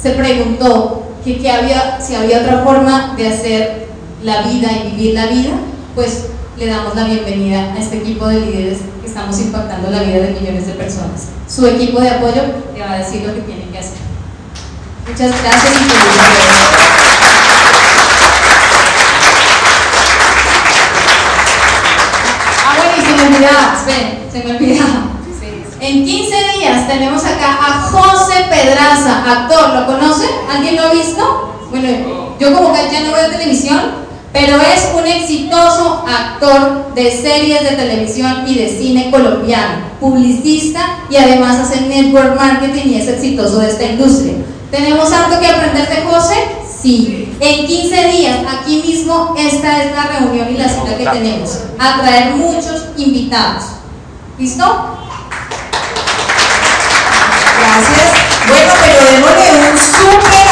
se 0.00 0.10
preguntó 0.12 1.02
que, 1.22 1.38
que 1.38 1.50
había, 1.50 2.00
si 2.00 2.14
había 2.14 2.38
otra 2.38 2.62
forma 2.64 3.14
de 3.16 3.28
hacer 3.28 3.88
la 4.22 4.42
vida 4.42 4.68
y 4.72 4.90
vivir 4.90 5.14
la 5.14 5.26
vida, 5.26 5.50
pues 5.94 6.26
le 6.60 6.66
damos 6.66 6.94
la 6.94 7.04
bienvenida 7.04 7.72
a 7.72 7.78
este 7.78 7.96
equipo 7.96 8.28
de 8.28 8.38
líderes 8.38 8.80
que 9.00 9.06
estamos 9.06 9.40
impactando 9.40 9.90
la 9.90 10.02
vida 10.02 10.18
de 10.18 10.32
millones 10.38 10.66
de 10.66 10.74
personas. 10.74 11.28
Su 11.48 11.66
equipo 11.66 12.02
de 12.02 12.10
apoyo 12.10 12.42
le 12.74 12.80
va 12.80 12.92
a 12.92 12.98
decir 12.98 13.22
lo 13.22 13.34
que 13.34 13.40
tiene 13.40 13.64
que 13.72 13.78
hacer. 13.78 13.96
Muchas 15.08 15.42
gracias 15.42 15.72
y 15.72 15.76
felicidades. 15.78 16.20
Ah, 22.66 23.74
se 24.30 24.44
me 24.44 24.50
olvidaba. 24.56 25.06
En 25.80 26.04
15 26.04 26.58
días 26.58 26.86
tenemos 26.86 27.24
acá 27.24 27.56
a 27.58 27.80
José 27.90 28.34
Pedraza, 28.50 29.24
actor, 29.26 29.70
¿lo 29.70 29.86
conocen? 29.86 30.28
¿Alguien 30.52 30.76
lo 30.76 30.82
ha 30.82 30.92
visto? 30.92 31.54
Bueno, 31.70 32.36
yo 32.38 32.52
como 32.52 32.74
que 32.74 32.90
ya 32.92 33.00
no 33.00 33.12
veo 33.12 33.30
televisión, 33.30 34.09
pero 34.32 34.60
es 34.60 34.88
un 34.94 35.06
exitoso 35.06 36.04
actor 36.06 36.94
de 36.94 37.10
series 37.10 37.62
de 37.62 37.76
televisión 37.76 38.44
y 38.46 38.54
de 38.54 38.68
cine 38.68 39.10
colombiano, 39.10 39.84
publicista 39.98 41.00
y 41.10 41.16
además 41.16 41.58
hace 41.58 41.80
network 41.82 42.36
marketing 42.36 42.90
y 42.90 43.00
es 43.00 43.08
exitoso 43.08 43.58
de 43.58 43.68
esta 43.68 43.84
industria. 43.84 44.34
¿Tenemos 44.70 45.12
algo 45.12 45.40
que 45.40 45.46
aprender 45.46 45.88
de 45.88 46.02
José? 46.02 46.36
Sí. 46.80 47.34
En 47.40 47.66
15 47.66 48.08
días, 48.08 48.38
aquí 48.48 48.82
mismo, 48.86 49.34
esta 49.36 49.82
es 49.82 49.92
la 49.94 50.04
reunión 50.04 50.48
y 50.48 50.56
la 50.56 50.68
cita 50.68 50.96
que 50.96 51.06
tenemos. 51.06 51.58
A 51.78 52.00
traer 52.00 52.36
muchos 52.36 52.84
invitados. 52.96 53.64
¿Listo? 54.38 54.64
Gracias. 57.58 58.30
Bueno, 58.48 58.72
pero 58.80 59.10
démosle 59.10 59.70
un 59.70 59.78
súper 59.78 60.49